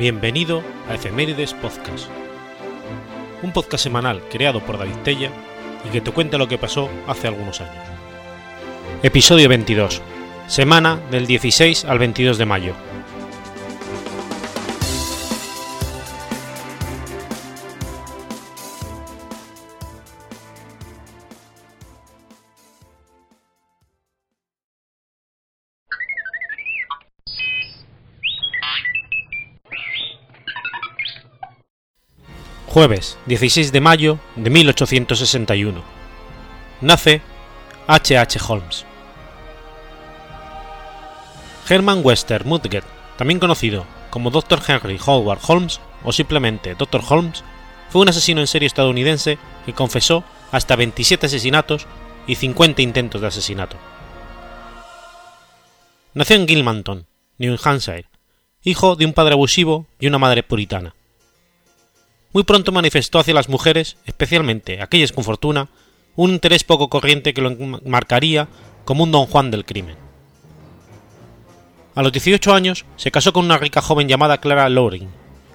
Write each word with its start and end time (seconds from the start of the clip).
Bienvenido 0.00 0.62
a 0.88 0.94
Efemérides 0.94 1.52
Podcast, 1.52 2.08
un 3.42 3.52
podcast 3.52 3.84
semanal 3.84 4.22
creado 4.30 4.64
por 4.64 4.78
David 4.78 4.96
Tella 5.04 5.30
y 5.86 5.90
que 5.90 6.00
te 6.00 6.10
cuenta 6.10 6.38
lo 6.38 6.48
que 6.48 6.56
pasó 6.56 6.88
hace 7.06 7.28
algunos 7.28 7.60
años. 7.60 7.84
Episodio 9.02 9.50
22, 9.50 10.00
semana 10.46 10.98
del 11.10 11.26
16 11.26 11.84
al 11.84 11.98
22 11.98 12.38
de 12.38 12.46
mayo. 12.46 12.89
Jueves 32.80 33.18
16 33.26 33.72
de 33.72 33.80
mayo 33.82 34.18
de 34.36 34.48
1861. 34.48 35.82
Nace 36.80 37.20
H. 37.86 38.16
H. 38.16 38.40
Holmes. 38.48 38.86
Herman 41.68 42.00
Wester 42.02 42.46
Mudgett, 42.46 42.86
también 43.18 43.38
conocido 43.38 43.84
como 44.08 44.30
Dr. 44.30 44.62
Henry 44.66 44.98
Howard 45.04 45.40
Holmes 45.46 45.78
o 46.04 46.10
simplemente 46.10 46.74
Dr. 46.74 47.02
Holmes, 47.06 47.44
fue 47.90 48.00
un 48.00 48.08
asesino 48.08 48.40
en 48.40 48.46
serie 48.46 48.66
estadounidense 48.66 49.36
que 49.66 49.74
confesó 49.74 50.24
hasta 50.50 50.74
27 50.74 51.26
asesinatos 51.26 51.86
y 52.26 52.36
50 52.36 52.80
intentos 52.80 53.20
de 53.20 53.26
asesinato. 53.26 53.76
Nació 56.14 56.36
en 56.36 56.48
Gilmanton, 56.48 57.06
New 57.36 57.58
Hampshire, 57.62 58.06
hijo 58.64 58.96
de 58.96 59.04
un 59.04 59.12
padre 59.12 59.34
abusivo 59.34 59.84
y 59.98 60.06
una 60.06 60.16
madre 60.16 60.42
puritana 60.42 60.94
muy 62.32 62.44
pronto 62.44 62.72
manifestó 62.72 63.18
hacia 63.18 63.34
las 63.34 63.48
mujeres, 63.48 63.96
especialmente 64.06 64.82
aquellas 64.82 65.12
con 65.12 65.24
fortuna, 65.24 65.68
un 66.16 66.30
interés 66.30 66.64
poco 66.64 66.88
corriente 66.88 67.34
que 67.34 67.42
lo 67.42 67.54
marcaría 67.84 68.48
como 68.84 69.04
un 69.04 69.12
don 69.12 69.26
Juan 69.26 69.50
del 69.50 69.64
crimen. 69.64 69.96
A 71.94 72.02
los 72.02 72.12
18 72.12 72.54
años 72.54 72.84
se 72.96 73.10
casó 73.10 73.32
con 73.32 73.44
una 73.44 73.58
rica 73.58 73.82
joven 73.82 74.08
llamada 74.08 74.38
Clara 74.38 74.68
Loring 74.68 75.08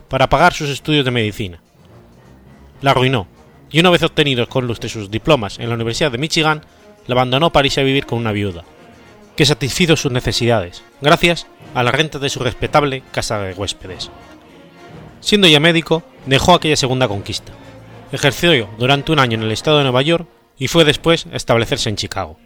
para 0.09 0.29
pagar 0.29 0.53
sus 0.53 0.69
estudios 0.69 1.05
de 1.05 1.11
medicina. 1.11 1.61
La 2.81 2.91
arruinó 2.91 3.27
y 3.71 3.79
una 3.79 3.89
vez 3.89 4.03
obtenidos 4.03 4.47
con 4.47 4.67
lustre 4.67 4.89
sus 4.89 5.09
diplomas 5.09 5.59
en 5.59 5.69
la 5.69 5.75
Universidad 5.75 6.11
de 6.11 6.17
Michigan, 6.17 6.61
la 7.07 7.13
abandonó 7.13 7.51
para 7.51 7.67
a 7.67 7.83
vivir 7.83 8.05
con 8.05 8.19
una 8.19 8.31
viuda, 8.31 8.63
que 9.35 9.45
satisfizo 9.45 9.95
sus 9.95 10.11
necesidades, 10.11 10.83
gracias 11.01 11.47
a 11.73 11.83
la 11.83 11.91
renta 11.91 12.19
de 12.19 12.29
su 12.29 12.39
respetable 12.39 13.03
casa 13.11 13.39
de 13.39 13.53
huéspedes. 13.53 14.11
Siendo 15.19 15.47
ya 15.47 15.59
médico, 15.59 16.03
dejó 16.25 16.53
aquella 16.53 16.75
segunda 16.75 17.07
conquista. 17.07 17.53
Ejerció 18.11 18.69
durante 18.77 19.11
un 19.11 19.19
año 19.19 19.35
en 19.37 19.43
el 19.43 19.51
estado 19.51 19.77
de 19.77 19.83
Nueva 19.83 20.01
York 20.01 20.27
y 20.57 20.67
fue 20.67 20.85
después 20.85 21.25
a 21.31 21.35
establecerse 21.35 21.89
en 21.89 21.95
Chicago. 21.95 22.37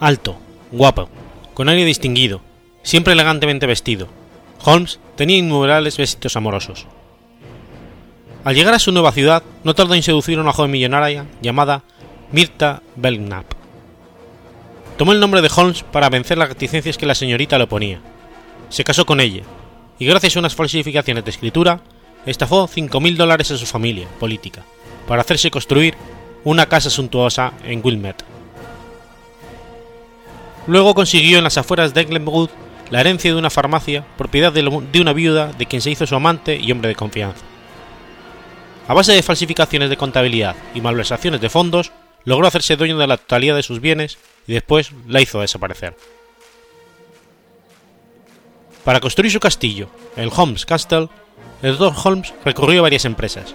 Alto, 0.00 0.36
guapo, 0.70 1.08
con 1.54 1.68
aire 1.68 1.84
distinguido, 1.84 2.42
siempre 2.82 3.14
elegantemente 3.14 3.66
vestido, 3.66 4.08
Holmes 4.64 4.98
tenía 5.16 5.36
innumerables 5.36 5.96
besitos 5.96 6.36
amorosos. 6.36 6.86
Al 8.44 8.54
llegar 8.54 8.74
a 8.74 8.78
su 8.78 8.92
nueva 8.92 9.12
ciudad, 9.12 9.42
no 9.64 9.74
tardó 9.74 9.94
en 9.94 10.02
seducir 10.02 10.38
a 10.38 10.42
una 10.42 10.52
joven 10.52 10.70
millonaria 10.70 11.26
llamada 11.40 11.82
Mirta 12.32 12.82
Belknap. 12.96 13.46
Tomó 14.96 15.12
el 15.12 15.20
nombre 15.20 15.42
de 15.42 15.50
Holmes 15.54 15.82
para 15.82 16.08
vencer 16.08 16.38
las 16.38 16.48
reticencias 16.48 16.96
que 16.96 17.06
la 17.06 17.14
señorita 17.14 17.58
le 17.58 17.64
oponía. 17.64 18.00
Se 18.68 18.84
casó 18.84 19.04
con 19.04 19.20
ella 19.20 19.42
y 19.98 20.06
gracias 20.06 20.36
a 20.36 20.40
unas 20.40 20.54
falsificaciones 20.54 21.24
de 21.24 21.30
escritura, 21.30 21.80
estafó 22.26 22.68
5.000 22.68 23.16
dólares 23.16 23.50
a 23.50 23.56
su 23.56 23.66
familia 23.66 24.08
política 24.20 24.64
para 25.06 25.22
hacerse 25.22 25.50
construir 25.50 25.94
una 26.44 26.66
casa 26.66 26.90
suntuosa 26.90 27.52
en 27.64 27.80
Wilmette. 27.82 28.24
Luego 30.66 30.94
consiguió 30.94 31.38
en 31.38 31.44
las 31.44 31.58
afueras 31.58 31.94
de 31.94 32.04
Glenwood 32.04 32.50
la 32.90 33.00
herencia 33.00 33.32
de 33.32 33.38
una 33.38 33.50
farmacia, 33.50 34.04
propiedad 34.16 34.52
de 34.52 35.00
una 35.00 35.12
viuda 35.12 35.52
de 35.52 35.66
quien 35.66 35.82
se 35.82 35.90
hizo 35.90 36.06
su 36.06 36.14
amante 36.14 36.56
y 36.56 36.70
hombre 36.72 36.88
de 36.88 36.94
confianza. 36.94 37.44
A 38.88 38.94
base 38.94 39.12
de 39.12 39.22
falsificaciones 39.22 39.90
de 39.90 39.96
contabilidad 39.96 40.54
y 40.74 40.80
malversaciones 40.80 41.40
de 41.40 41.50
fondos, 41.50 41.90
logró 42.24 42.46
hacerse 42.46 42.76
dueño 42.76 42.98
de 42.98 43.06
la 43.06 43.16
totalidad 43.16 43.56
de 43.56 43.62
sus 43.62 43.80
bienes 43.80 44.18
y 44.46 44.52
después 44.52 44.92
la 45.08 45.20
hizo 45.20 45.40
desaparecer. 45.40 45.96
Para 48.84 49.00
construir 49.00 49.32
su 49.32 49.40
castillo, 49.40 49.88
el 50.16 50.30
Holmes 50.34 50.64
Castle, 50.64 51.08
el 51.62 51.78
Dr. 51.78 51.94
Holmes 52.04 52.34
recurrió 52.44 52.80
a 52.80 52.82
varias 52.82 53.04
empresas, 53.04 53.54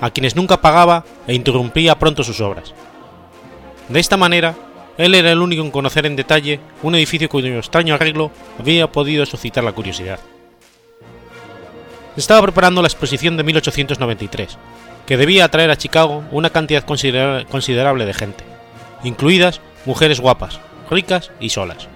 a 0.00 0.10
quienes 0.10 0.36
nunca 0.36 0.60
pagaba 0.60 1.04
e 1.26 1.34
interrumpía 1.34 1.98
pronto 1.98 2.22
sus 2.22 2.40
obras. 2.40 2.74
De 3.88 4.00
esta 4.00 4.16
manera, 4.16 4.54
él 4.98 5.14
era 5.14 5.32
el 5.32 5.40
único 5.40 5.62
en 5.62 5.70
conocer 5.70 6.06
en 6.06 6.16
detalle 6.16 6.60
un 6.82 6.94
edificio 6.94 7.28
cuyo 7.28 7.56
extraño 7.58 7.94
arreglo 7.94 8.30
había 8.58 8.90
podido 8.90 9.24
suscitar 9.26 9.64
la 9.64 9.72
curiosidad. 9.72 10.18
estaba 12.16 12.42
preparando 12.42 12.82
la 12.82 12.88
exposición 12.88 13.36
de 13.36 13.44
1893, 13.44 14.58
que 15.06 15.16
debía 15.16 15.44
atraer 15.44 15.70
a 15.70 15.76
Chicago 15.76 16.24
una 16.32 16.50
cantidad 16.50 16.84
considerable 16.84 18.04
de 18.04 18.14
gente, 18.14 18.44
incluidas 19.04 19.60
mujeres 19.86 20.20
guapas, 20.20 20.60
ricas 20.90 21.30
y 21.40 21.50
solas. 21.50 21.88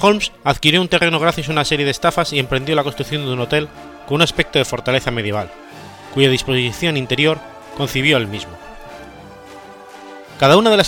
Holmes 0.00 0.32
adquirió 0.44 0.80
un 0.80 0.88
terreno 0.88 1.18
gracias 1.20 1.48
a 1.48 1.52
una 1.52 1.64
serie 1.64 1.84
de 1.84 1.90
estafas 1.90 2.32
y 2.32 2.38
emprendió 2.38 2.74
la 2.74 2.82
construcción 2.82 3.24
de 3.24 3.32
un 3.32 3.40
hotel 3.40 3.68
con 4.06 4.16
un 4.16 4.22
aspecto 4.22 4.58
de 4.58 4.64
fortaleza 4.64 5.10
medieval, 5.10 5.50
cuya 6.14 6.30
disposición 6.30 6.96
interior 6.96 7.38
concibió 7.76 8.16
él 8.16 8.26
mismo. 8.26 8.52
Cada 10.38 10.56
una 10.56 10.70
de 10.70 10.78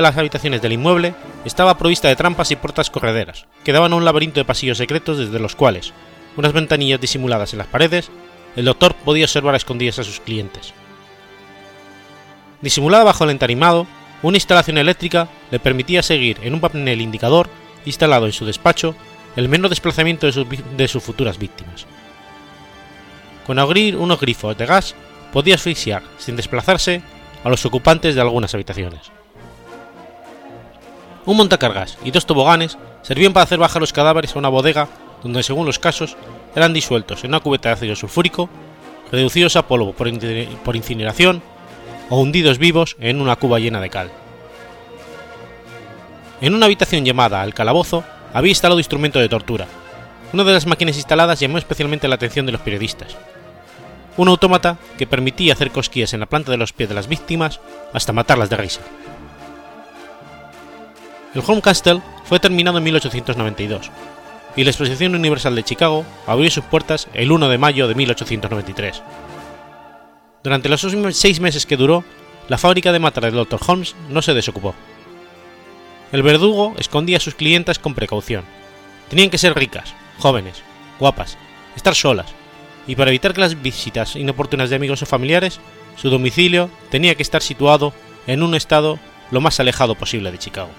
las, 0.00 0.16
habitaciones 0.16 0.60
del 0.60 0.72
inmueble 0.72 1.14
estaba 1.44 1.78
provista 1.78 2.08
de 2.08 2.16
trampas 2.16 2.50
y 2.50 2.56
puertas 2.56 2.90
correderas, 2.90 3.46
que 3.62 3.72
daban 3.72 3.92
a 3.92 3.96
un 3.96 4.04
laberinto 4.04 4.40
de 4.40 4.44
pasillos 4.44 4.78
secretos 4.78 5.18
desde 5.18 5.38
los 5.38 5.54
cuales, 5.54 5.92
unas 6.36 6.52
ventanillas 6.52 7.00
disimuladas 7.00 7.52
en 7.52 7.58
las 7.58 7.68
paredes, 7.68 8.10
el 8.56 8.64
doctor 8.64 8.94
podía 8.94 9.26
observar 9.26 9.54
a 9.54 9.58
escondidas 9.58 10.00
a 10.00 10.04
sus 10.04 10.18
clientes. 10.18 10.74
Disimulada 12.60 13.04
bajo 13.04 13.22
el 13.22 13.30
entarimado, 13.30 13.86
una 14.22 14.38
instalación 14.38 14.76
eléctrica 14.78 15.28
le 15.52 15.60
permitía 15.60 16.02
seguir 16.02 16.38
en 16.42 16.54
un 16.54 16.60
panel 16.60 17.00
indicador 17.00 17.48
instalado 17.86 18.26
en 18.26 18.32
su 18.32 18.44
despacho 18.44 18.94
el 19.36 19.48
menor 19.48 19.70
desplazamiento 19.70 20.26
de, 20.26 20.88
sus 20.88 21.02
futuras 21.02 21.38
víctimas. 21.38 21.86
Con 23.46 23.58
abrir 23.58 23.96
unos 23.96 24.20
grifos 24.20 24.56
de 24.56 24.66
gas 24.66 24.94
podía 25.32 25.54
asfixiar, 25.54 26.02
sin 26.18 26.36
desplazarse, 26.36 27.02
a 27.44 27.48
los 27.48 27.64
ocupantes 27.64 28.14
de 28.14 28.20
algunas 28.20 28.52
habitaciones. 28.54 29.12
Un 31.26 31.36
montacargas 31.36 31.98
y 32.04 32.10
dos 32.10 32.26
toboganes 32.26 32.76
servían 33.02 33.32
para 33.32 33.44
hacer 33.44 33.58
bajar 33.58 33.80
los 33.80 33.92
cadáveres 33.92 34.34
a 34.34 34.38
una 34.38 34.48
bodega 34.48 34.88
donde, 35.22 35.42
según 35.42 35.66
los 35.66 35.78
casos, 35.78 36.16
eran 36.54 36.72
disueltos 36.72 37.22
en 37.22 37.30
una 37.30 37.40
cubeta 37.40 37.68
de 37.68 37.74
ácido 37.74 37.96
sulfúrico, 37.96 38.48
reducidos 39.12 39.56
a 39.56 39.66
polvo 39.66 39.92
por 39.92 40.76
incineración 40.76 41.42
o 42.10 42.20
hundidos 42.20 42.58
vivos 42.58 42.96
en 42.98 43.20
una 43.20 43.36
cuba 43.36 43.58
llena 43.58 43.80
de 43.80 43.90
cal. 43.90 44.10
En 46.40 46.54
una 46.54 46.66
habitación 46.66 47.04
llamada 47.04 47.42
El 47.44 47.54
Calabozo 47.54 48.04
había 48.34 48.50
instalado 48.50 48.78
instrumento 48.78 49.18
de 49.18 49.28
tortura. 49.28 49.66
Una 50.32 50.44
de 50.44 50.52
las 50.52 50.66
máquinas 50.66 50.96
instaladas 50.96 51.40
llamó 51.40 51.56
especialmente 51.56 52.08
la 52.08 52.16
atención 52.16 52.44
de 52.44 52.52
los 52.52 52.60
periodistas. 52.60 53.16
Un 54.18 54.28
autómata 54.28 54.76
que 54.98 55.06
permitía 55.06 55.54
hacer 55.54 55.70
cosquillas 55.70 56.12
en 56.12 56.20
la 56.20 56.26
planta 56.26 56.50
de 56.50 56.58
los 56.58 56.72
pies 56.72 56.88
de 56.88 56.94
las 56.94 57.08
víctimas 57.08 57.60
hasta 57.94 58.12
matarlas 58.12 58.50
de 58.50 58.56
risa. 58.56 58.80
El 61.34 61.42
Home 61.46 61.62
Castle 61.62 62.02
fue 62.24 62.38
terminado 62.38 62.78
en 62.78 62.84
1892 62.84 63.90
y 64.56 64.64
la 64.64 64.70
Exposición 64.70 65.14
Universal 65.14 65.54
de 65.54 65.64
Chicago 65.64 66.04
abrió 66.26 66.50
sus 66.50 66.64
puertas 66.64 67.08
el 67.14 67.32
1 67.32 67.48
de 67.48 67.58
mayo 67.58 67.88
de 67.88 67.94
1893. 67.94 69.02
Durante 70.42 70.68
los 70.68 70.86
seis 71.12 71.40
meses 71.40 71.66
que 71.66 71.76
duró, 71.76 72.04
la 72.48 72.58
fábrica 72.58 72.92
de 72.92 72.98
matar 72.98 73.24
del 73.24 73.34
Dr. 73.34 73.60
Holmes 73.66 73.96
no 74.08 74.22
se 74.22 74.34
desocupó. 74.34 74.74
El 76.16 76.22
verdugo 76.22 76.74
escondía 76.78 77.18
a 77.18 77.20
sus 77.20 77.34
clientas 77.34 77.78
con 77.78 77.94
precaución. 77.94 78.42
Tenían 79.10 79.28
que 79.28 79.36
ser 79.36 79.54
ricas, 79.54 79.92
jóvenes, 80.18 80.62
guapas, 80.98 81.36
estar 81.76 81.94
solas, 81.94 82.28
y 82.86 82.96
para 82.96 83.10
evitar 83.10 83.34
que 83.34 83.42
las 83.42 83.60
visitas 83.60 84.16
inoportunas 84.16 84.70
de 84.70 84.76
amigos 84.76 85.02
o 85.02 85.04
familiares, 85.04 85.60
su 85.94 86.08
domicilio 86.08 86.70
tenía 86.88 87.16
que 87.16 87.22
estar 87.22 87.42
situado 87.42 87.92
en 88.26 88.42
un 88.42 88.54
estado 88.54 88.98
lo 89.30 89.42
más 89.42 89.60
alejado 89.60 89.94
posible 89.94 90.32
de 90.32 90.38
Chicago. 90.38 90.70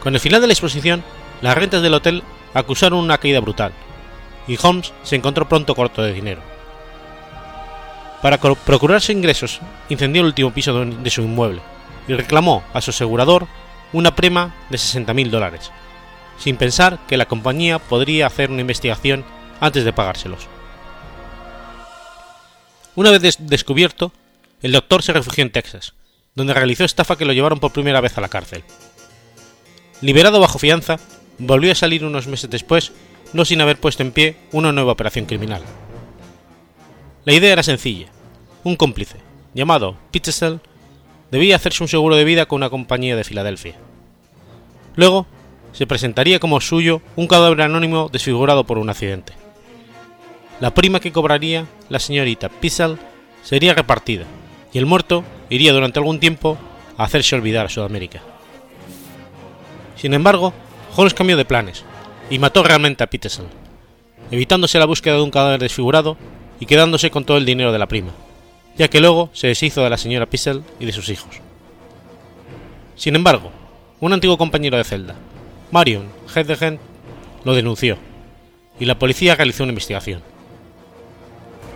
Con 0.00 0.14
el 0.14 0.20
final 0.20 0.40
de 0.40 0.46
la 0.46 0.52
exposición, 0.52 1.02
las 1.40 1.58
rentas 1.58 1.82
del 1.82 1.94
hotel 1.94 2.22
acusaron 2.54 3.00
una 3.00 3.18
caída 3.18 3.40
brutal, 3.40 3.72
y 4.46 4.56
Holmes 4.62 4.92
se 5.02 5.16
encontró 5.16 5.48
pronto 5.48 5.74
corto 5.74 6.04
de 6.04 6.12
dinero. 6.12 6.40
Para 8.22 8.38
procurarse 8.38 9.12
ingresos, 9.12 9.58
incendió 9.88 10.22
el 10.22 10.28
último 10.28 10.52
piso 10.52 10.84
de 10.84 11.10
su 11.10 11.22
inmueble, 11.22 11.62
y 12.08 12.14
reclamó 12.14 12.62
a 12.72 12.80
su 12.80 12.90
asegurador 12.90 13.46
una 13.92 14.14
prima 14.14 14.54
de 14.70 14.78
60.000 14.78 15.30
dólares, 15.30 15.70
sin 16.38 16.56
pensar 16.56 16.98
que 17.06 17.16
la 17.16 17.26
compañía 17.26 17.78
podría 17.78 18.26
hacer 18.26 18.50
una 18.50 18.62
investigación 18.62 19.24
antes 19.60 19.84
de 19.84 19.92
pagárselos. 19.92 20.48
Una 22.94 23.10
vez 23.10 23.36
descubierto, 23.38 24.12
el 24.60 24.72
doctor 24.72 25.02
se 25.02 25.12
refugió 25.12 25.42
en 25.42 25.52
Texas, 25.52 25.94
donde 26.34 26.54
realizó 26.54 26.84
estafa 26.84 27.16
que 27.16 27.24
lo 27.24 27.32
llevaron 27.32 27.60
por 27.60 27.72
primera 27.72 28.00
vez 28.00 28.16
a 28.18 28.20
la 28.20 28.28
cárcel. 28.28 28.64
Liberado 30.00 30.40
bajo 30.40 30.58
fianza, 30.58 30.98
volvió 31.38 31.72
a 31.72 31.76
salir 31.76 32.04
unos 32.04 32.26
meses 32.26 32.50
después, 32.50 32.92
no 33.32 33.44
sin 33.44 33.60
haber 33.60 33.78
puesto 33.78 34.02
en 34.02 34.12
pie 34.12 34.36
una 34.52 34.72
nueva 34.72 34.92
operación 34.92 35.26
criminal. 35.26 35.62
La 37.24 37.32
idea 37.32 37.52
era 37.52 37.62
sencilla. 37.62 38.08
Un 38.64 38.76
cómplice, 38.76 39.16
llamado 39.54 39.96
Pitzel, 40.10 40.60
debía 41.32 41.56
hacerse 41.56 41.82
un 41.82 41.88
seguro 41.88 42.14
de 42.14 42.24
vida 42.24 42.44
con 42.44 42.58
una 42.58 42.68
compañía 42.68 43.16
de 43.16 43.24
Filadelfia. 43.24 43.74
Luego, 44.96 45.26
se 45.72 45.86
presentaría 45.86 46.38
como 46.38 46.60
suyo 46.60 47.00
un 47.16 47.26
cadáver 47.26 47.62
anónimo 47.62 48.10
desfigurado 48.12 48.64
por 48.64 48.76
un 48.76 48.90
accidente. 48.90 49.32
La 50.60 50.74
prima 50.74 51.00
que 51.00 51.10
cobraría 51.10 51.66
la 51.88 51.98
señorita 51.98 52.50
Pitzel 52.50 52.98
sería 53.42 53.72
repartida, 53.72 54.26
y 54.74 54.78
el 54.78 54.84
muerto 54.84 55.24
iría 55.48 55.72
durante 55.72 55.98
algún 55.98 56.20
tiempo 56.20 56.58
a 56.98 57.04
hacerse 57.04 57.34
olvidar 57.34 57.64
a 57.64 57.70
Sudamérica. 57.70 58.20
Sin 59.96 60.12
embargo, 60.12 60.52
Holmes 60.94 61.14
cambió 61.14 61.38
de 61.38 61.46
planes 61.46 61.82
y 62.28 62.38
mató 62.38 62.62
realmente 62.62 63.04
a 63.04 63.06
Peterson, 63.08 63.46
evitándose 64.30 64.78
la 64.78 64.84
búsqueda 64.84 65.14
de 65.14 65.22
un 65.22 65.30
cadáver 65.30 65.60
desfigurado 65.60 66.18
y 66.60 66.66
quedándose 66.66 67.10
con 67.10 67.24
todo 67.24 67.38
el 67.38 67.46
dinero 67.46 67.72
de 67.72 67.78
la 67.78 67.88
prima, 67.88 68.12
ya 68.76 68.88
que 68.88 69.00
luego 69.00 69.30
se 69.32 69.48
deshizo 69.48 69.82
de 69.82 69.90
la 69.90 69.98
señora 69.98 70.26
Pissel 70.26 70.62
y 70.80 70.86
de 70.86 70.92
sus 70.92 71.08
hijos. 71.08 71.40
Sin 72.96 73.16
embargo, 73.16 73.50
un 74.00 74.12
antiguo 74.12 74.38
compañero 74.38 74.76
de 74.76 74.84
celda, 74.84 75.14
Marion 75.70 76.08
Hedegen, 76.34 76.78
lo 77.44 77.54
denunció, 77.54 77.98
y 78.78 78.84
la 78.84 78.98
policía 78.98 79.34
realizó 79.34 79.62
una 79.62 79.72
investigación. 79.72 80.22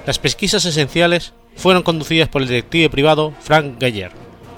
Las 0.06 0.19
pesquisas 0.19 0.64
esenciales 0.64 1.32
fueron 1.56 1.82
conducidas 1.82 2.28
por 2.28 2.43
el 2.43 2.48
detective 2.48 2.90
privado 2.90 3.32
Frank 3.40 3.81
Geyer, 3.81 4.12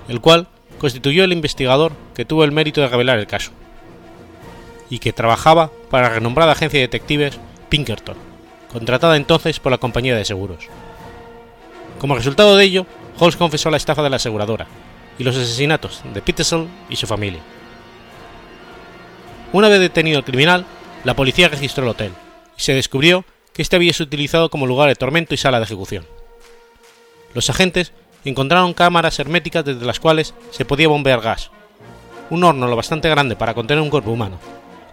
el 0.08 0.20
cual 0.20 0.48
constituyó 0.78 1.24
el 1.24 1.32
investigador 1.32 1.92
que 2.14 2.24
tuvo 2.24 2.44
el 2.44 2.52
mérito 2.52 2.80
de 2.80 2.88
revelar 2.88 3.18
el 3.18 3.26
caso, 3.26 3.50
y 4.90 4.98
que 4.98 5.12
trabajaba 5.12 5.70
para 5.90 6.08
la 6.08 6.14
renombrada 6.14 6.52
agencia 6.52 6.78
de 6.80 6.86
detectives 6.86 7.38
Pinkerton, 7.68 8.16
contratada 8.72 9.16
entonces 9.16 9.60
por 9.60 9.72
la 9.72 9.78
compañía 9.78 10.16
de 10.16 10.24
seguros. 10.24 10.68
Como 11.98 12.14
resultado 12.14 12.56
de 12.56 12.64
ello, 12.64 12.86
Holmes 13.18 13.36
confesó 13.36 13.70
la 13.70 13.76
estafa 13.76 14.02
de 14.02 14.10
la 14.10 14.16
aseguradora 14.16 14.66
y 15.18 15.24
los 15.24 15.36
asesinatos 15.36 16.02
de 16.14 16.22
Peterson 16.22 16.68
y 16.88 16.96
su 16.96 17.06
familia. 17.06 17.40
Una 19.52 19.68
vez 19.68 19.80
detenido 19.80 20.18
el 20.18 20.24
criminal, 20.24 20.64
la 21.04 21.16
policía 21.16 21.48
registró 21.48 21.82
el 21.82 21.90
hotel 21.90 22.12
y 22.56 22.60
se 22.60 22.74
descubrió 22.74 23.24
que 23.52 23.62
este 23.62 23.76
había 23.76 23.92
sido 23.92 24.06
utilizado 24.06 24.50
como 24.50 24.66
lugar 24.66 24.88
de 24.88 24.94
tormento 24.94 25.34
y 25.34 25.38
sala 25.38 25.58
de 25.58 25.64
ejecución. 25.64 26.06
Los 27.34 27.50
agentes 27.50 27.92
encontraron 28.24 28.74
cámaras 28.74 29.18
herméticas 29.18 29.64
desde 29.64 29.84
las 29.84 30.00
cuales 30.00 30.34
se 30.50 30.64
podía 30.64 30.88
bombear 30.88 31.20
gas, 31.20 31.50
un 32.30 32.44
horno 32.44 32.68
lo 32.68 32.76
bastante 32.76 33.08
grande 33.08 33.36
para 33.36 33.54
contener 33.54 33.82
un 33.82 33.90
cuerpo 33.90 34.10
humano, 34.10 34.38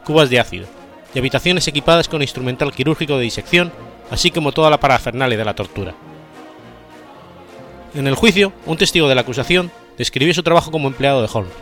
cubas 0.03 0.29
de 0.29 0.39
ácido 0.39 0.67
y 1.13 1.19
habitaciones 1.19 1.67
equipadas 1.67 2.07
con 2.07 2.21
instrumental 2.21 2.71
quirúrgico 2.73 3.17
de 3.17 3.23
disección, 3.23 3.71
así 4.09 4.31
como 4.31 4.51
toda 4.51 4.69
la 4.69 4.79
parafernalia 4.79 5.37
de 5.37 5.45
la 5.45 5.55
tortura. 5.55 5.93
En 7.95 8.07
el 8.07 8.15
juicio, 8.15 8.51
un 8.65 8.75
testigo 8.75 9.07
de 9.07 9.15
la 9.15 9.21
acusación 9.21 9.71
describió 9.97 10.33
su 10.33 10.43
trabajo 10.43 10.69
como 10.69 10.89
empleado 10.89 11.21
de 11.21 11.29
Holmes, 11.31 11.53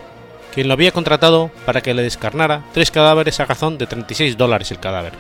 quien 0.52 0.68
lo 0.68 0.74
había 0.74 0.92
contratado 0.92 1.52
para 1.64 1.82
que 1.82 1.94
le 1.94 2.02
descarnara 2.02 2.64
tres 2.74 2.90
cadáveres 2.90 3.40
a 3.40 3.46
razón 3.46 3.78
de 3.78 3.86
36 3.86 4.36
dólares 4.36 4.72
el 4.72 4.80
cadáver. 4.80 5.14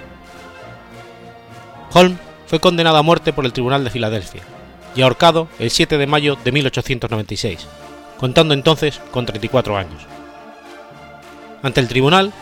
Holmes 1.94 2.18
fue 2.48 2.60
condenado 2.60 2.98
a 2.98 3.04
muerte 3.04 3.31
por 3.31 3.45
el 3.45 3.54
Tribunal 3.54 3.83
de 3.83 3.92
Filadelfia, 3.92 4.42
y 4.95 5.04
ahorcado 5.04 5.48
el 5.60 5.69
7 5.69 6.00
de 6.00 6.07
mayo 6.07 6.36
de 6.44 6.51
1896, 6.51 7.68
contando 8.18 8.56
entonces 8.56 9.00
con 9.12 9.27
34 9.27 9.77
años. 9.77 10.01
Ante 11.62 11.80
el 11.80 11.88
tribunal, 11.88 12.33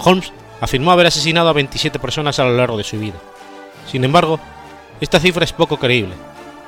Holmes 0.00 0.32
afirmó 0.60 0.90
haber 0.90 1.06
asesinado 1.06 1.48
a 1.48 1.52
27 1.52 2.00
personas 2.00 2.40
a 2.40 2.44
lo 2.44 2.56
largo 2.56 2.76
de 2.76 2.84
su 2.84 2.98
vida. 2.98 3.18
Sin 3.88 4.02
embargo, 4.02 4.40
esta 5.00 5.20
cifra 5.20 5.44
es 5.44 5.52
poco 5.52 5.78
creíble, 5.78 6.14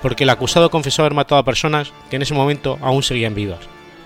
porque 0.02 0.24
el 0.24 0.30
acusado 0.30 0.70
confesó 0.70 1.02
haber 1.02 1.14
matado 1.14 1.40
a 1.40 1.44
personas 1.44 1.92
que 2.10 2.16
en 2.16 2.22
ese 2.22 2.34
momento 2.34 2.78
aún 2.80 3.02
seguían 3.02 3.34
vivas, 3.34 3.60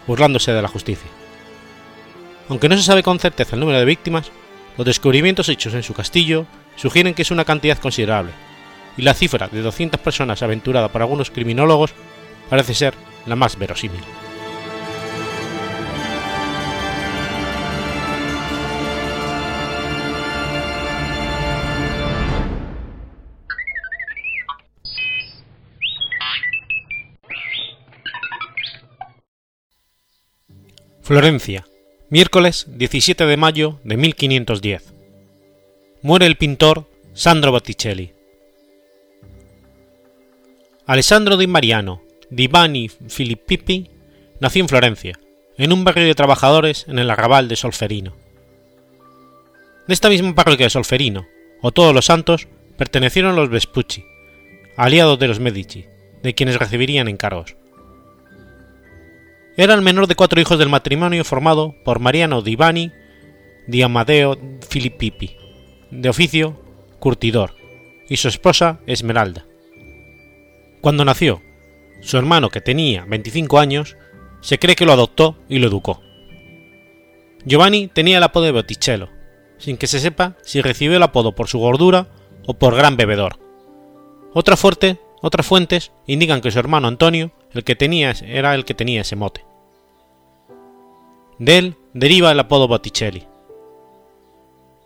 burlándose 0.06 0.52
de 0.52 0.62
la 0.62 0.68
justicia. 0.68 1.10
Aunque 2.48 2.68
no 2.68 2.76
se 2.76 2.82
sabe 2.82 3.02
con 3.02 3.18
certeza 3.18 3.56
el 3.56 3.60
número 3.60 3.78
de 3.78 3.84
víctimas, 3.84 4.30
los 4.76 4.86
descubrimientos 4.86 5.48
hechos 5.48 5.74
en 5.74 5.82
su 5.82 5.94
castillo 5.94 6.46
sugieren 6.76 7.14
que 7.14 7.22
es 7.22 7.30
una 7.30 7.44
cantidad 7.44 7.78
considerable, 7.78 8.32
y 8.96 9.02
la 9.02 9.14
cifra 9.14 9.48
de 9.48 9.62
200 9.62 10.00
personas 10.00 10.42
aventurada 10.42 10.88
por 10.88 11.02
algunos 11.02 11.30
criminólogos 11.30 11.92
parece 12.48 12.74
ser 12.74 12.94
la 13.26 13.36
más 13.36 13.58
verosímil. 13.58 14.00
Florencia, 31.02 31.66
miércoles 32.10 32.66
17 32.68 33.26
de 33.26 33.36
mayo 33.36 33.80
de 33.82 33.96
1510. 33.96 34.94
Muere 36.00 36.26
el 36.26 36.36
pintor 36.36 36.86
Sandro 37.12 37.50
Botticelli. 37.50 38.14
Alessandro 40.86 41.36
di 41.36 41.48
Mariano 41.48 42.02
di 42.30 42.46
Bani 42.46 42.88
Filippi 42.88 43.90
nació 44.38 44.62
en 44.62 44.68
Florencia, 44.68 45.18
en 45.58 45.72
un 45.72 45.82
barrio 45.82 46.06
de 46.06 46.14
trabajadores 46.14 46.86
en 46.86 47.00
el 47.00 47.10
arrabal 47.10 47.48
de 47.48 47.56
Solferino. 47.56 48.14
De 49.88 49.94
esta 49.94 50.08
misma 50.08 50.36
parroquia 50.36 50.66
de 50.66 50.70
Solferino, 50.70 51.26
o 51.62 51.72
Todos 51.72 51.92
los 51.92 52.04
Santos, 52.04 52.46
pertenecieron 52.78 53.34
los 53.34 53.50
Vespucci, 53.50 54.04
aliados 54.76 55.18
de 55.18 55.26
los 55.26 55.40
Medici, 55.40 55.84
de 56.22 56.34
quienes 56.36 56.60
recibirían 56.60 57.08
encargos. 57.08 57.56
Era 59.56 59.74
el 59.74 59.82
menor 59.82 60.06
de 60.06 60.14
cuatro 60.14 60.40
hijos 60.40 60.58
del 60.58 60.70
matrimonio 60.70 61.24
formado 61.24 61.74
por 61.84 61.98
Mariano 61.98 62.40
di 62.40 62.56
Bani 62.56 62.90
di 63.66 63.82
Amadeo 63.82 64.38
Filippi, 64.66 65.36
de 65.90 66.08
oficio 66.08 66.58
curtidor, 66.98 67.54
y 68.08 68.16
su 68.16 68.28
esposa 68.28 68.80
Esmeralda. 68.86 69.44
Cuando 70.80 71.04
nació, 71.04 71.42
su 72.00 72.16
hermano, 72.16 72.48
que 72.48 72.60
tenía 72.62 73.04
25 73.06 73.58
años, 73.58 73.96
se 74.40 74.58
cree 74.58 74.74
que 74.74 74.86
lo 74.86 74.92
adoptó 74.92 75.36
y 75.48 75.58
lo 75.58 75.68
educó. 75.68 76.00
Giovanni 77.44 77.88
tenía 77.88 78.18
el 78.18 78.24
apodo 78.24 78.46
de 78.46 78.52
Botticello, 78.52 79.10
sin 79.58 79.76
que 79.76 79.86
se 79.86 80.00
sepa 80.00 80.36
si 80.42 80.62
recibió 80.62 80.96
el 80.96 81.02
apodo 81.02 81.34
por 81.34 81.48
su 81.48 81.58
gordura 81.58 82.08
o 82.46 82.54
por 82.54 82.74
gran 82.74 82.96
bebedor. 82.96 83.38
Otra 84.32 84.56
fuerte, 84.56 84.98
otras 85.20 85.46
fuentes 85.46 85.92
indican 86.06 86.40
que 86.40 86.50
su 86.50 86.58
hermano 86.58 86.88
Antonio 86.88 87.32
el 87.54 87.64
que 87.64 87.76
tenía, 87.76 88.12
era 88.26 88.54
el 88.54 88.64
que 88.64 88.74
tenía 88.74 89.02
ese 89.02 89.16
mote. 89.16 89.44
De 91.38 91.58
él 91.58 91.76
deriva 91.92 92.30
el 92.30 92.40
apodo 92.40 92.68
Botticelli. 92.68 93.26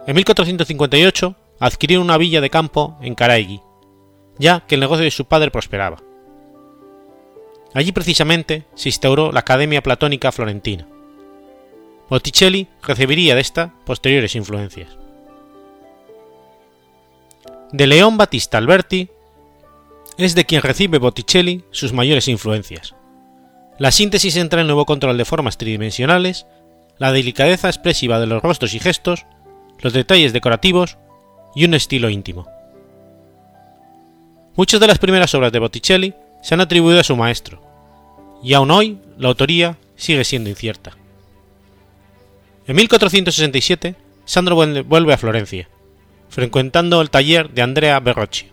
En 0.06 0.14
1458 0.14 1.34
adquirió 1.60 2.00
una 2.00 2.18
villa 2.18 2.40
de 2.40 2.50
campo 2.50 2.96
en 3.00 3.14
Caraigui, 3.14 3.60
ya 4.38 4.60
que 4.60 4.76
el 4.76 4.80
negocio 4.80 5.04
de 5.04 5.10
su 5.10 5.24
padre 5.26 5.50
prosperaba. 5.50 5.98
Allí 7.74 7.92
precisamente 7.92 8.64
se 8.74 8.88
instauró 8.88 9.32
la 9.32 9.40
Academia 9.40 9.82
Platónica 9.82 10.32
Florentina. 10.32 10.86
Botticelli 12.08 12.68
recibiría 12.82 13.34
de 13.34 13.40
esta 13.40 13.74
posteriores 13.84 14.34
influencias. 14.36 14.96
De 17.72 17.86
León 17.86 18.16
Battista 18.16 18.58
Alberti 18.58 19.10
es 20.18 20.34
de 20.34 20.44
quien 20.44 20.62
recibe 20.62 20.98
Botticelli 20.98 21.64
sus 21.70 21.92
mayores 21.92 22.28
influencias. 22.28 22.94
La 23.78 23.90
síntesis 23.90 24.36
entre 24.36 24.62
el 24.62 24.66
nuevo 24.66 24.86
control 24.86 25.18
de 25.18 25.24
formas 25.24 25.58
tridimensionales, 25.58 26.46
la 26.98 27.12
delicadeza 27.12 27.68
expresiva 27.68 28.18
de 28.18 28.26
los 28.26 28.42
rostros 28.42 28.72
y 28.74 28.78
gestos, 28.78 29.26
los 29.80 29.92
detalles 29.92 30.32
decorativos 30.32 30.96
y 31.54 31.64
un 31.64 31.74
estilo 31.74 32.08
íntimo. 32.08 32.46
Muchas 34.56 34.80
de 34.80 34.86
las 34.86 34.98
primeras 34.98 35.34
obras 35.34 35.52
de 35.52 35.58
Botticelli 35.58 36.14
se 36.42 36.54
han 36.54 36.62
atribuido 36.62 37.00
a 37.00 37.04
su 37.04 37.16
maestro, 37.16 37.62
y 38.42 38.54
aún 38.54 38.70
hoy 38.70 38.98
la 39.18 39.28
autoría 39.28 39.76
sigue 39.96 40.24
siendo 40.24 40.48
incierta. 40.48 40.96
En 42.66 42.76
1467, 42.76 43.94
Sandro 44.24 44.56
vuelve 44.56 45.12
a 45.12 45.18
Florencia, 45.18 45.68
frecuentando 46.30 47.00
el 47.02 47.10
taller 47.10 47.50
de 47.50 47.62
Andrea 47.62 48.00
Berrocci, 48.00 48.46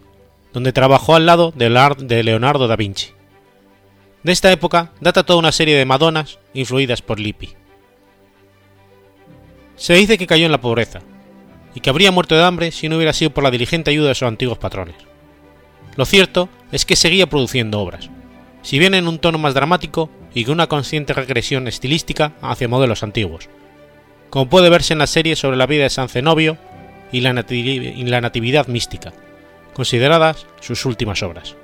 donde 0.54 0.72
trabajó 0.72 1.16
al 1.16 1.26
lado 1.26 1.52
de 1.56 2.24
Leonardo 2.24 2.68
da 2.68 2.76
Vinci. 2.76 3.10
De 4.24 4.32
esta 4.32 4.52
época 4.52 4.92
data 5.02 5.24
toda 5.24 5.40
una 5.40 5.52
serie 5.52 5.76
de 5.76 5.86
Madonas 5.86 6.40
influidas 6.54 7.02
por 7.02 7.20
Lippi. 7.20 7.50
Se 9.76 9.96
dice 9.96 10.18
que 10.18 10.28
cayó 10.28 10.46
en 10.46 10.52
la 10.52 10.62
pobreza, 10.62 11.02
y 11.76 11.80
que 11.80 11.90
habría 11.90 12.12
muerto 12.12 12.36
de 12.36 12.44
hambre 12.44 12.72
si 12.72 12.88
no 12.88 12.98
hubiera 12.98 13.14
sido 13.14 13.32
por 13.32 13.44
la 13.44 13.52
diligente 13.52 13.92
ayuda 13.92 14.10
de 14.10 14.16
sus 14.16 14.28
antiguos 14.28 14.58
patrones. 14.58 14.96
Lo 15.96 16.06
cierto 16.06 16.50
es 16.72 16.86
que 16.86 16.96
seguía 16.96 17.28
produciendo 17.28 17.80
obras, 17.80 18.10
si 18.62 18.80
bien 18.80 18.94
en 18.94 19.08
un 19.08 19.20
tono 19.20 19.38
más 19.38 19.54
dramático 19.54 20.10
y 20.34 20.46
con 20.46 20.54
una 20.54 20.68
consciente 20.68 21.14
regresión 21.14 21.68
estilística 21.68 22.34
hacia 22.42 22.68
modelos 22.68 23.04
antiguos, 23.04 23.50
como 24.30 24.50
puede 24.50 24.70
verse 24.70 24.94
en 24.94 25.00
la 25.00 25.08
serie 25.08 25.36
sobre 25.36 25.58
la 25.58 25.68
vida 25.68 25.84
de 25.84 25.90
San 25.90 26.10
Zenobio 26.10 26.58
y 27.12 27.22
la, 27.22 27.34
Natividad 27.34 28.68
Mística, 28.68 29.14
consideradas 29.74 30.46
sus 30.60 30.86
últimas 30.86 31.22
obras. 31.24 31.56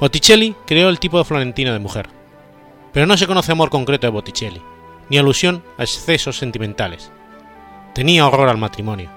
Botticelli 0.00 0.56
creó 0.66 0.88
el 0.88 0.98
tipo 0.98 1.18
de 1.18 1.24
Florentino 1.24 1.72
de 1.72 1.78
mujer, 1.78 2.08
pero 2.92 3.06
no 3.06 3.16
se 3.16 3.26
conoce 3.26 3.52
amor 3.52 3.70
concreto 3.70 4.06
de 4.06 4.12
Botticelli, 4.12 4.60
ni 5.08 5.18
alusión 5.18 5.62
a 5.78 5.84
excesos 5.84 6.38
sentimentales. 6.38 7.10
Tenía 7.94 8.26
horror 8.26 8.48
al 8.48 8.58
matrimonio. 8.58 9.10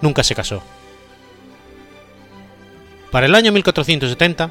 Nunca 0.00 0.24
se 0.24 0.34
casó. 0.34 0.62
Para 3.10 3.26
el 3.26 3.34
año 3.34 3.52
1470, 3.52 4.50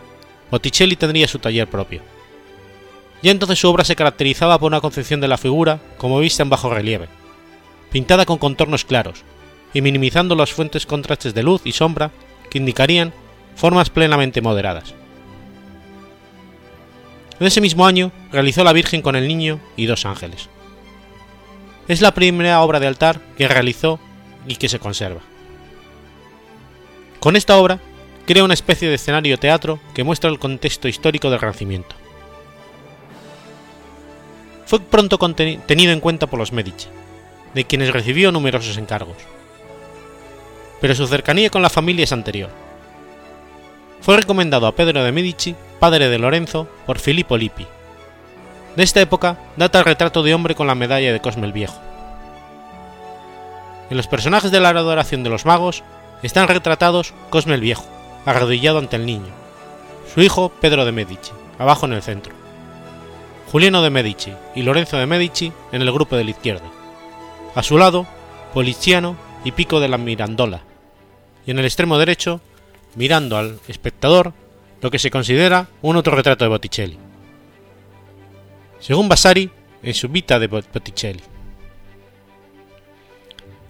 Botticelli 0.50 0.96
tendría 0.96 1.28
su 1.28 1.40
taller 1.40 1.68
propio. 1.68 2.02
Ya 3.22 3.32
entonces 3.32 3.60
su 3.60 3.68
obra 3.68 3.84
se 3.84 3.96
caracterizaba 3.96 4.60
por 4.60 4.68
una 4.68 4.82
concepción 4.82 5.20
de 5.20 5.28
la 5.28 5.38
figura 5.38 5.80
como 5.98 6.20
vista 6.20 6.44
en 6.44 6.50
bajo 6.50 6.70
relieve, 6.70 7.08
pintada 7.92 8.26
con 8.26 8.38
contornos 8.38 8.86
claros 8.86 9.24
y 9.76 9.82
minimizando 9.82 10.36
los 10.36 10.54
fuentes 10.54 10.86
contrastes 10.86 11.34
de 11.34 11.44
luz 11.44 11.62
y 11.66 11.74
sombra 11.74 12.10
que 12.50 12.58
indicarían 12.58 13.14
formas 13.58 13.90
plenamente 13.90 14.42
moderadas. 14.42 14.96
En 17.42 17.46
ese 17.46 17.60
mismo 17.60 17.86
año 17.86 18.14
realizó 18.32 18.64
La 18.64 18.72
Virgen 18.72 19.02
con 19.02 19.18
el 19.18 19.28
Niño 19.28 19.60
y 19.76 19.86
dos 19.86 20.06
ángeles. 20.06 20.48
Es 21.90 22.00
la 22.00 22.14
primera 22.14 22.62
obra 22.62 22.80
de 22.80 22.88
altar 22.88 23.20
que 23.38 23.50
realizó 23.50 24.00
y 24.48 24.56
que 24.56 24.70
se 24.70 24.80
conserva. 24.80 25.20
Con 27.20 27.36
esta 27.36 27.58
obra 27.58 27.82
crea 28.26 28.46
una 28.46 28.54
especie 28.54 28.88
de 28.88 28.96
escenario 28.96 29.38
teatro 29.38 29.82
que 29.94 30.06
muestra 30.06 30.30
el 30.30 30.40
contexto 30.40 30.88
histórico 30.88 31.30
del 31.30 31.42
Renacimiento. 31.42 31.98
Fue 34.66 34.80
pronto 34.80 35.18
tenido 35.18 35.92
en 35.92 36.00
cuenta 36.00 36.28
por 36.28 36.40
los 36.40 36.54
Medici, 36.54 36.88
de 37.54 37.66
quienes 37.66 37.92
recibió 37.92 38.32
numerosos 38.32 38.78
encargos. 38.78 39.35
Pero 40.86 40.94
su 40.94 41.08
cercanía 41.08 41.50
con 41.50 41.64
la 41.64 41.72
familia 41.72 42.04
es 42.04 42.12
anterior. 42.12 42.52
Fue 44.02 44.18
recomendado 44.18 44.68
a 44.68 44.76
Pedro 44.76 45.04
de 45.04 45.12
Medici, 45.12 45.56
padre 45.80 46.10
de 46.10 46.20
Lorenzo, 46.20 46.68
por 46.86 47.00
Filippo 47.00 47.38
Lippi. 47.38 47.66
De 48.76 48.84
esta 48.84 49.02
época 49.02 49.40
data 49.58 49.80
el 49.80 49.86
retrato 49.86 50.22
de 50.22 50.36
hombre 50.36 50.54
con 50.54 50.68
la 50.68 50.76
medalla 50.76 51.12
de 51.12 51.20
Cosme 51.20 51.48
el 51.48 51.54
Viejo. 51.54 51.82
En 53.90 53.98
los 53.98 54.06
personajes 54.06 54.52
de 54.52 54.60
la 54.60 54.70
adoración 54.70 55.24
de 55.24 55.32
los 55.32 55.48
magos 55.48 55.82
están 56.22 56.48
retratados 56.48 57.16
Cosme 57.32 57.56
el 57.56 57.62
Viejo, 57.62 57.88
arrodillado 58.28 58.78
ante 58.78 58.96
el 58.96 59.08
niño, 59.08 59.34
su 60.14 60.22
hijo 60.22 60.50
Pedro 60.62 60.86
de 60.86 60.92
Medici, 60.92 61.32
abajo 61.58 61.88
en 61.88 61.94
el 61.94 62.04
centro, 62.04 62.36
Juliano 63.52 63.82
de 63.82 63.90
Medici 63.90 64.34
y 64.54 64.62
Lorenzo 64.62 64.98
de 64.98 65.08
Medici 65.08 65.52
en 65.72 65.82
el 65.82 65.92
grupo 65.92 66.16
de 66.16 66.26
la 66.26 66.30
izquierda, 66.30 66.70
a 67.56 67.64
su 67.64 67.76
lado 67.80 68.06
Poliziano 68.54 69.16
y 69.44 69.52
Pico 69.52 69.80
de 69.80 69.88
la 69.88 69.98
Mirandola, 69.98 70.62
y 71.46 71.52
en 71.52 71.60
el 71.60 71.66
extremo 71.66 71.98
derecho, 71.98 72.42
mirando 72.96 73.38
al 73.38 73.60
espectador, 73.68 74.34
lo 74.82 74.92
que 74.92 75.00
se 75.00 75.12
considera 75.12 75.68
un 75.82 75.96
otro 75.96 76.16
retrato 76.16 76.46
de 76.46 76.50
Botticelli. 76.50 76.98
Según 78.80 79.10
Vasari, 79.10 79.50
en 79.82 79.94
su 79.94 80.10
Vita 80.10 80.40
de 80.40 80.48
Botticelli. 80.48 81.22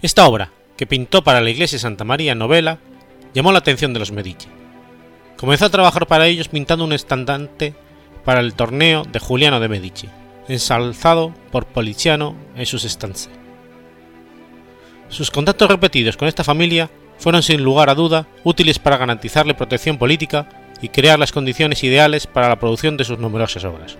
Esta 0.01 0.27
obra, 0.27 0.51
que 0.77 0.87
pintó 0.87 1.23
para 1.23 1.41
la 1.41 1.49
iglesia 1.49 1.79
Santa 1.79 2.03
María 2.03 2.35
Novela, 2.35 2.79
llamó 3.33 3.51
la 3.51 3.59
atención 3.59 3.93
de 3.93 3.99
los 3.99 4.11
Medici. 4.11 4.47
Comenzó 5.37 5.65
a 5.65 5.69
trabajar 5.69 6.07
para 6.07 6.27
ellos 6.27 6.47
pintando 6.47 6.85
un 6.85 6.93
estandarte 6.93 7.75
para 8.23 8.39
el 8.39 8.53
torneo 8.53 9.03
de 9.03 9.19
Juliano 9.19 9.59
de 9.59 9.67
Medici, 9.67 10.09
ensalzado 10.47 11.33
por 11.51 11.65
Poliziano 11.65 12.35
en 12.55 12.65
sus 12.65 12.85
estancias. 12.85 13.33
Sus 15.09 15.31
contactos 15.31 15.69
repetidos 15.69 16.17
con 16.17 16.27
esta 16.27 16.43
familia 16.43 16.89
fueron 17.17 17.43
sin 17.43 17.63
lugar 17.63 17.89
a 17.89 17.95
duda 17.95 18.27
útiles 18.43 18.79
para 18.79 18.97
garantizarle 18.97 19.53
protección 19.53 19.97
política 19.97 20.47
y 20.81 20.89
crear 20.89 21.17
las 21.17 21.31
condiciones 21.31 21.83
ideales 21.83 22.27
para 22.27 22.49
la 22.49 22.59
producción 22.59 22.97
de 22.97 23.05
sus 23.05 23.19
numerosas 23.19 23.63
obras. 23.63 23.97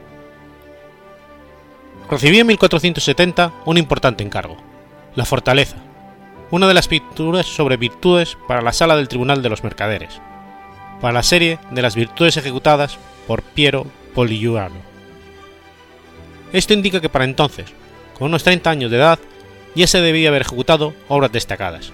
Recibió 2.09 2.41
en 2.41 2.47
1470 2.47 3.51
un 3.65 3.77
importante 3.77 4.23
encargo, 4.23 4.57
la 5.15 5.25
fortaleza, 5.25 5.77
una 6.51 6.67
de 6.67 6.73
las 6.73 6.87
pinturas 6.87 7.47
sobre 7.47 7.77
virtudes 7.77 8.37
para 8.47 8.61
la 8.61 8.73
sala 8.73 8.95
del 8.95 9.07
Tribunal 9.07 9.41
de 9.41 9.49
los 9.49 9.63
Mercaderes, 9.63 10.21
para 11.01 11.13
la 11.13 11.23
serie 11.23 11.59
de 11.71 11.81
las 11.81 11.95
virtudes 11.95 12.37
ejecutadas 12.37 12.99
por 13.25 13.41
Piero 13.41 13.87
Poligliano. 14.13 14.75
Esto 16.53 16.73
indica 16.73 17.01
que 17.01 17.09
para 17.09 17.25
entonces, 17.25 17.73
con 18.17 18.27
unos 18.27 18.43
30 18.43 18.69
años 18.69 18.91
de 18.91 18.97
edad, 18.97 19.19
ya 19.73 19.87
se 19.87 19.99
debía 20.01 20.29
haber 20.29 20.43
ejecutado 20.43 20.93
obras 21.07 21.31
destacadas. 21.31 21.91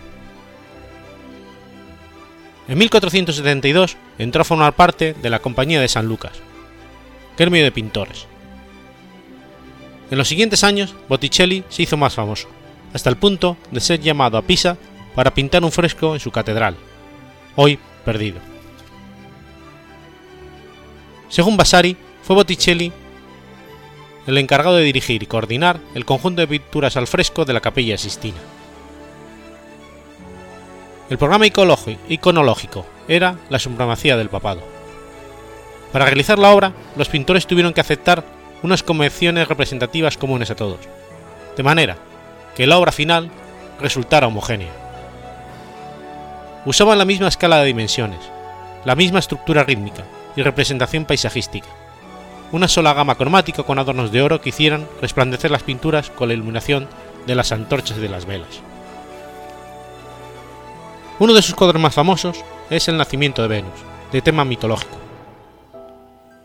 En 2.67 2.77
1472 2.77 3.97
entró 4.17 4.41
a 4.41 4.45
formar 4.45 4.73
parte 4.73 5.13
de 5.13 5.29
la 5.29 5.39
Compañía 5.39 5.81
de 5.81 5.87
San 5.87 6.05
Lucas, 6.05 6.33
gremio 7.37 7.63
de 7.63 7.71
pintores. 7.71 8.27
En 10.09 10.17
los 10.17 10.27
siguientes 10.27 10.63
años, 10.63 10.93
Botticelli 11.09 11.63
se 11.69 11.83
hizo 11.83 11.97
más 11.97 12.13
famoso 12.13 12.47
hasta 12.93 13.09
el 13.09 13.17
punto 13.17 13.57
de 13.71 13.79
ser 13.79 13.99
llamado 13.99 14.37
a 14.37 14.41
Pisa 14.41 14.77
para 15.15 15.33
pintar 15.33 15.63
un 15.63 15.71
fresco 15.71 16.13
en 16.13 16.19
su 16.19 16.31
catedral, 16.31 16.75
hoy 17.55 17.79
perdido. 18.05 18.39
Según 21.29 21.57
Vasari, 21.57 21.95
fue 22.23 22.35
Botticelli 22.35 22.91
el 24.27 24.37
encargado 24.37 24.75
de 24.75 24.83
dirigir 24.83 25.23
y 25.23 25.25
coordinar 25.25 25.79
el 25.95 26.05
conjunto 26.05 26.41
de 26.41 26.47
pinturas 26.47 26.95
al 26.95 27.07
fresco 27.07 27.45
de 27.45 27.53
la 27.53 27.61
capilla 27.61 27.97
Sistina. 27.97 28.37
El 31.11 31.17
programa 31.17 31.45
iconológico 31.45 32.85
era 33.09 33.35
la 33.49 33.59
supremacía 33.59 34.15
del 34.15 34.29
papado. 34.29 34.61
Para 35.91 36.05
realizar 36.05 36.39
la 36.39 36.51
obra, 36.51 36.71
los 36.95 37.09
pintores 37.09 37.45
tuvieron 37.45 37.73
que 37.73 37.81
aceptar 37.81 38.23
unas 38.63 38.81
convenciones 38.81 39.49
representativas 39.49 40.15
comunes 40.15 40.51
a 40.51 40.55
todos, 40.55 40.79
de 41.57 41.63
manera 41.63 41.97
que 42.55 42.65
la 42.65 42.77
obra 42.77 42.93
final 42.93 43.29
resultara 43.81 44.27
homogénea. 44.27 44.71
Usaban 46.65 46.97
la 46.97 47.03
misma 47.03 47.27
escala 47.27 47.57
de 47.57 47.65
dimensiones, 47.65 48.21
la 48.85 48.95
misma 48.95 49.19
estructura 49.19 49.65
rítmica 49.65 50.05
y 50.37 50.43
representación 50.43 51.03
paisajística, 51.03 51.67
una 52.53 52.69
sola 52.69 52.93
gama 52.93 53.15
cromática 53.15 53.63
con 53.63 53.79
adornos 53.79 54.13
de 54.13 54.21
oro 54.21 54.39
que 54.39 54.47
hicieran 54.47 54.87
resplandecer 55.01 55.51
las 55.51 55.63
pinturas 55.63 56.09
con 56.09 56.29
la 56.29 56.35
iluminación 56.35 56.87
de 57.27 57.35
las 57.35 57.51
antorchas 57.51 57.97
y 57.97 57.99
de 57.99 58.07
las 58.07 58.25
velas. 58.25 58.61
Uno 61.21 61.35
de 61.35 61.43
sus 61.43 61.53
cuadros 61.53 61.79
más 61.79 61.93
famosos 61.93 62.43
es 62.71 62.87
El 62.87 62.97
nacimiento 62.97 63.43
de 63.43 63.47
Venus, 63.47 63.79
de 64.11 64.23
tema 64.23 64.43
mitológico. 64.43 64.97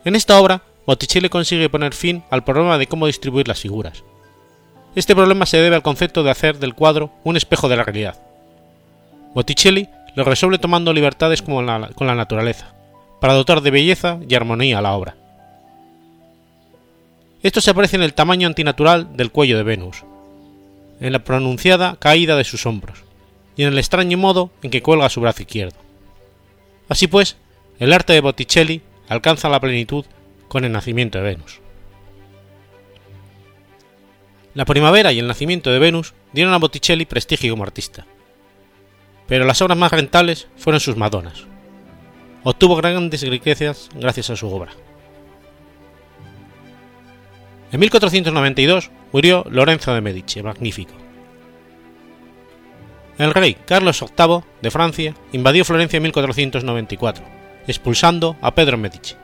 En 0.05 0.15
esta 0.15 0.39
obra, 0.39 0.61
Botticelli 0.85 1.29
consigue 1.29 1.67
poner 1.67 1.95
fin 1.95 2.23
al 2.29 2.43
problema 2.43 2.77
de 2.77 2.85
cómo 2.85 3.07
distribuir 3.07 3.47
las 3.47 3.59
figuras, 3.59 4.03
este 4.93 5.15
problema 5.15 5.47
se 5.47 5.57
debe 5.57 5.75
al 5.75 5.81
concepto 5.81 6.21
de 6.21 6.29
hacer 6.29 6.59
del 6.59 6.75
cuadro 6.75 7.11
un 7.23 7.35
espejo 7.37 7.67
de 7.67 7.75
la 7.75 7.85
realidad. 7.85 8.19
Botticelli 9.33 9.89
lo 10.13 10.23
resuelve 10.23 10.59
tomando 10.59 10.93
libertades 10.93 11.41
con 11.41 11.65
la 11.65 12.15
naturaleza, 12.15 12.75
para 13.19 13.33
dotar 13.33 13.61
de 13.61 13.71
belleza 13.71 14.19
y 14.29 14.35
armonía 14.35 14.77
a 14.77 14.83
la 14.83 14.93
obra. 14.93 15.15
Esto 17.41 17.61
se 17.61 17.71
aprecia 17.71 17.97
en 17.97 18.03
el 18.03 18.13
tamaño 18.13 18.47
antinatural 18.47 19.17
del 19.17 19.31
cuello 19.31 19.57
de 19.57 19.63
Venus, 19.63 20.03
en 20.99 21.13
la 21.13 21.23
pronunciada 21.23 21.95
caída 21.99 22.35
de 22.35 22.43
sus 22.43 22.67
hombros, 22.67 23.06
y 23.57 23.63
en 23.63 23.69
el 23.69 23.79
extraño 23.79 24.17
modo 24.17 24.51
en 24.61 24.69
que 24.69 24.81
cuelga 24.81 25.09
su 25.09 25.19
brazo 25.19 25.41
izquierdo. 25.41 25.77
Así 26.87 27.07
pues, 27.07 27.35
el 27.79 27.91
arte 27.91 28.13
de 28.13 28.21
Botticelli 28.21 28.81
alcanza 29.09 29.49
la 29.49 29.59
plenitud 29.59 30.05
con 30.47 30.63
el 30.63 30.71
nacimiento 30.71 31.17
de 31.17 31.23
Venus. 31.23 31.59
La 34.53 34.65
primavera 34.65 35.11
y 35.11 35.19
el 35.19 35.27
nacimiento 35.27 35.71
de 35.71 35.79
Venus 35.79 36.13
dieron 36.33 36.53
a 36.53 36.57
Botticelli 36.57 37.05
prestigio 37.05 37.53
como 37.53 37.63
artista. 37.63 38.05
Pero 39.27 39.45
las 39.45 39.61
obras 39.61 39.77
más 39.77 39.91
rentables 39.91 40.47
fueron 40.55 40.79
sus 40.79 40.95
Madonas. 40.95 41.45
Obtuvo 42.43 42.75
grandes 42.75 43.27
riquezas 43.27 43.89
gracias 43.93 44.29
a 44.29 44.35
su 44.35 44.47
obra. 44.47 44.71
En 47.71 47.79
1492 47.81 48.89
murió 49.11 49.45
Lorenzo 49.49 49.93
de 49.93 50.01
Medici, 50.01 50.41
magnífico. 50.41 51.06
El 53.17 53.33
rey 53.33 53.55
Carlos 53.65 53.99
VIII 53.99 54.41
de 54.61 54.71
Francia 54.71 55.15
invadió 55.31 55.65
Florencia 55.65 55.97
en 55.97 56.03
1494, 56.03 57.23
expulsando 57.67 58.35
a 58.41 58.53
Pedro 58.53 58.77
Medici. 58.77 59.15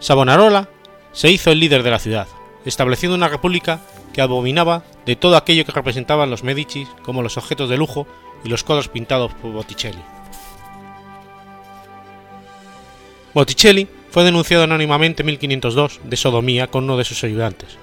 Savonarola 0.00 0.68
se 1.12 1.30
hizo 1.30 1.52
el 1.52 1.60
líder 1.60 1.84
de 1.84 1.90
la 1.90 2.00
ciudad, 2.00 2.26
estableciendo 2.64 3.14
una 3.14 3.28
república 3.28 3.80
que 4.12 4.22
abominaba 4.22 4.82
de 5.06 5.14
todo 5.14 5.36
aquello 5.36 5.64
que 5.64 5.72
representaban 5.72 6.30
los 6.30 6.42
Medici 6.42 6.86
como 7.04 7.22
los 7.22 7.36
objetos 7.36 7.68
de 7.68 7.76
lujo 7.76 8.08
y 8.42 8.48
los 8.48 8.64
cuadros 8.64 8.88
pintados 8.88 9.32
por 9.34 9.52
Botticelli. 9.52 10.02
Botticelli 13.34 13.86
fue 14.10 14.24
denunciado 14.24 14.64
anónimamente 14.64 15.22
en 15.22 15.26
1502 15.26 16.00
de 16.02 16.16
sodomía 16.16 16.66
con 16.66 16.84
uno 16.84 16.96
de 16.96 17.04
sus 17.04 17.22
ayudantes, 17.22 17.78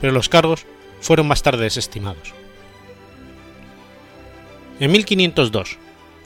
pero 0.00 0.14
los 0.14 0.30
cargos 0.30 0.64
fueron 1.00 1.28
más 1.28 1.42
tarde 1.42 1.64
desestimados. 1.64 2.35
En 4.78 4.92
1502 4.92 5.78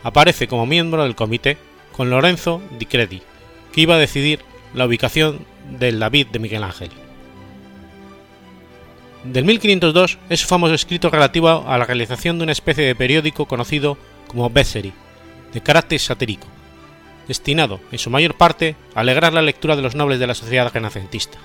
aparece 0.02 0.49
como 0.49 0.66
miembro 0.66 1.04
del 1.04 1.14
comité 1.14 1.57
con 1.92 2.11
Lorenzo 2.11 2.61
di 2.78 2.87
Credi, 2.87 3.23
que 3.73 3.83
iba 3.83 3.95
a 3.95 3.99
decidir 3.99 4.40
la 4.75 4.87
ubicación 4.87 5.47
del 5.78 6.00
David 6.00 6.28
de 6.28 6.38
Miguel 6.40 6.64
Ángel. 6.64 6.90
Del 9.23 9.45
1502 9.45 10.19
es 10.30 10.40
su 10.40 10.49
famoso 10.49 10.75
escrito 10.75 11.11
relativo 11.11 11.64
a 11.69 11.78
la 11.78 11.85
realización 11.85 12.38
de 12.38 12.45
una 12.45 12.52
especie 12.52 12.85
de 12.85 12.95
periódico 12.95 13.47
conocido 13.47 13.99
como 14.26 14.50
Besseri, 14.50 14.92
de 15.52 15.61
carácter 15.61 16.00
satírico, 16.00 16.49
destinado, 17.28 17.80
en 17.92 17.99
su 17.99 18.11
mayor 18.11 18.35
parte, 18.37 18.75
a 18.95 19.00
alegrar 19.00 19.33
la 19.33 19.42
lectura 19.42 19.76
de 19.76 19.83
los 19.83 19.95
nobles 19.95 20.19
de 20.19 20.26
la 20.26 20.35
sociedad 20.35 20.73
renacentista. 20.73 21.38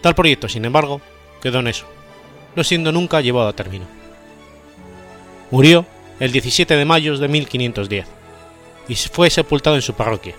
Tal 0.00 0.14
proyecto, 0.14 0.48
sin 0.48 0.64
embargo, 0.64 1.02
quedó 1.42 1.58
en 1.58 1.68
eso, 1.68 1.86
no 2.56 2.64
siendo 2.64 2.92
nunca 2.92 3.20
llevado 3.20 3.48
a 3.48 3.56
término. 3.56 4.01
Murió 5.52 5.84
el 6.18 6.32
17 6.32 6.76
de 6.76 6.84
mayo 6.86 7.18
de 7.18 7.28
1510 7.28 8.06
y 8.88 8.94
fue 8.94 9.28
sepultado 9.28 9.76
en 9.76 9.82
su 9.82 9.92
parroquia, 9.92 10.34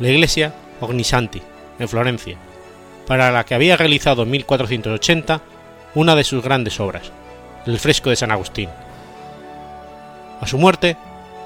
la 0.00 0.08
iglesia 0.08 0.52
Ognisanti, 0.80 1.40
en 1.78 1.88
Florencia, 1.88 2.36
para 3.06 3.30
la 3.30 3.44
que 3.44 3.54
había 3.54 3.76
realizado 3.76 4.24
en 4.24 4.32
1480 4.32 5.40
una 5.94 6.16
de 6.16 6.24
sus 6.24 6.42
grandes 6.42 6.80
obras, 6.80 7.12
el 7.64 7.78
fresco 7.78 8.10
de 8.10 8.16
San 8.16 8.32
Agustín. 8.32 8.68
A 10.40 10.46
su 10.48 10.58
muerte, 10.58 10.96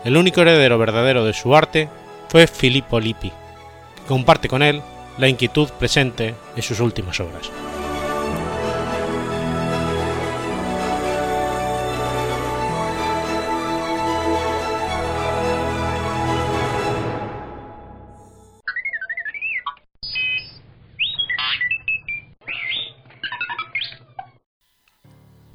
el 0.06 0.16
único 0.16 0.40
heredero 0.40 0.78
verdadero 0.78 1.26
de 1.26 1.34
su 1.34 1.54
arte 1.54 1.90
fue 2.30 2.46
Filippo 2.46 2.98
Lippi, 2.98 3.28
que 3.28 4.02
comparte 4.08 4.48
con 4.48 4.62
él 4.62 4.80
la 5.18 5.28
inquietud 5.28 5.68
presente 5.78 6.34
en 6.56 6.62
sus 6.62 6.80
últimas 6.80 7.20
obras. 7.20 7.50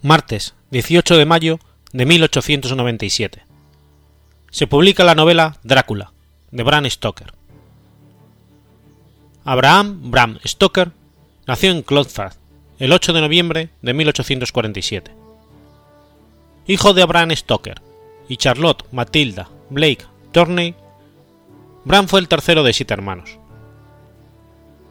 Martes 0.03 0.53
18 0.71 1.17
de 1.17 1.25
mayo 1.25 1.59
de 1.93 2.05
1897. 2.05 3.45
Se 4.51 4.67
publica 4.67 5.05
la 5.05 5.15
novela 5.15 5.57
Drácula, 5.63 6.11
de 6.51 6.61
Bram 6.61 6.89
Stoker. 6.89 7.33
Abraham 9.45 10.11
Bram 10.11 10.39
Stoker 10.45 10.91
nació 11.47 11.71
en 11.71 11.83
Clodford 11.83 12.33
el 12.79 12.91
8 12.91 13.13
de 13.13 13.21
noviembre 13.21 13.69
de 13.81 13.93
1847. 13.93 15.11
Hijo 16.67 16.93
de 16.93 17.01
Abraham 17.01 17.31
Stoker 17.31 17.81
y 18.27 18.35
Charlotte 18.35 18.83
Matilda 18.91 19.49
Blake 19.69 20.05
Turney, 20.33 20.75
Bram 21.85 22.09
fue 22.09 22.19
el 22.19 22.27
tercero 22.27 22.63
de 22.63 22.73
siete 22.73 22.93
hermanos. 22.93 23.39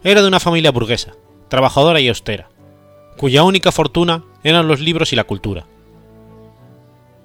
Era 0.04 0.22
de 0.22 0.28
una 0.28 0.40
familia 0.40 0.70
burguesa, 0.70 1.12
trabajadora 1.48 2.00
y 2.00 2.08
austera, 2.08 2.48
cuya 3.18 3.42
única 3.42 3.72
fortuna 3.72 4.24
eran 4.44 4.68
los 4.68 4.80
libros 4.80 5.12
y 5.12 5.16
la 5.16 5.24
cultura. 5.24 5.66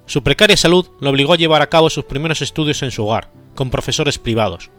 Su 0.06 0.22
precaria 0.22 0.56
salud 0.56 0.88
lo 1.00 1.10
obligó 1.10 1.34
a 1.34 1.36
llevar 1.36 1.60
a 1.60 1.68
cabo 1.68 1.90
sus 1.90 2.04
primeros 2.04 2.40
estudios 2.40 2.82
en 2.82 2.90
su 2.90 3.06
hogar, 3.06 3.30
con 3.54 3.70
profesores 3.70 4.18
privados, 4.18 4.70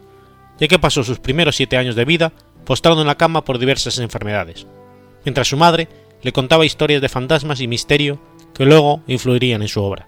ya 0.60 0.68
que 0.68 0.80
pasó 0.80 1.04
sus 1.04 1.20
primeros 1.20 1.56
siete 1.56 1.78
años 1.78 1.96
de 1.96 2.06
vida 2.06 2.34
postrado 2.66 3.02
en 3.02 3.08
la 3.08 3.16
cama 3.16 3.44
por 3.44 3.60
diversas 3.60 4.00
enfermedades, 4.00 4.66
mientras 5.24 5.48
su 5.48 5.58
madre 5.58 5.88
le 6.22 6.32
contaba 6.32 6.66
historias 6.66 7.02
de 7.02 7.10
fantasmas 7.10 7.62
y 7.62 7.68
misterio 7.68 8.20
que 8.54 8.66
luego 8.66 9.02
influirían 9.08 9.62
en 9.62 9.68
su 9.68 9.82
obra. 9.82 10.08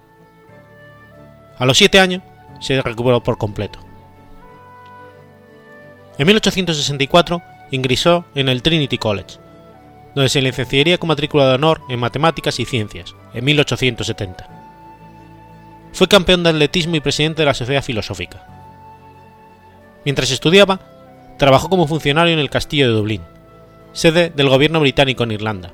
A 1.58 1.66
los 1.66 1.78
siete 1.78 2.00
años 2.00 2.22
se 2.60 2.80
recuperó 2.82 3.22
por 3.22 3.38
completo. 3.38 3.78
En 6.18 6.26
1864 6.26 7.42
ingresó 7.70 8.24
en 8.34 8.48
el 8.48 8.62
Trinity 8.62 8.98
College, 8.98 9.38
donde 10.14 10.28
se 10.28 10.42
licenciaría 10.42 10.98
con 10.98 11.08
matrícula 11.08 11.48
de 11.48 11.54
honor 11.54 11.80
en 11.88 12.00
Matemáticas 12.00 12.60
y 12.60 12.64
Ciencias, 12.64 13.14
en 13.34 13.44
1870. 13.44 14.48
Fue 15.92 16.08
campeón 16.08 16.42
de 16.42 16.50
atletismo 16.50 16.96
y 16.96 17.00
presidente 17.00 17.42
de 17.42 17.46
la 17.46 17.54
Sociedad 17.54 17.82
Filosófica. 17.82 18.46
Mientras 20.04 20.30
estudiaba, 20.30 20.80
trabajó 21.38 21.68
como 21.68 21.86
funcionario 21.86 22.32
en 22.32 22.40
el 22.40 22.50
Castillo 22.50 22.88
de 22.88 22.94
Dublín, 22.94 23.22
sede 23.92 24.30
del 24.30 24.48
gobierno 24.48 24.80
británico 24.80 25.24
en 25.24 25.32
Irlanda, 25.32 25.72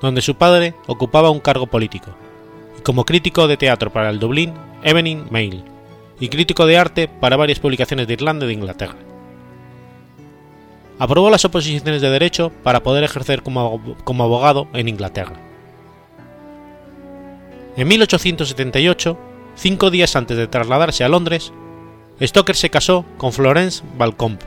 donde 0.00 0.22
su 0.22 0.36
padre 0.36 0.74
ocupaba 0.86 1.30
un 1.30 1.40
cargo 1.40 1.66
político, 1.66 2.10
y 2.78 2.82
como 2.82 3.04
crítico 3.04 3.46
de 3.46 3.56
teatro 3.56 3.92
para 3.92 4.10
el 4.10 4.18
Dublín 4.18 4.54
Evening 4.82 5.26
Mail, 5.30 5.64
y 6.20 6.28
crítico 6.28 6.66
de 6.66 6.78
arte 6.78 7.08
para 7.08 7.36
varias 7.36 7.58
publicaciones 7.58 8.06
de 8.06 8.14
Irlanda 8.14 8.44
y 8.44 8.48
de 8.48 8.54
Inglaterra 8.54 8.96
aprobó 11.02 11.30
las 11.30 11.44
oposiciones 11.44 12.00
de 12.00 12.10
derecho 12.10 12.52
para 12.62 12.84
poder 12.84 13.02
ejercer 13.02 13.42
como, 13.42 13.80
abogado 14.06 14.68
en 14.72 14.88
Inglaterra. 14.88 15.34
En 17.76 17.88
1878, 17.88 19.18
cinco 19.56 19.90
días 19.90 20.14
antes 20.14 20.36
de 20.36 20.46
trasladarse 20.46 21.02
a 21.02 21.08
Londres, 21.08 21.52
Stoker 22.20 22.54
se 22.54 22.70
casó 22.70 23.04
con 23.16 23.32
Florence 23.32 23.82
Balcombe, 23.98 24.44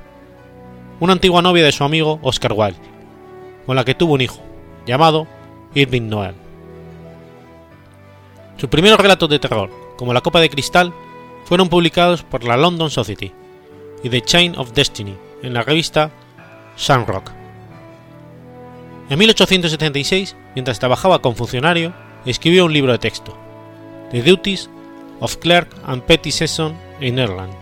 una 1.02 1.12
antigua 1.12 1.41
novia 1.41 1.65
de 1.65 1.74
su 1.74 1.84
amigo 1.84 2.22
Oscar 2.22 2.54
Wilde, 2.54 2.80
con 3.65 3.76
la 3.76 3.84
que 3.84 3.94
tuvo 3.94 4.13
un 4.13 4.22
hijo, 4.22 4.39
llamado 4.86 5.28
Irving 5.74 6.08
Noel. 6.08 6.36
Sus 8.56 8.70
primeros 8.70 8.98
relatos 8.98 9.28
de 9.28 9.39
terror, 9.39 9.70
como 9.98 10.13
La 10.13 10.22
Copa 10.22 10.39
de 10.39 10.50
Cristal, 10.50 10.94
fueron 11.44 11.68
publicados 11.68 12.24
por 12.24 12.46
la 12.46 12.56
London 12.56 12.89
Society 12.89 13.34
y 14.04 14.10
The 14.10 14.22
Chain 14.22 14.58
of 14.58 14.72
Destiny 14.72 15.18
en 15.44 15.54
la 15.54 15.62
revista 15.62 16.12
En 19.10 19.20
1876, 19.20 20.36
mientras 20.56 20.80
trabajaba 20.80 21.22
como 21.22 21.36
funcionario, 21.36 21.94
escribió 22.26 22.66
un 22.66 22.74
libro 22.74 22.92
de 22.92 22.98
texto, 22.98 23.38
The 24.12 24.22
Duties 24.22 24.70
of 25.20 25.38
Clerk 25.38 25.70
and 25.86 26.02
Petty 26.04 26.32
Session 26.32 26.76
in 27.00 27.20
Ireland, 27.20 27.54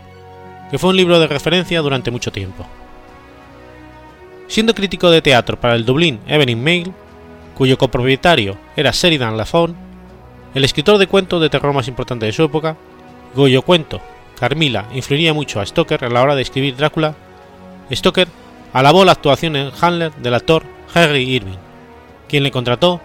que 0.71 0.77
fue 0.77 0.91
un 0.91 0.97
libro 0.97 1.19
de 1.19 1.27
referencia 1.27 1.81
durante 1.81 2.11
mucho 2.11 2.31
tiempo. 2.31 2.65
Siendo 4.47 4.73
crítico 4.73 5.09
de 5.09 5.21
teatro 5.21 5.59
para 5.59 5.75
el 5.75 5.85
Dublín 5.85 6.19
Evening 6.27 6.57
Mail, 6.57 6.93
cuyo 7.55 7.77
copropietario 7.77 8.57
era 8.75 8.91
Sheridan 8.91 9.37
Lafon, 9.37 9.75
el 10.53 10.63
escritor 10.63 10.97
de 10.97 11.07
cuentos 11.07 11.41
de 11.41 11.49
terror 11.49 11.73
más 11.73 11.87
importante 11.87 12.25
de 12.25 12.31
su 12.31 12.43
época, 12.43 12.77
cuyo 13.35 13.61
cuento, 13.63 14.01
Carmila, 14.39 14.87
influiría 14.93 15.33
mucho 15.33 15.59
a 15.59 15.65
Stoker 15.65 16.05
a 16.05 16.09
la 16.09 16.21
hora 16.21 16.35
de 16.35 16.41
escribir 16.41 16.75
Drácula, 16.75 17.15
Stoker 17.91 18.27
alabó 18.73 19.05
la 19.05 19.13
actuación 19.13 19.55
en 19.55 19.71
Handler 19.79 20.11
del 20.15 20.33
actor 20.33 20.63
Harry 20.93 21.23
Irving, 21.29 21.57
quien 22.27 22.43
le 22.43 22.51
contrató 22.51 22.99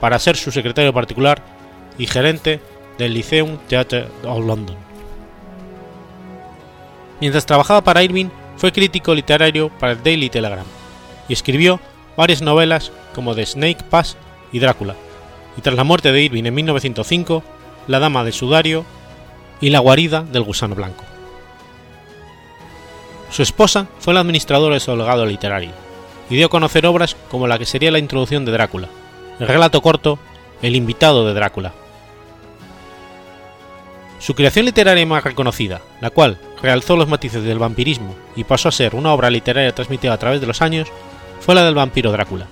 para 0.00 0.18
ser 0.18 0.36
su 0.36 0.52
secretario 0.52 0.92
particular 0.92 1.42
y 1.98 2.06
gerente 2.06 2.60
del 2.98 3.14
Lyceum 3.14 3.58
Theatre 3.68 4.06
of 4.24 4.44
London. 4.44 4.76
Mientras 7.20 7.46
trabajaba 7.46 7.82
para 7.82 8.02
Irving, 8.02 8.26
fue 8.56 8.72
crítico 8.72 9.14
literario 9.14 9.70
para 9.80 9.92
el 9.92 10.02
Daily 10.02 10.28
Telegram 10.28 10.66
y 11.28 11.32
escribió 11.32 11.80
varias 12.16 12.42
novelas 12.42 12.92
como 13.14 13.34
The 13.34 13.46
Snake 13.46 13.84
Pass 13.88 14.16
y 14.52 14.58
Drácula, 14.58 14.94
y 15.56 15.62
tras 15.62 15.76
la 15.76 15.84
muerte 15.84 16.12
de 16.12 16.22
Irving 16.22 16.44
en 16.44 16.54
1905, 16.54 17.42
La 17.86 17.98
Dama 17.98 18.24
del 18.24 18.32
Sudario 18.32 18.84
y 19.60 19.70
La 19.70 19.78
Guarida 19.78 20.22
del 20.22 20.42
Gusano 20.42 20.74
Blanco. 20.74 21.04
Su 23.34 23.42
esposa 23.42 23.88
fue 23.98 24.14
la 24.14 24.20
administradora 24.20 24.74
de 24.74 24.80
su 24.80 24.94
legado 24.94 25.26
literario, 25.26 25.72
y 26.30 26.36
dio 26.36 26.46
a 26.46 26.48
conocer 26.48 26.86
obras 26.86 27.16
como 27.32 27.48
la 27.48 27.58
que 27.58 27.66
sería 27.66 27.90
la 27.90 27.98
introducción 27.98 28.44
de 28.44 28.52
Drácula, 28.52 28.88
el 29.40 29.48
relato 29.48 29.82
corto 29.82 30.20
El 30.62 30.76
invitado 30.76 31.26
de 31.26 31.34
Drácula. 31.34 31.72
Su 34.20 34.36
creación 34.36 34.66
literaria 34.66 35.04
más 35.04 35.24
reconocida, 35.24 35.80
la 36.00 36.10
cual 36.10 36.38
realzó 36.62 36.96
los 36.96 37.08
matices 37.08 37.42
del 37.42 37.58
vampirismo 37.58 38.14
y 38.36 38.44
pasó 38.44 38.68
a 38.68 38.72
ser 38.72 38.94
una 38.94 39.12
obra 39.12 39.30
literaria 39.30 39.74
transmitida 39.74 40.12
a 40.12 40.18
través 40.18 40.40
de 40.40 40.46
los 40.46 40.62
años, 40.62 40.86
fue 41.40 41.56
la 41.56 41.64
del 41.64 41.74
vampiro 41.74 42.12
Drácula. 42.12 42.46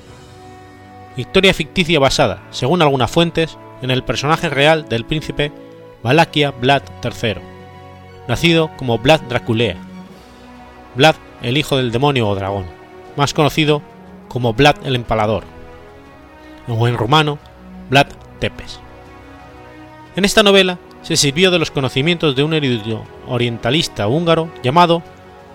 Historia 1.17 1.55
ficticia 1.55 2.01
basada, 2.01 2.43
según 2.51 2.83
algunas 2.83 3.09
fuentes, 3.09 3.57
en 3.83 3.93
el 3.93 4.03
personaje 4.03 4.49
real 4.49 4.89
del 4.89 5.05
príncipe 5.05 5.53
Valaquia 6.03 6.51
Vlad 6.51 6.83
III, 7.05 7.37
nacido 8.27 8.73
como 8.77 8.99
Vlad 8.99 9.21
Draculea 9.29 9.92
Vlad 10.95 11.17
el 11.43 11.57
hijo 11.57 11.77
del 11.77 11.93
demonio 11.93 12.29
o 12.29 12.35
dragón, 12.35 12.67
más 13.17 13.35
conocido 13.35 13.83
como 14.29 14.55
Vlad 14.55 14.77
el 14.85 14.97
Empalador, 14.97 15.45
o 16.69 16.89
en 16.89 16.97
rumano 16.97 17.39
Vlad 17.91 18.07
Tepes. 18.39 18.81
En 20.17 20.25
esta 20.25 20.43
novela 20.43 20.79
se 21.03 21.17
sirvió 21.17 21.51
de 21.51 21.59
los 21.59 21.71
conocimientos 21.71 22.37
de 22.37 22.45
un 22.45 22.55
erudito 22.55 23.05
orientalista 23.27 24.07
húngaro 24.09 24.51
llamado 24.63 25.03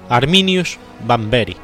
Arminius 0.10 0.78
Bamberi, 1.06 1.56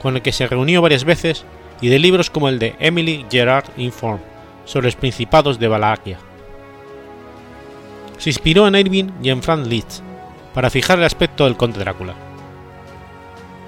con 0.00 0.16
el 0.16 0.22
que 0.22 0.32
se 0.32 0.46
reunió 0.46 0.82
varias 0.82 1.04
veces, 1.04 1.44
y 1.80 1.88
de 1.88 1.98
libros 1.98 2.30
como 2.30 2.48
el 2.48 2.58
de 2.58 2.76
Emily 2.78 3.26
Gerard 3.30 3.64
Inform 3.76 4.20
sobre 4.64 4.86
los 4.86 4.96
principados 4.96 5.58
de 5.58 5.68
Valaquia. 5.68 6.18
Se 8.18 8.30
inspiró 8.30 8.66
en 8.66 8.76
Irving 8.76 9.10
y 9.22 9.30
en 9.30 9.42
Franz 9.42 9.66
Liszt 9.66 10.02
para 10.54 10.70
fijar 10.70 10.98
el 10.98 11.04
aspecto 11.04 11.44
del 11.44 11.56
conde 11.56 11.80
Drácula. 11.80 12.14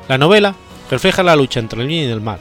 La 0.09 0.19
novela 0.19 0.55
refleja 0.90 1.23
la 1.23 1.37
lucha 1.37 1.61
entre 1.61 1.83
el 1.83 1.88
bien 1.88 2.09
y 2.09 2.12
el 2.12 2.21
mal. 2.21 2.38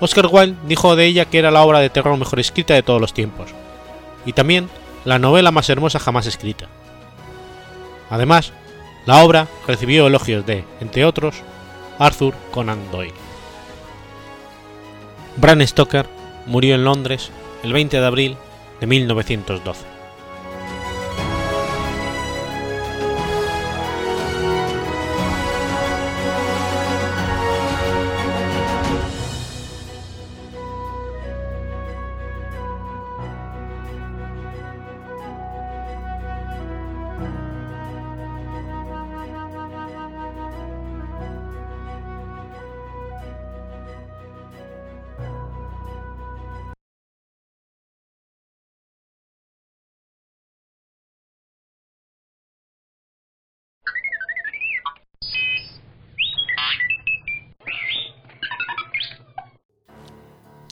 Oscar 0.00 0.28
Wilde 0.30 0.56
dijo 0.66 0.96
de 0.96 1.06
ella 1.06 1.24
que 1.24 1.38
era 1.38 1.50
la 1.50 1.62
obra 1.62 1.80
de 1.80 1.90
terror 1.90 2.16
mejor 2.16 2.40
escrita 2.40 2.74
de 2.74 2.82
todos 2.82 3.00
los 3.00 3.14
tiempos, 3.14 3.50
y 4.24 4.32
también 4.32 4.68
la 5.04 5.18
novela 5.18 5.50
más 5.50 5.68
hermosa 5.68 5.98
jamás 5.98 6.26
escrita. 6.26 6.66
Además, 8.10 8.52
la 9.06 9.24
obra 9.24 9.48
recibió 9.66 10.06
elogios 10.06 10.46
de, 10.46 10.64
entre 10.80 11.04
otros, 11.04 11.36
Arthur 11.98 12.34
Conan 12.50 12.90
Doyle. 12.90 13.14
Bram 15.36 15.60
Stoker 15.66 16.08
murió 16.46 16.74
en 16.74 16.84
Londres 16.84 17.30
el 17.62 17.72
20 17.72 18.00
de 18.00 18.06
abril 18.06 18.36
de 18.80 18.86
1912. 18.86 19.93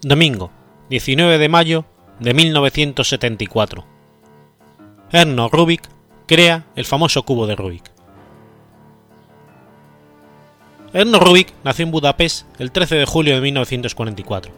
Domingo, 0.05 0.51
19 0.91 1.38
de 1.38 1.49
mayo 1.49 1.85
de 2.19 2.35
1974. 2.35 3.87
Erno 5.12 5.49
Rubik 5.49 5.83
crea 6.27 6.67
el 6.75 6.87
famoso 6.87 7.23
cubo 7.23 7.47
de 7.47 7.55
Rubik. 7.55 7.85
Erno 10.93 11.21
Rubik 11.21 11.55
nació 11.62 11.85
en 11.85 11.93
Budapest 11.93 12.47
el 12.59 12.73
13 12.73 12.97
de 12.97 13.07
julio 13.07 13.37
de 13.37 13.43
1944. 13.43 14.53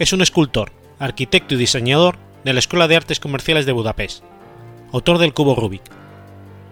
Es 0.00 0.12
un 0.12 0.22
escultor, 0.22 0.72
arquitecto 0.98 1.54
y 1.54 1.58
diseñador 1.58 2.18
de 2.42 2.52
la 2.52 2.58
Escuela 2.58 2.88
de 2.88 2.96
Artes 2.96 3.20
Comerciales 3.20 3.64
de 3.64 3.70
Budapest, 3.70 4.24
autor 4.92 5.18
del 5.18 5.34
cubo 5.34 5.54
Rubik. 5.54 5.84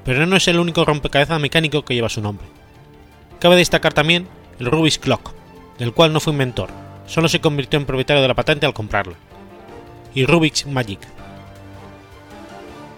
Pero 0.04 0.26
no 0.26 0.34
es 0.34 0.48
el 0.48 0.58
único 0.58 0.84
rompecabezas 0.84 1.40
mecánico 1.40 1.84
que 1.84 1.94
lleva 1.94 2.08
su 2.08 2.20
nombre. 2.20 2.48
Cabe 3.38 3.54
destacar 3.54 3.94
también 3.94 4.26
el 4.58 4.66
Rubik's 4.66 4.98
Clock, 4.98 5.30
del 5.78 5.92
cual 5.92 6.12
no 6.12 6.18
fue 6.18 6.32
inventor, 6.32 6.70
solo 7.06 7.28
se 7.28 7.40
convirtió 7.40 7.78
en 7.78 7.86
propietario 7.86 8.22
de 8.22 8.28
la 8.28 8.34
patente 8.34 8.66
al 8.66 8.74
comprarla, 8.74 9.14
y 10.14 10.24
Rubik's 10.24 10.66
Magic. 10.66 11.00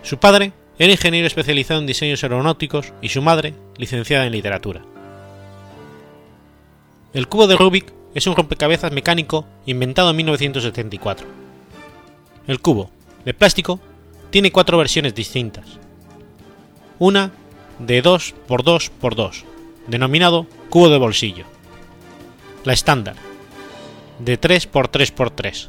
Su 0.03 0.19
padre 0.19 0.53
era 0.79 0.93
ingeniero 0.93 1.27
especializado 1.27 1.81
en 1.81 1.87
diseños 1.87 2.23
aeronáuticos 2.23 2.93
y 3.01 3.09
su 3.09 3.23
madre 3.23 3.55
licenciada 3.77 4.27
en 4.27 4.33
literatura. 4.33 4.83
El 7.15 7.29
cubo 7.29 7.47
de 7.47 7.57
Rubik 7.57 7.93
es 8.15 8.27
un 8.27 8.37
rompecabezas 8.37 8.93
mecánico 8.93 9.47
inventado 9.65 10.11
en 10.11 10.17
1974. 10.17 11.27
El 12.47 12.61
cubo, 12.61 12.91
de 13.25 13.35
plástico, 13.35 13.81
tiene 14.31 14.53
cuatro 14.53 14.79
versiones 14.79 15.15
distintas. 15.15 15.65
Una 16.99 17.33
de 17.79 18.03
2x2x2, 18.03 19.45
denominado 19.87 20.47
cubo 20.71 20.89
de 20.89 20.99
bolsillo. 20.99 21.45
La 22.65 22.73
estándar, 22.73 23.17
de 24.19 24.41
3x3x3. 24.41 25.69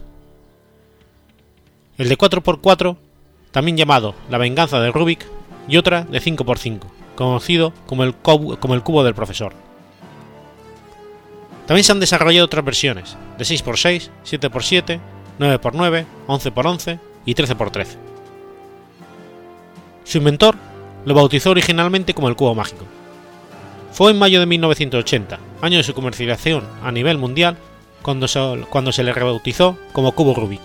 El 1.98 2.10
de 2.10 2.18
4x4, 2.18 2.98
también 3.52 3.78
llamado 3.78 4.16
La 4.30 4.38
venganza 4.38 4.80
de 4.80 4.92
Rubik, 4.92 5.26
y 5.68 5.78
otra 5.78 6.04
de 6.04 6.22
5x5, 6.22 6.80
conocido 7.16 7.74
como 7.86 8.04
el, 8.04 8.16
como 8.16 8.74
el 8.74 8.84
cubo 8.84 9.04
del 9.04 9.16
profesor. 9.16 9.54
También 11.66 11.84
se 11.84 11.92
han 11.92 12.00
desarrollado 12.00 12.46
otras 12.46 12.64
versiones, 12.64 13.18
de 13.38 13.44
6x6, 13.44 14.10
7x7, 14.26 15.00
9x9, 15.40 16.06
11x11 16.28 17.00
y 17.26 17.36
13x13. 17.36 17.88
Su 20.06 20.20
inventor 20.20 20.56
lo 21.06 21.14
bautizó 21.14 21.52
originalmente 21.52 22.14
como 22.14 22.30
el 22.30 22.38
cubo 22.38 22.56
mágico. 22.56 22.86
Fue 23.92 24.12
en 24.12 24.20
mayo 24.20 24.40
de 24.40 24.46
1980, 24.46 25.40
año 25.62 25.78
de 25.78 25.84
su 25.84 25.94
comercialización 25.94 26.64
a 26.82 26.92
nivel 26.92 27.18
mundial, 27.18 27.58
cuando 28.02 28.28
se, 28.28 29.04
le 29.04 29.14
rebautizó 29.14 29.78
como 29.92 30.14
Cubo 30.14 30.34
Rubik. 30.34 30.62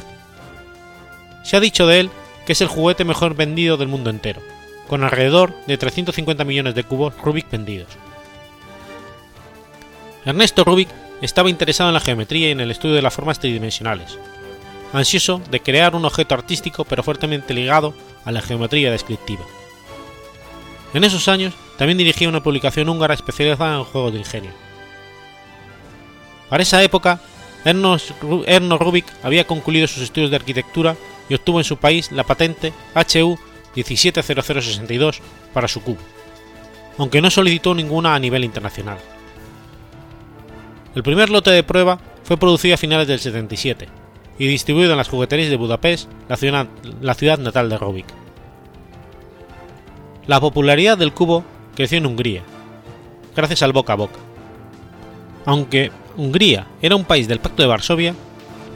Se 1.43 1.57
ha 1.57 1.61
dicho 1.61 1.87
de 1.87 2.01
él 2.01 2.11
que 2.47 2.53
es 2.53 2.61
el 2.61 2.69
juguete 2.69 3.05
mejor 3.05 3.35
vendido 3.35 3.77
del 3.77 3.89
mundo 3.89 4.11
entero, 4.11 4.41
con 4.89 5.05
alrededor 5.05 5.55
de 5.67 5.79
350 5.79 6.45
millones 6.45 6.75
de 6.75 6.85
cubos 6.85 7.15
Rubik 7.23 7.51
vendidos. 7.51 7.89
Ernesto 10.25 10.65
Rubik 10.65 10.89
estaba 11.21 11.51
interesado 11.51 11.91
en 11.91 11.95
la 11.95 12.01
geometría 12.01 12.49
y 12.49 12.53
en 12.53 12.61
el 12.61 12.71
estudio 12.71 12.95
de 12.95 13.03
las 13.03 13.15
formas 13.15 13.39
tridimensionales, 13.39 14.19
ansioso 14.93 15.41
de 15.51 15.61
crear 15.61 15.95
un 15.95 16.05
objeto 16.05 16.35
artístico 16.35 16.85
pero 16.85 17.03
fuertemente 17.03 17.55
ligado 17.55 17.95
a 18.25 18.33
la 18.33 18.43
geometría 18.43 18.91
descriptiva. 18.91 19.45
En 20.95 21.05
esos 21.05 21.29
años 21.29 21.55
también 21.79 21.99
dirigía 21.99 22.29
una 22.29 22.43
publicación 22.43 22.89
húngara 22.89 23.15
especializada 23.15 23.79
en 23.79 23.85
juegos 23.85 24.13
de 24.13 24.19
ingenio. 24.19 24.51
Para 26.53 26.65
esa 26.65 26.83
época, 26.83 27.19
Erno 27.65 28.77
Rubik 28.77 29.07
había 29.23 29.47
concluido 29.47 29.87
sus 29.87 30.03
estudios 30.03 30.29
de 30.29 30.37
arquitectura 30.37 30.97
y 31.31 31.35
obtuvo 31.35 31.59
en 31.59 31.65
su 31.65 31.79
país 31.79 32.13
la 32.13 32.25
patente 32.25 32.75
HU 32.95 33.39
170062 33.75 35.23
para 35.55 35.67
su 35.67 35.81
cubo, 35.81 35.97
aunque 36.99 37.23
no 37.23 37.31
solicitó 37.31 37.75
ninguna 37.75 38.15
a 38.15 38.19
nivel 38.19 38.45
internacional. 38.45 38.99
El 40.95 41.03
primer 41.03 41.31
lote 41.31 41.51
de 41.53 41.63
prueba 41.63 41.99
fue 42.23 42.37
producido 42.37 42.75
a 42.75 42.77
finales 42.77 43.09
del 43.09 43.21
77 43.21 43.89
y 44.39 44.47
distribuido 44.47 44.91
en 44.91 44.99
las 44.99 45.09
jugueterías 45.09 45.49
de 45.49 45.57
Budapest, 45.57 46.11
la 46.29 46.37
ciudad, 46.37 46.67
la 47.01 47.15
ciudad 47.15 47.39
natal 47.39 47.71
de 47.71 47.79
Rubik. 47.79 48.07
La 50.27 50.39
popularidad 50.39 50.99
del 50.99 51.15
cubo 51.15 51.45
creció 51.75 51.97
en 51.97 52.05
Hungría, 52.05 52.43
gracias 53.35 53.63
al 53.63 53.73
boca 53.73 53.95
a 53.95 53.97
boca. 53.97 54.19
Aunque 55.47 55.91
Hungría 56.17 56.67
era 56.81 56.97
un 56.97 57.05
país 57.05 57.29
del 57.29 57.41
Pacto 57.41 57.63
de 57.63 57.69
Varsovia, 57.69 58.15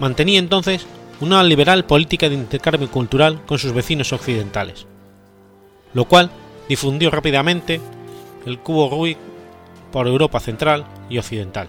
mantenía 0.01 0.38
entonces 0.38 0.87
una 1.20 1.42
liberal 1.42 1.85
política 1.85 2.29
de 2.29 2.35
intercambio 2.35 2.90
cultural 2.90 3.40
con 3.46 3.59
sus 3.59 3.72
vecinos 3.72 4.12
occidentales, 4.12 4.87
lo 5.94 6.05
cual 6.05 6.31
difundió 6.68 7.11
rápidamente 7.11 7.81
el 8.44 8.59
cubo 8.59 8.90
Rubik 8.90 9.18
por 9.92 10.07
Europa 10.07 10.40
central 10.40 10.85
y 11.09 11.18
occidental. 11.18 11.68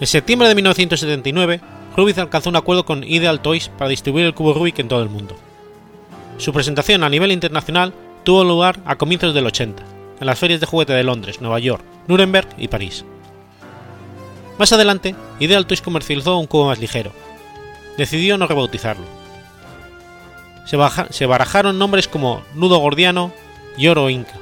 En 0.00 0.06
septiembre 0.06 0.48
de 0.48 0.54
1979, 0.54 1.60
Rubik 1.96 2.18
alcanzó 2.18 2.50
un 2.50 2.56
acuerdo 2.56 2.84
con 2.84 3.04
Ideal 3.04 3.40
Toys 3.40 3.68
para 3.70 3.88
distribuir 3.90 4.26
el 4.26 4.34
cubo 4.34 4.52
Rubik 4.52 4.78
en 4.78 4.88
todo 4.88 5.02
el 5.02 5.08
mundo. 5.08 5.36
Su 6.38 6.52
presentación 6.52 7.02
a 7.02 7.08
nivel 7.08 7.32
internacional 7.32 7.94
tuvo 8.24 8.44
lugar 8.44 8.80
a 8.84 8.96
comienzos 8.96 9.32
del 9.32 9.46
80, 9.46 9.82
en 10.20 10.26
las 10.26 10.38
ferias 10.38 10.60
de 10.60 10.66
juguete 10.66 10.92
de 10.92 11.04
Londres, 11.04 11.40
Nueva 11.40 11.58
York, 11.58 11.82
Nuremberg 12.08 12.48
y 12.58 12.68
París. 12.68 13.04
Más 14.58 14.72
adelante, 14.72 15.14
Ideal 15.38 15.66
Toys 15.66 15.82
comercializó 15.82 16.38
un 16.38 16.46
cubo 16.46 16.66
más 16.66 16.78
ligero. 16.78 17.12
Decidió 17.96 18.38
no 18.38 18.46
rebautizarlo. 18.46 19.04
Se, 20.64 21.26
barajaron 21.26 21.78
nombres 21.78 22.08
como 22.08 22.42
Nudo 22.54 22.78
Gordiano 22.78 23.32
y 23.76 23.86
Oro 23.86 24.10
Inca, 24.10 24.34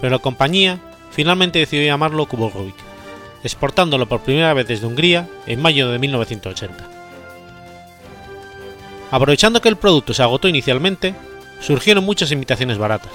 pero 0.00 0.12
la 0.12 0.22
compañía 0.22 0.78
finalmente 1.10 1.58
decidió 1.58 1.86
llamarlo 1.86 2.26
Cubo 2.26 2.48
Rubik, 2.48 2.76
exportándolo 3.42 4.08
por 4.08 4.20
primera 4.20 4.54
vez 4.54 4.68
desde 4.68 4.86
Hungría 4.86 5.28
en 5.46 5.60
mayo 5.60 5.90
de 5.90 5.98
1980. 5.98 6.88
Aprovechando 9.10 9.60
que 9.60 9.68
el 9.68 9.76
producto 9.76 10.14
se 10.14 10.22
agotó 10.22 10.46
inicialmente, 10.46 11.14
surgieron 11.60 12.04
muchas 12.04 12.30
imitaciones 12.30 12.78
baratas. 12.78 13.12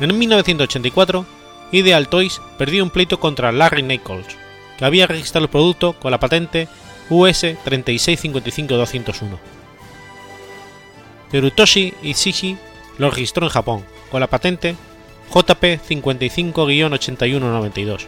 En 0.00 0.16
1984, 0.16 1.26
Ideal 1.72 2.08
Toys 2.08 2.40
perdió 2.56 2.82
un 2.82 2.90
pleito 2.90 3.20
contra 3.20 3.52
Larry 3.52 3.82
Nichols, 3.82 4.36
que 4.78 4.84
había 4.84 5.06
registrado 5.06 5.44
el 5.44 5.50
producto 5.50 5.94
con 5.94 6.10
la 6.12 6.20
patente 6.20 6.68
US 7.10 7.44
3655201. 7.44 9.38
Terutoshi 11.30 11.94
Ishii 12.02 12.56
lo 12.96 13.10
registró 13.10 13.44
en 13.44 13.50
Japón 13.50 13.84
con 14.10 14.20
la 14.20 14.28
patente 14.28 14.76
JP 15.32 15.80
55-8192. 15.86 18.06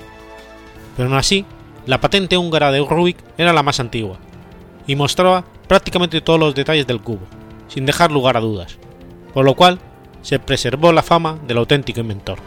Pero 0.96 1.08
aún 1.08 1.18
así, 1.18 1.44
la 1.86 2.00
patente 2.00 2.38
húngara 2.38 2.72
de 2.72 2.80
Rubik 2.80 3.18
era 3.36 3.52
la 3.52 3.62
más 3.62 3.78
antigua 3.80 4.18
y 4.86 4.96
mostraba 4.96 5.44
prácticamente 5.68 6.20
todos 6.20 6.40
los 6.40 6.54
detalles 6.54 6.86
del 6.86 7.00
cubo, 7.00 7.26
sin 7.68 7.86
dejar 7.86 8.10
lugar 8.10 8.36
a 8.36 8.40
dudas, 8.40 8.76
por 9.34 9.44
lo 9.44 9.54
cual 9.54 9.78
se 10.22 10.38
preservó 10.38 10.92
la 10.92 11.02
fama 11.02 11.38
del 11.46 11.58
auténtico 11.58 12.00
inventor. 12.00 12.38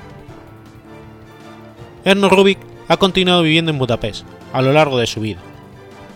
Erno 2.03 2.29
Rubik 2.29 2.57
ha 2.87 2.97
continuado 2.97 3.41
viviendo 3.41 3.71
en 3.71 3.79
Budapest 3.79 4.25
a 4.51 4.61
lo 4.61 4.73
largo 4.73 4.97
de 4.97 5.07
su 5.07 5.21
vida, 5.21 5.39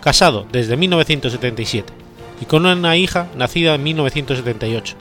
casado 0.02 0.46
desde 0.52 0.78
1977 0.78 1.94
y 2.42 2.46
con 2.46 2.66
una 2.66 2.98
hija 2.98 3.28
nacida 3.36 3.76
en 3.76 3.84
1978, 3.84 4.96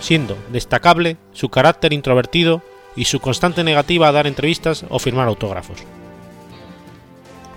siendo 0.00 0.36
destacable 0.50 1.16
su 1.32 1.48
carácter 1.48 1.92
introvertido 1.92 2.62
y 2.96 3.04
su 3.06 3.20
constante 3.20 3.64
negativa 3.64 4.08
a 4.08 4.12
dar 4.12 4.26
entrevistas 4.26 4.84
o 4.88 4.98
firmar 4.98 5.28
autógrafos. 5.28 5.78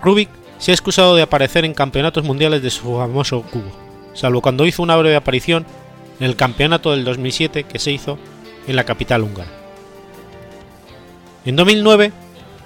Rubik 0.01 0.29
se 0.57 0.71
ha 0.71 0.73
excusado 0.73 1.15
de 1.15 1.21
aparecer 1.21 1.65
en 1.65 1.73
campeonatos 1.73 2.23
mundiales 2.23 2.61
de 2.61 2.69
su 2.69 2.97
famoso 2.97 3.41
cubo, 3.43 3.71
salvo 4.13 4.41
cuando 4.41 4.65
hizo 4.65 4.83
una 4.83 4.95
breve 4.95 5.15
aparición 5.15 5.65
en 6.19 6.25
el 6.25 6.35
campeonato 6.35 6.91
del 6.91 7.05
2007 7.05 7.63
que 7.63 7.79
se 7.79 7.91
hizo 7.91 8.17
en 8.67 8.75
la 8.75 8.83
capital 8.83 9.23
húngara. 9.23 9.49
En 11.45 11.55
2009 11.55 12.11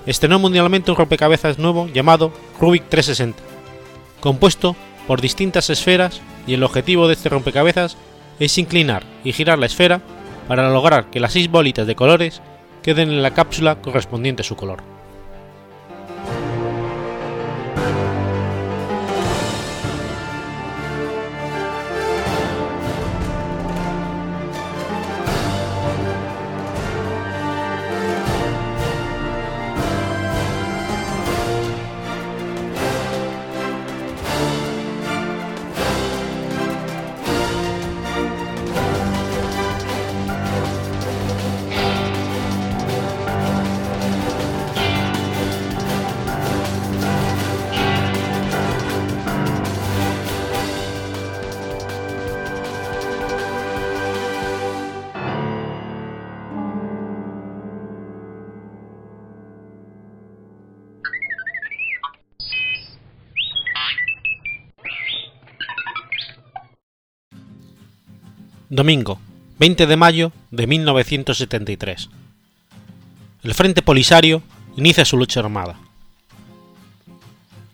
estrenó 0.06 0.40
mundialmente 0.40 0.92
un 0.92 0.98
rompecabezas 0.98 1.60
nuevo 1.60 1.88
llamado 1.88 2.32
Rubik 2.60 2.88
360, 2.90 3.42
compuesto 4.20 4.76
por 5.08 5.22
distintas 5.22 5.70
esferas 5.70 6.22
y 6.48 6.54
el 6.54 6.64
objetivo 6.64 7.08
de 7.08 7.14
este 7.14 7.30
rompecabezas 7.30 7.98
es 8.40 8.58
inclinar 8.58 9.04
y 9.24 9.34
girar 9.34 9.60
la 9.60 9.68
esfera 9.68 10.02
para 10.48 10.70
lograr 10.70 11.10
que 11.10 11.20
las 11.20 11.34
seis 11.34 11.50
bolitas 11.50 11.88
de 11.88 11.96
colores 11.96 12.42
queden 12.82 13.10
en 13.10 13.22
la 13.22 13.34
cápsula 13.34 13.82
correspondiente 13.82 14.42
a 14.42 14.46
su 14.46 14.56
color. 14.56 14.91
Domingo, 68.74 69.20
20 69.60 69.86
de 69.86 69.98
mayo 69.98 70.32
de 70.50 70.66
1973. 70.66 72.10
El 73.44 73.54
Frente 73.54 73.82
Polisario 73.82 74.44
inicia 74.78 75.04
su 75.04 75.18
lucha 75.18 75.42
armada. 75.42 75.76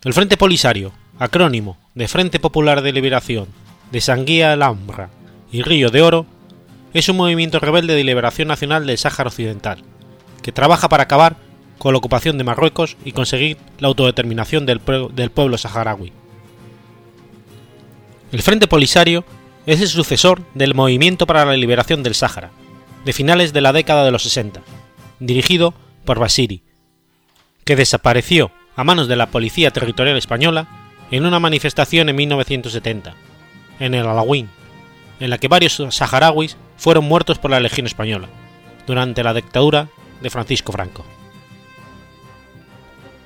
El 0.04 0.16
Frente 0.16 0.38
Polisario, 0.38 0.92
acrónimo 1.20 1.78
de 1.94 2.08
Frente 2.08 2.40
Popular 2.40 2.82
de 2.82 2.94
Liberación 2.94 3.46
de 3.92 4.02
Sanguía 4.02 4.54
Alhambra 4.54 5.12
y 5.52 5.62
Río 5.62 5.92
de 5.92 6.02
Oro, 6.02 6.26
es 6.96 7.08
un 7.10 7.18
movimiento 7.18 7.60
rebelde 7.60 7.94
de 7.94 8.04
liberación 8.04 8.48
nacional 8.48 8.88
del 8.88 8.98
Sáhara 8.98 9.30
Occidental, 9.30 9.84
que 10.42 10.52
trabaja 10.52 10.90
para 10.90 11.04
acabar 11.04 11.36
con 11.78 11.94
la 11.94 12.00
ocupación 12.00 12.40
de 12.40 12.44
Marruecos 12.44 12.98
y 13.06 13.12
conseguir 13.12 13.58
la 13.78 13.90
autodeterminación 13.90 14.66
del, 14.66 14.82
del 15.14 15.30
pueblo 15.30 15.60
saharaui. 15.60 16.12
El 18.32 18.42
Frente 18.42 18.66
Polisario 18.66 19.26
es 19.68 19.82
el 19.82 19.90
sucesor 19.90 20.42
del 20.54 20.74
Movimiento 20.74 21.28
para 21.28 21.44
la 21.44 21.58
Liberación 21.58 22.02
del 22.02 22.16
Sáhara, 22.16 22.52
de 23.04 23.12
finales 23.12 23.52
de 23.52 23.60
la 23.60 23.74
década 23.74 24.06
de 24.06 24.12
los 24.12 24.24
60, 24.24 24.62
dirigido 25.20 25.74
por 26.06 26.20
Basiri, 26.20 26.64
que 27.66 27.76
desapareció 27.76 28.50
a 28.78 28.86
manos 28.86 29.10
de 29.10 29.18
la 29.18 29.28
Policía 29.28 29.72
Territorial 29.72 30.16
Española 30.16 30.68
en 31.12 31.26
una 31.26 31.42
manifestación 31.42 32.08
en 32.08 32.16
1970, 32.16 33.14
en 33.82 33.94
el 33.94 34.08
Alawín, 34.08 34.50
en 35.20 35.30
la 35.30 35.38
que 35.38 35.50
varios 35.50 35.84
saharauis 35.90 36.56
fueron 36.78 37.04
muertos 37.04 37.38
por 37.38 37.52
la 37.52 37.60
Legión 37.60 37.88
Española, 37.88 38.30
durante 38.86 39.22
la 39.22 39.34
dictadura 39.34 39.90
de 40.22 40.30
Francisco 40.30 40.72
Franco. 40.72 41.06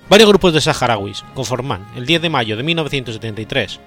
Varios 0.09 0.27
grupos 0.27 0.53
de 0.53 0.61
saharauis 0.61 1.23
conforman 1.35 1.85
el 1.95 2.07
10 2.07 2.23
de 2.23 2.29
mayo 2.31 2.57
de 2.57 2.63
1973, 2.63 3.79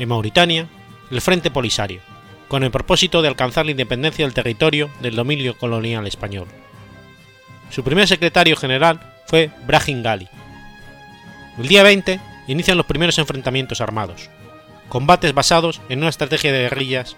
en 0.00 0.08
Mauritania, 0.08 0.68
el 1.12 1.20
Frente 1.20 1.50
Polisario, 1.50 2.00
con 2.48 2.64
el 2.64 2.70
propósito 2.70 3.20
de 3.20 3.28
alcanzar 3.28 3.66
la 3.66 3.72
independencia 3.72 4.24
del 4.24 4.32
territorio 4.32 4.90
del 5.02 5.14
dominio 5.14 5.58
colonial 5.58 6.06
español. 6.06 6.48
Su 7.70 7.84
primer 7.84 8.08
secretario 8.08 8.56
general 8.56 8.98
fue 9.26 9.50
Brahim 9.66 10.02
Gali. 10.02 10.26
El 11.58 11.68
día 11.68 11.82
20 11.82 12.18
inician 12.46 12.78
los 12.78 12.86
primeros 12.86 13.18
enfrentamientos 13.18 13.82
armados, 13.82 14.30
combates 14.88 15.34
basados 15.34 15.82
en 15.90 15.98
una 15.98 16.08
estrategia 16.08 16.50
de 16.50 16.62
guerrillas, 16.62 17.16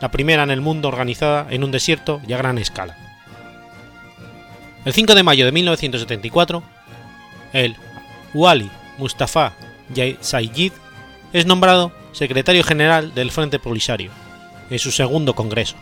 la 0.00 0.12
primera 0.12 0.44
en 0.44 0.52
el 0.52 0.60
mundo 0.60 0.86
organizada 0.86 1.48
en 1.50 1.64
un 1.64 1.72
desierto 1.72 2.20
y 2.28 2.32
a 2.32 2.38
gran 2.38 2.58
escala. 2.58 2.96
El 4.84 4.92
5 4.92 5.16
de 5.16 5.24
mayo 5.24 5.44
de 5.46 5.50
1974, 5.50 6.62
el 7.52 7.74
Wali 8.34 8.70
Mustafa 8.98 9.52
Sayyid 10.20 10.72
es 11.36 11.44
nombrado 11.44 11.92
secretario 12.12 12.64
general 12.64 13.14
del 13.14 13.30
Frente 13.30 13.58
Polisario, 13.58 14.10
en 14.70 14.78
su 14.78 14.90
segundo 14.90 15.34
congreso. 15.34 15.76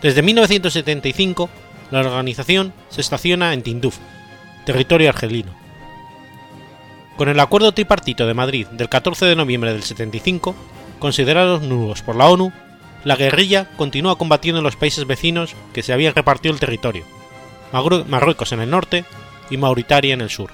Desde 0.00 0.22
1975, 0.22 1.50
la 1.90 1.98
organización 1.98 2.72
se 2.88 3.00
estaciona 3.00 3.52
en 3.52 3.62
Tinduf, 3.64 3.96
territorio 4.64 5.08
argelino. 5.08 5.52
Con 7.16 7.28
el 7.28 7.40
Acuerdo 7.40 7.72
Tripartito 7.72 8.28
de 8.28 8.34
Madrid 8.34 8.68
del 8.68 8.88
14 8.88 9.26
de 9.26 9.34
noviembre 9.34 9.72
del 9.72 9.82
75, 9.82 10.54
considerados 11.00 11.62
nulos 11.62 12.02
por 12.02 12.14
la 12.14 12.28
ONU, 12.28 12.52
la 13.02 13.16
guerrilla 13.16 13.72
continúa 13.76 14.16
combatiendo 14.16 14.60
en 14.60 14.64
los 14.64 14.76
países 14.76 15.04
vecinos 15.04 15.56
que 15.74 15.82
se 15.82 15.92
habían 15.92 16.14
repartido 16.14 16.54
el 16.54 16.60
territorio, 16.60 17.04
Marruecos 18.06 18.52
en 18.52 18.60
el 18.60 18.70
norte 18.70 19.04
y 19.50 19.56
Mauritania 19.56 20.14
en 20.14 20.20
el 20.20 20.30
sur. 20.30 20.52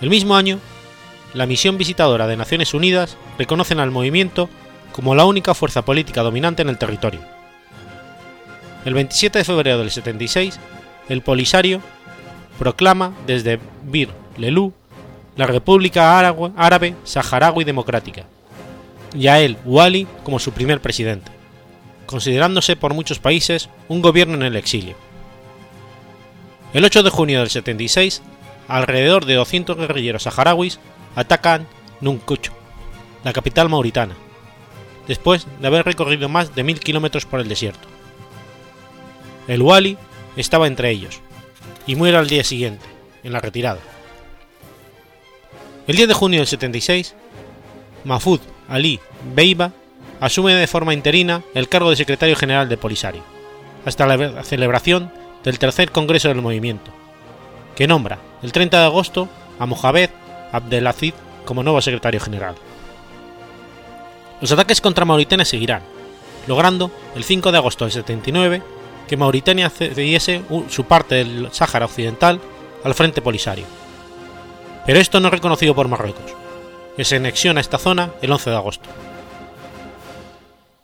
El 0.00 0.08
mismo 0.08 0.34
año 0.34 0.58
la 1.34 1.46
misión 1.46 1.78
visitadora 1.78 2.26
de 2.26 2.36
Naciones 2.36 2.74
Unidas 2.74 3.16
reconocen 3.38 3.80
al 3.80 3.90
movimiento 3.90 4.48
como 4.92 5.14
la 5.14 5.24
única 5.24 5.54
fuerza 5.54 5.84
política 5.84 6.22
dominante 6.22 6.62
en 6.62 6.68
el 6.68 6.78
territorio. 6.78 7.20
El 8.84 8.94
27 8.94 9.38
de 9.38 9.44
febrero 9.44 9.78
del 9.78 9.90
76, 9.90 10.58
el 11.08 11.22
Polisario 11.22 11.80
proclama 12.58 13.12
desde 13.26 13.60
Bir 13.84 14.10
Lelou 14.36 14.72
la 15.36 15.46
República 15.46 16.18
Árabe 16.18 16.94
Saharaui 17.04 17.64
Democrática 17.64 18.24
y 19.14 19.28
a 19.28 19.40
él 19.40 19.56
Wali 19.64 20.06
como 20.24 20.38
su 20.38 20.52
primer 20.52 20.80
presidente, 20.80 21.30
considerándose 22.06 22.76
por 22.76 22.94
muchos 22.94 23.18
países 23.18 23.68
un 23.88 24.02
gobierno 24.02 24.34
en 24.34 24.42
el 24.42 24.56
exilio. 24.56 24.96
El 26.72 26.84
8 26.84 27.02
de 27.02 27.10
junio 27.10 27.40
del 27.40 27.50
76, 27.50 28.22
alrededor 28.68 29.24
de 29.24 29.34
200 29.34 29.76
guerrilleros 29.76 30.22
saharauis 30.24 30.78
atacan 31.14 31.66
Nuncucho, 32.00 32.52
la 33.24 33.32
capital 33.32 33.68
mauritana, 33.68 34.14
después 35.06 35.46
de 35.60 35.66
haber 35.66 35.84
recorrido 35.84 36.28
más 36.28 36.54
de 36.54 36.64
mil 36.64 36.80
kilómetros 36.80 37.26
por 37.26 37.40
el 37.40 37.48
desierto. 37.48 37.88
El 39.48 39.62
Wali 39.62 39.98
estaba 40.36 40.66
entre 40.66 40.90
ellos, 40.90 41.20
y 41.86 41.96
muere 41.96 42.16
al 42.16 42.28
día 42.28 42.44
siguiente, 42.44 42.86
en 43.22 43.32
la 43.32 43.40
retirada. 43.40 43.80
El 45.86 45.96
10 45.96 46.08
de 46.08 46.14
junio 46.14 46.38
del 46.38 46.46
76, 46.46 47.14
Mahfoud 48.04 48.40
Ali 48.68 49.00
Beiba 49.34 49.72
asume 50.20 50.54
de 50.54 50.66
forma 50.66 50.94
interina 50.94 51.42
el 51.54 51.68
cargo 51.68 51.90
de 51.90 51.96
secretario 51.96 52.36
general 52.36 52.68
de 52.68 52.76
Polisario, 52.76 53.22
hasta 53.84 54.06
la 54.06 54.42
celebración 54.44 55.12
del 55.42 55.58
tercer 55.58 55.90
congreso 55.90 56.28
del 56.28 56.42
movimiento, 56.42 56.92
que 57.74 57.86
nombra 57.86 58.18
el 58.42 58.52
30 58.52 58.78
de 58.78 58.84
agosto 58.84 59.28
a 59.58 59.66
Mohamed 59.66 60.10
Abdelaziz 60.52 61.14
como 61.44 61.62
nuevo 61.62 61.80
secretario 61.80 62.20
general. 62.20 62.54
Los 64.40 64.52
ataques 64.52 64.80
contra 64.80 65.04
Mauritania 65.04 65.44
seguirán, 65.44 65.82
logrando 66.46 66.90
el 67.14 67.24
5 67.24 67.52
de 67.52 67.58
agosto 67.58 67.84
del 67.84 67.92
79 67.92 68.62
que 69.06 69.16
Mauritania 69.16 69.70
cediese 69.70 70.42
su 70.68 70.84
parte 70.84 71.16
del 71.16 71.48
Sáhara 71.52 71.86
Occidental 71.86 72.40
al 72.84 72.94
Frente 72.94 73.20
Polisario. 73.20 73.66
Pero 74.86 74.98
esto 74.98 75.20
no 75.20 75.28
es 75.28 75.34
reconocido 75.34 75.74
por 75.74 75.88
Marruecos, 75.88 76.32
que 76.96 77.04
se 77.04 77.16
anexiona 77.16 77.60
esta 77.60 77.78
zona 77.78 78.10
el 78.22 78.32
11 78.32 78.50
de 78.50 78.56
agosto. 78.56 78.88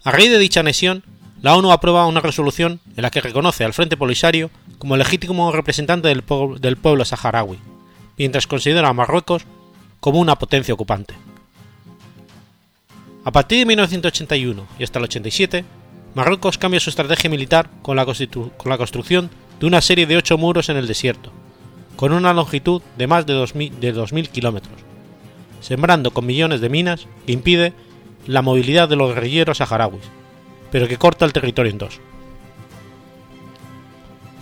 A 0.05 0.11
raíz 0.11 0.31
de 0.31 0.39
dicha 0.39 0.61
anexión, 0.61 1.03
la 1.41 1.57
ONU 1.57 1.71
aprueba 1.71 2.07
una 2.07 2.21
resolución 2.21 2.81
en 2.97 3.03
la 3.03 3.11
que 3.11 3.21
reconoce 3.21 3.65
al 3.65 3.75
Frente 3.75 3.97
Polisario 3.97 4.51
como 4.79 4.97
legítimo 4.97 5.53
representante 5.53 6.09
del, 6.09 6.25
del 6.59 6.77
pueblo 6.77 7.05
saharaui, 7.05 7.59
mientras 8.19 8.47
considera 8.47 8.89
a 8.89 8.93
Marruecos 8.93 9.45
como 10.07 10.21
una 10.21 10.37
potencia 10.37 10.73
ocupante. 10.73 11.15
A 13.25 13.33
partir 13.33 13.59
de 13.59 13.67
1981 13.67 14.65
y 14.79 14.85
hasta 14.85 15.01
el 15.01 15.07
87, 15.07 15.65
Marruecos 16.15 16.59
cambia 16.59 16.79
su 16.79 16.91
estrategia 16.91 17.29
militar 17.29 17.69
con 17.83 17.97
la, 17.97 18.07
con 18.07 18.71
la 18.71 18.79
construcción 18.79 19.31
de 19.59 19.67
una 19.67 19.81
serie 19.81 20.07
de 20.07 20.17
ocho 20.17 20.39
muros 20.39 20.69
en 20.69 20.77
el 20.77 20.87
desierto, 20.87 21.33
con 21.97 22.13
una 22.13 22.33
longitud 22.33 22.83
de 22.97 23.09
más 23.09 23.27
de 23.27 23.35
2.000 23.35 24.29
kilómetros, 24.29 24.77
sembrando 25.61 26.13
con 26.13 26.25
millones 26.25 26.61
de 26.61 26.69
minas 26.69 27.09
que 27.27 27.33
impide 27.33 27.73
la 28.29 28.43
movilidad 28.43 28.89
de 28.89 28.95
los 28.95 29.13
guerrilleros 29.13 29.59
saharauis, 29.59 30.05
pero 30.71 30.87
que 30.87 30.99
corta 30.99 31.25
el 31.25 31.33
territorio 31.33 31.73
en 31.73 31.79
dos. 31.79 31.99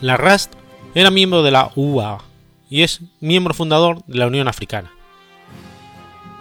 La 0.03 0.18
RAST 0.18 0.53
era 0.94 1.11
miembro 1.11 1.42
de 1.42 1.53
la 1.53 1.70
UA 1.74 2.22
y 2.68 2.83
es 2.83 3.00
miembro 3.20 3.55
fundador 3.55 4.05
de 4.05 4.18
la 4.18 4.27
Unión 4.27 4.46
Africana. 4.46 4.92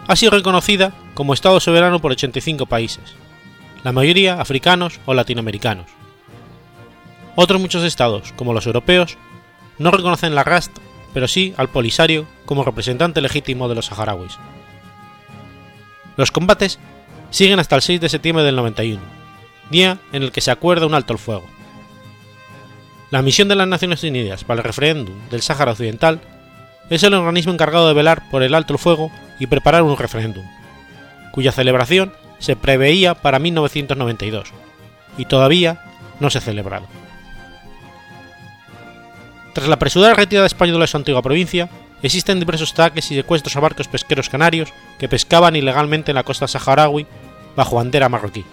Ha 0.06 0.16
sido 0.16 0.32
reconocida 0.32 0.92
como 1.14 1.32
Estado 1.32 1.60
soberano 1.60 2.00
por 2.00 2.12
85 2.12 2.66
países, 2.66 3.14
la 3.84 3.92
mayoría 3.92 4.40
africanos 4.40 5.00
o 5.06 5.14
latinoamericanos. 5.14 5.86
Otros 7.36 7.60
muchos 7.60 7.82
estados, 7.84 8.32
como 8.36 8.52
los 8.52 8.66
europeos, 8.66 9.16
no 9.78 9.90
reconocen 9.90 10.34
la 10.34 10.44
RAST, 10.44 10.72
pero 11.12 11.26
sí 11.26 11.54
al 11.56 11.68
Polisario 11.68 12.26
como 12.44 12.64
representante 12.64 13.20
legítimo 13.20 13.68
de 13.68 13.74
los 13.74 13.86
saharauis. 13.86 14.38
Los 16.16 16.30
combates 16.30 16.78
siguen 17.30 17.58
hasta 17.58 17.76
el 17.76 17.82
6 17.82 18.00
de 18.00 18.08
septiembre 18.08 18.44
del 18.44 18.56
91, 18.56 19.00
día 19.70 19.98
en 20.12 20.22
el 20.22 20.32
que 20.32 20.40
se 20.40 20.50
acuerda 20.50 20.86
un 20.86 20.94
alto 20.94 21.14
el 21.14 21.18
fuego. 21.18 21.44
La 23.10 23.22
misión 23.22 23.48
de 23.48 23.56
las 23.56 23.68
Naciones 23.68 24.02
Unidas 24.02 24.44
para 24.44 24.60
el 24.60 24.64
referéndum 24.64 25.14
del 25.30 25.42
Sáhara 25.42 25.72
Occidental 25.72 26.20
es 26.90 27.02
el 27.02 27.14
organismo 27.14 27.52
encargado 27.52 27.88
de 27.88 27.94
velar 27.94 28.28
por 28.30 28.42
el 28.42 28.54
alto 28.54 28.74
el 28.74 28.78
fuego 28.78 29.10
y 29.38 29.46
preparar 29.46 29.82
un 29.82 29.96
referéndum, 29.96 30.44
cuya 31.32 31.52
celebración 31.52 32.12
se 32.38 32.56
preveía 32.56 33.14
para 33.14 33.38
1992 33.38 34.52
y 35.18 35.24
todavía 35.24 35.82
no 36.20 36.30
se 36.30 36.38
ha 36.38 36.40
celebrado. 36.40 36.86
Tras 39.52 39.68
la 39.68 39.76
apresurada 39.76 40.14
retirada 40.14 40.46
española 40.46 40.80
de 40.80 40.86
su 40.88 40.96
antigua 40.96 41.22
provincia, 41.22 41.68
existen 42.02 42.40
diversos 42.40 42.72
ataques 42.72 43.10
y 43.10 43.14
secuestros 43.14 43.56
a 43.56 43.60
barcos 43.60 43.88
pesqueros 43.88 44.28
canarios 44.28 44.72
que 44.98 45.08
pescaban 45.08 45.56
ilegalmente 45.56 46.10
en 46.10 46.16
la 46.16 46.24
costa 46.24 46.48
saharaui 46.48 47.06
bajo 47.56 47.76
bandera 47.76 48.08
marroquí, 48.08 48.44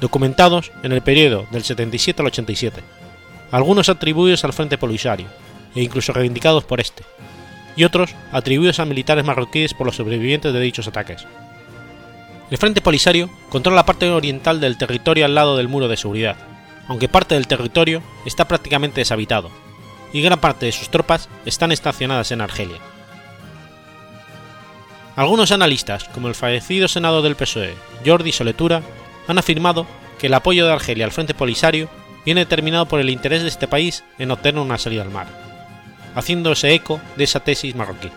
documentados 0.00 0.72
en 0.82 0.92
el 0.92 1.00
periodo 1.00 1.46
del 1.50 1.64
77 1.64 2.20
al 2.20 2.26
87, 2.26 2.82
algunos 3.50 3.88
atribuidos 3.88 4.44
al 4.44 4.52
Frente 4.52 4.78
Polisario 4.78 5.26
e 5.74 5.82
incluso 5.82 6.12
reivindicados 6.12 6.64
por 6.64 6.80
este, 6.80 7.02
y 7.76 7.84
otros 7.84 8.14
atribuidos 8.32 8.80
a 8.80 8.84
militares 8.84 9.24
marroquíes 9.24 9.74
por 9.74 9.86
los 9.86 9.96
sobrevivientes 9.96 10.52
de 10.52 10.60
dichos 10.60 10.86
ataques. 10.86 11.26
El 12.50 12.58
Frente 12.58 12.80
Polisario 12.80 13.30
controla 13.48 13.76
la 13.76 13.86
parte 13.86 14.08
oriental 14.10 14.60
del 14.60 14.76
territorio 14.76 15.24
al 15.24 15.34
lado 15.34 15.56
del 15.56 15.68
muro 15.68 15.88
de 15.88 15.96
seguridad, 15.96 16.36
aunque 16.88 17.08
parte 17.08 17.34
del 17.34 17.46
territorio 17.46 18.02
está 18.26 18.46
prácticamente 18.46 19.00
deshabitado, 19.00 19.50
y 20.12 20.20
gran 20.20 20.40
parte 20.40 20.66
de 20.66 20.72
sus 20.72 20.90
tropas 20.90 21.28
están 21.46 21.72
estacionadas 21.72 22.30
en 22.30 22.40
Argelia. 22.40 22.78
Algunos 25.16 25.52
analistas, 25.52 26.04
como 26.04 26.28
el 26.28 26.34
fallecido 26.34 26.88
senador 26.88 27.22
del 27.22 27.36
PSOE, 27.36 27.74
Jordi 28.04 28.32
Soletura, 28.32 28.82
han 29.26 29.38
afirmado 29.38 29.86
que 30.18 30.26
el 30.26 30.34
apoyo 30.34 30.66
de 30.66 30.72
Argelia 30.72 31.04
al 31.04 31.12
Frente 31.12 31.34
Polisario 31.34 31.88
viene 32.24 32.42
determinado 32.42 32.86
por 32.86 33.00
el 33.00 33.10
interés 33.10 33.42
de 33.42 33.48
este 33.48 33.68
país 33.68 34.04
en 34.18 34.30
obtener 34.30 34.60
una 34.60 34.78
salida 34.78 35.02
al 35.02 35.10
mar, 35.10 35.26
haciéndose 36.14 36.74
eco 36.74 37.00
de 37.16 37.24
esa 37.24 37.40
tesis 37.40 37.74
marroquí. 37.74 38.10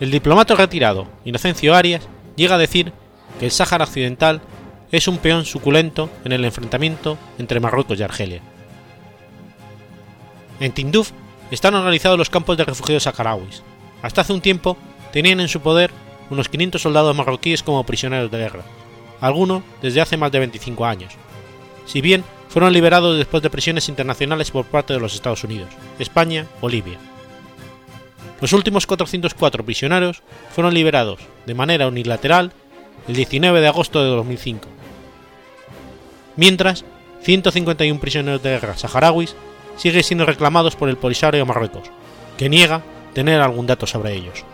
El 0.00 0.10
diplomato 0.10 0.56
retirado, 0.56 1.06
Inocencio 1.24 1.74
Arias, 1.74 2.08
llega 2.36 2.56
a 2.56 2.58
decir 2.58 2.92
que 3.38 3.46
el 3.46 3.50
Sáhara 3.50 3.84
Occidental 3.84 4.40
es 4.90 5.08
un 5.08 5.18
peón 5.18 5.44
suculento 5.44 6.10
en 6.24 6.32
el 6.32 6.44
enfrentamiento 6.44 7.18
entre 7.38 7.60
Marruecos 7.60 7.98
y 7.98 8.02
Argelia. 8.02 8.40
En 10.60 10.72
Tinduf 10.72 11.12
están 11.50 11.74
organizados 11.74 12.18
los 12.18 12.30
campos 12.30 12.56
de 12.56 12.64
refugiados 12.64 13.04
saharauis. 13.04 13.62
Hasta 14.02 14.20
hace 14.20 14.32
un 14.32 14.40
tiempo 14.40 14.76
tenían 15.12 15.40
en 15.40 15.48
su 15.48 15.60
poder 15.60 15.90
unos 16.30 16.48
500 16.48 16.80
soldados 16.80 17.16
marroquíes 17.16 17.62
como 17.62 17.84
prisioneros 17.84 18.30
de 18.30 18.38
guerra, 18.38 18.64
algunos 19.20 19.62
desde 19.82 20.00
hace 20.00 20.16
más 20.16 20.32
de 20.32 20.40
25 20.40 20.84
años, 20.84 21.12
si 21.86 22.00
bien 22.00 22.24
fueron 22.54 22.72
liberados 22.72 23.18
después 23.18 23.42
de 23.42 23.50
presiones 23.50 23.88
internacionales 23.88 24.52
por 24.52 24.64
parte 24.64 24.92
de 24.92 25.00
los 25.00 25.12
Estados 25.12 25.42
Unidos, 25.42 25.70
España 25.98 26.46
o 26.60 26.68
Libia. 26.68 26.98
Los 28.40 28.52
últimos 28.52 28.86
404 28.86 29.64
prisioneros 29.64 30.22
fueron 30.54 30.72
liberados 30.72 31.18
de 31.46 31.54
manera 31.54 31.88
unilateral 31.88 32.52
el 33.08 33.16
19 33.16 33.60
de 33.60 33.66
agosto 33.66 34.04
de 34.04 34.08
2005, 34.08 34.68
mientras 36.36 36.84
151 37.22 38.00
prisioneros 38.00 38.40
de 38.40 38.50
guerra 38.50 38.78
saharauis 38.78 39.34
siguen 39.76 40.04
siendo 40.04 40.24
reclamados 40.24 40.76
por 40.76 40.88
el 40.88 40.96
Polisario 40.96 41.44
Marruecos, 41.44 41.90
que 42.38 42.48
niega 42.48 42.84
tener 43.14 43.40
algún 43.40 43.66
dato 43.66 43.88
sobre 43.88 44.14
ellos. 44.14 44.44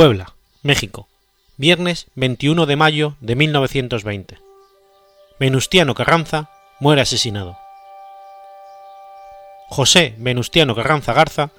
Puebla, 0.00 0.32
México, 0.62 1.08
viernes 1.58 2.06
21 2.14 2.64
de 2.64 2.74
mayo 2.74 3.16
de 3.20 3.36
1920. 3.36 4.38
Venustiano 5.38 5.94
Carranza 5.94 6.48
muere 6.80 7.02
asesinado. 7.02 7.58
José 9.68 10.14
Venustiano 10.16 10.74
Carranza 10.74 11.12
Garza 11.12 11.50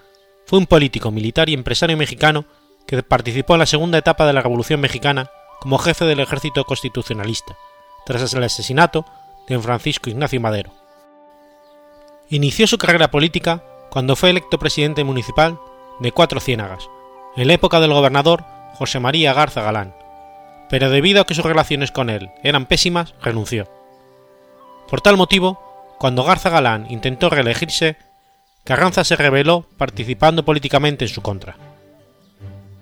fue 0.47 0.57
un 0.57 0.65
político, 0.65 1.11
militar 1.11 1.49
y 1.49 1.53
empresario 1.53 1.95
mexicano 1.97 2.45
que 2.87 3.03
participó 3.03 3.53
en 3.53 3.59
la 3.59 3.67
segunda 3.67 3.99
etapa 3.99 4.25
de 4.25 4.33
la 4.33 4.41
Revolución 4.41 4.79
Mexicana 4.79 5.29
como 5.59 5.77
jefe 5.77 6.05
del 6.05 6.19
ejército 6.19 6.65
constitucionalista, 6.65 7.55
tras 8.07 8.33
el 8.33 8.43
asesinato 8.43 9.05
de 9.47 9.59
Francisco 9.59 10.09
Ignacio 10.09 10.41
Madero. 10.41 10.71
Inició 12.31 12.65
su 12.65 12.79
carrera 12.79 13.11
política 13.11 13.63
cuando 13.91 14.15
fue 14.15 14.31
electo 14.31 14.57
presidente 14.57 15.03
municipal 15.03 15.59
de 15.99 16.11
Cuatro 16.11 16.39
Ciénagas, 16.39 16.89
en 17.35 17.47
la 17.47 17.53
época 17.53 17.79
del 17.79 17.93
gobernador 17.93 18.43
José 18.73 18.99
María 18.99 19.33
Garza 19.33 19.61
Galán, 19.61 19.93
pero 20.69 20.89
debido 20.89 21.21
a 21.21 21.25
que 21.25 21.35
sus 21.35 21.45
relaciones 21.45 21.91
con 21.91 22.09
él 22.09 22.31
eran 22.43 22.65
pésimas, 22.65 23.13
renunció. 23.21 23.69
Por 24.89 25.01
tal 25.01 25.17
motivo, 25.17 25.95
cuando 25.99 26.23
Garza 26.23 26.49
Galán 26.49 26.87
intentó 26.89 27.29
reelegirse, 27.29 27.97
Carranza 28.63 29.03
se 29.03 29.15
rebeló 29.15 29.65
participando 29.77 30.43
políticamente 30.45 31.05
en 31.05 31.09
su 31.09 31.21
contra. 31.21 31.55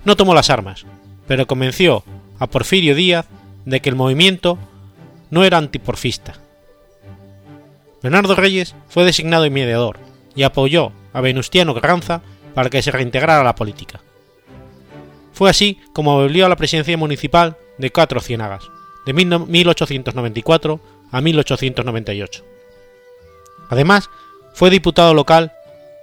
No 0.05 0.15
tomó 0.15 0.33
las 0.33 0.49
armas, 0.49 0.85
pero 1.27 1.47
convenció 1.47 2.03
a 2.39 2.47
Porfirio 2.47 2.95
Díaz 2.95 3.27
de 3.65 3.81
que 3.81 3.89
el 3.89 3.95
movimiento 3.95 4.57
no 5.29 5.43
era 5.43 5.57
antiporfista. 5.57 6.35
Bernardo 8.01 8.35
Reyes 8.35 8.75
fue 8.87 9.03
designado 9.03 9.49
mediador 9.51 9.99
y 10.35 10.43
apoyó 10.43 10.91
a 11.13 11.21
Venustiano 11.21 11.73
Carranza 11.73 12.21
para 12.55 12.69
que 12.69 12.81
se 12.81 12.91
reintegrara 12.91 13.41
a 13.41 13.43
la 13.43 13.55
política. 13.55 14.01
Fue 15.39 15.49
así 15.49 15.79
como 15.93 16.15
volvió 16.15 16.45
a 16.45 16.49
la 16.49 16.57
presidencia 16.57 16.97
municipal 16.97 17.55
de 17.77 17.91
Cuatro 17.91 18.19
Ciénagas, 18.19 18.69
de 19.05 19.13
1894 19.13 20.81
a 21.09 21.21
1898. 21.21 22.43
Además, 23.69 24.09
fue 24.53 24.69
diputado 24.69 25.13
local 25.13 25.53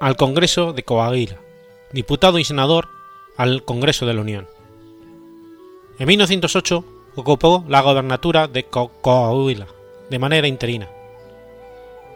al 0.01 0.17
Congreso 0.17 0.73
de 0.73 0.85
Coahuila 0.85 1.37
diputado 1.93 2.39
y 2.39 2.45
senador 2.45 2.89
al 3.37 3.63
Congreso 3.63 4.07
de 4.07 4.15
la 4.15 4.23
Unión. 4.23 4.49
En 5.99 6.09
1908 6.09 6.85
ocupó 7.17 7.63
la 7.69 7.83
gobernatura 7.83 8.49
de 8.49 8.65
Coahuila 8.65 9.67
de 10.09 10.19
manera 10.19 10.49
interina. 10.49 10.89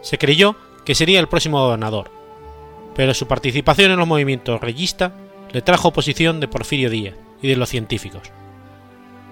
Se 0.00 0.16
creyó 0.16 0.56
que 0.86 0.94
sería 0.94 1.20
el 1.20 1.28
próximo 1.28 1.60
gobernador, 1.60 2.10
pero 2.94 3.12
su 3.12 3.26
participación 3.26 3.90
en 3.90 3.98
los 3.98 4.08
movimientos 4.08 4.58
reyista 4.58 5.12
le 5.52 5.62
trajo 5.62 5.88
oposición 5.88 6.40
de 6.40 6.48
Porfirio 6.48 6.90
Díaz 6.90 7.14
y 7.42 7.48
de 7.48 7.56
los 7.56 7.68
científicos. 7.68 8.30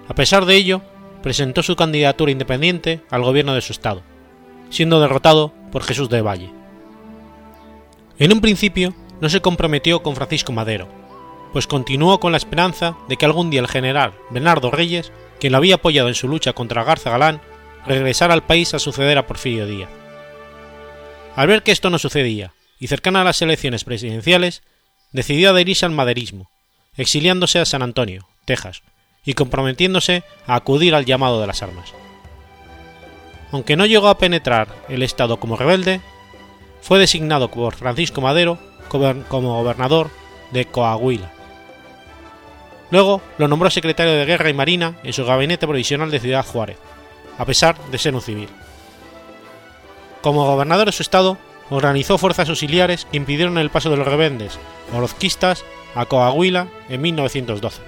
A 0.07 0.15
pesar 0.15 0.45
de 0.45 0.55
ello, 0.55 0.81
presentó 1.21 1.63
su 1.63 1.75
candidatura 1.75 2.31
independiente 2.31 3.01
al 3.09 3.23
gobierno 3.23 3.53
de 3.53 3.61
su 3.61 3.71
estado, 3.71 4.01
siendo 4.69 4.99
derrotado 4.99 5.53
por 5.71 5.83
Jesús 5.83 6.09
de 6.09 6.21
Valle. 6.21 6.51
En 8.17 8.33
un 8.33 8.41
principio 8.41 8.93
no 9.21 9.29
se 9.29 9.41
comprometió 9.41 10.01
con 10.01 10.15
Francisco 10.15 10.51
Madero, 10.51 10.87
pues 11.53 11.67
continuó 11.67 12.19
con 12.19 12.31
la 12.31 12.37
esperanza 12.37 12.95
de 13.07 13.17
que 13.17 13.25
algún 13.25 13.49
día 13.49 13.61
el 13.61 13.67
general 13.67 14.13
Bernardo 14.29 14.71
Reyes, 14.71 15.11
quien 15.39 15.51
lo 15.51 15.57
había 15.57 15.75
apoyado 15.75 16.07
en 16.07 16.15
su 16.15 16.27
lucha 16.27 16.53
contra 16.53 16.83
Garza 16.83 17.09
Galán, 17.09 17.41
regresara 17.85 18.33
al 18.33 18.43
país 18.43 18.73
a 18.73 18.79
suceder 18.79 19.17
a 19.17 19.25
Porfirio 19.25 19.65
Díaz. 19.65 19.89
Al 21.35 21.47
ver 21.47 21.63
que 21.63 21.71
esto 21.71 21.89
no 21.89 21.97
sucedía, 21.97 22.53
y 22.79 22.87
cercana 22.87 23.21
a 23.21 23.23
las 23.23 23.41
elecciones 23.41 23.83
presidenciales, 23.83 24.61
decidió 25.11 25.51
adherirse 25.51 25.85
al 25.85 25.91
maderismo, 25.91 26.49
exiliándose 26.95 27.59
a 27.59 27.65
San 27.65 27.81
Antonio, 27.81 28.27
Texas, 28.45 28.83
y 29.25 29.33
comprometiéndose 29.33 30.23
a 30.47 30.55
acudir 30.55 30.95
al 30.95 31.05
llamado 31.05 31.41
de 31.41 31.47
las 31.47 31.61
armas. 31.61 31.93
Aunque 33.51 33.75
no 33.75 33.85
llegó 33.85 34.07
a 34.07 34.17
penetrar 34.17 34.67
el 34.89 35.03
Estado 35.03 35.39
como 35.39 35.55
rebelde, 35.55 36.01
fue 36.81 36.99
designado 36.99 37.49
por 37.49 37.75
Francisco 37.75 38.21
Madero 38.21 38.59
como 38.89 39.61
gobernador 39.61 40.09
de 40.51 40.65
Coahuila. 40.65 41.31
Luego 42.91 43.21
lo 43.37 43.47
nombró 43.47 43.69
secretario 43.69 44.13
de 44.13 44.25
Guerra 44.25 44.49
y 44.49 44.53
Marina 44.53 44.95
en 45.03 45.13
su 45.13 45.25
gabinete 45.25 45.67
provisional 45.67 46.09
de 46.09 46.19
Ciudad 46.19 46.45
Juárez, 46.45 46.77
a 47.37 47.45
pesar 47.45 47.77
de 47.91 47.97
ser 47.97 48.15
un 48.15 48.21
civil. 48.21 48.49
Como 50.21 50.45
gobernador 50.45 50.87
de 50.87 50.91
su 50.91 51.03
estado, 51.03 51.37
organizó 51.69 52.17
fuerzas 52.17 52.49
auxiliares 52.49 53.05
que 53.05 53.17
impidieron 53.17 53.57
el 53.57 53.69
paso 53.69 53.89
de 53.89 53.97
los 53.97 54.07
rebeldes 54.07 54.59
orozquistas 54.93 55.65
a 55.95 56.05
Coahuila 56.05 56.67
en 56.89 57.01
1912. 57.01 57.81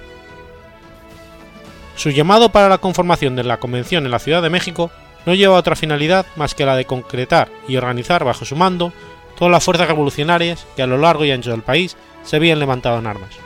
Su 1.96 2.10
llamado 2.10 2.50
para 2.50 2.68
la 2.68 2.78
conformación 2.78 3.36
de 3.36 3.44
la 3.44 3.58
convención 3.58 4.04
en 4.04 4.10
la 4.10 4.18
Ciudad 4.18 4.42
de 4.42 4.50
México 4.50 4.90
no 5.26 5.34
lleva 5.34 5.56
otra 5.56 5.76
finalidad 5.76 6.26
más 6.36 6.54
que 6.54 6.66
la 6.66 6.76
de 6.76 6.84
concretar 6.84 7.48
y 7.68 7.76
organizar 7.76 8.24
bajo 8.24 8.44
su 8.44 8.56
mando 8.56 8.92
todas 9.36 9.52
las 9.52 9.64
fuerzas 9.64 9.88
revolucionarias 9.88 10.66
que 10.76 10.82
a 10.82 10.86
lo 10.86 10.98
largo 10.98 11.24
y 11.24 11.30
ancho 11.30 11.50
del 11.50 11.62
país 11.62 11.96
se 12.22 12.36
habían 12.36 12.58
levantado 12.58 12.98
en 12.98 13.06
armas, 13.06 13.36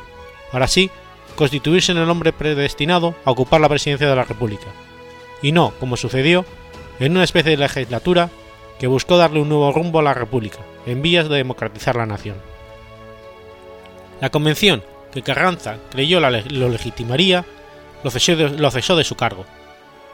para 0.53 0.67
así 0.67 0.91
constituirse 1.35 1.93
en 1.93 1.99
el 1.99 2.09
hombre 2.09 2.33
predestinado 2.33 3.15
a 3.25 3.31
ocupar 3.31 3.61
la 3.61 3.69
presidencia 3.69 4.09
de 4.09 4.17
la 4.17 4.25
República, 4.25 4.67
y 5.43 5.53
no, 5.53 5.73
como 5.79 5.97
sucedió, 5.97 6.45
en 6.99 7.13
una 7.13 7.25
especie 7.25 7.53
de 7.53 7.57
legislatura 7.59 8.31
que 8.79 8.87
buscó 8.87 9.17
darle 9.17 9.41
un 9.41 9.49
nuevo 9.49 9.73
rumbo 9.73 9.99
a 9.99 10.03
la 10.03 10.15
República, 10.15 10.59
en 10.87 11.03
vías 11.03 11.29
de 11.29 11.37
democratizar 11.37 11.97
la 11.97 12.07
nación. 12.07 12.37
La 14.21 14.31
convención, 14.31 14.83
que 15.13 15.23
Carranza 15.23 15.77
creyó 15.91 16.21
lo 16.21 16.69
legitimaría, 16.69 17.45
lo 18.03 18.11
cesó, 18.11 18.37
de, 18.37 18.51
lo 18.51 18.71
cesó 18.71 18.97
de 18.97 19.05
su 19.05 19.15
cargo, 19.15 19.45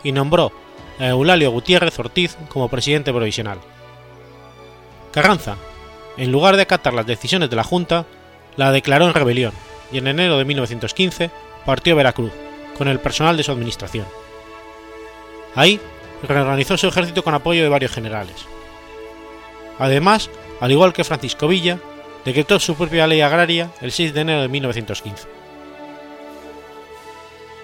y 0.04 0.12
nombró 0.12 0.52
a 0.98 1.08
Eulalio 1.08 1.50
Gutiérrez 1.50 1.98
Ortiz 1.98 2.36
como 2.48 2.68
presidente 2.68 3.12
provisional. 3.12 3.58
Carranza, 5.12 5.56
en 6.16 6.30
lugar 6.30 6.56
de 6.56 6.62
acatar 6.62 6.94
las 6.94 7.06
decisiones 7.06 7.50
de 7.50 7.56
la 7.56 7.64
Junta, 7.64 8.06
la 8.56 8.72
declaró 8.72 9.06
en 9.06 9.14
rebelión 9.14 9.52
y 9.92 9.98
en 9.98 10.06
enero 10.06 10.38
de 10.38 10.44
1915 10.44 11.30
partió 11.66 11.94
a 11.94 11.96
Veracruz, 11.96 12.32
con 12.76 12.88
el 12.88 13.00
personal 13.00 13.36
de 13.36 13.42
su 13.42 13.52
administración. 13.52 14.06
Ahí 15.54 15.80
reorganizó 16.22 16.76
su 16.76 16.88
ejército 16.88 17.22
con 17.22 17.34
apoyo 17.34 17.62
de 17.62 17.68
varios 17.68 17.92
generales. 17.92 18.46
Además, 19.78 20.30
al 20.60 20.70
igual 20.70 20.92
que 20.92 21.04
Francisco 21.04 21.48
Villa, 21.48 21.78
decretó 22.24 22.60
su 22.60 22.76
propia 22.76 23.06
ley 23.06 23.20
agraria 23.20 23.70
el 23.80 23.90
6 23.90 24.14
de 24.14 24.20
enero 24.20 24.42
de 24.42 24.48
1915. 24.48 25.28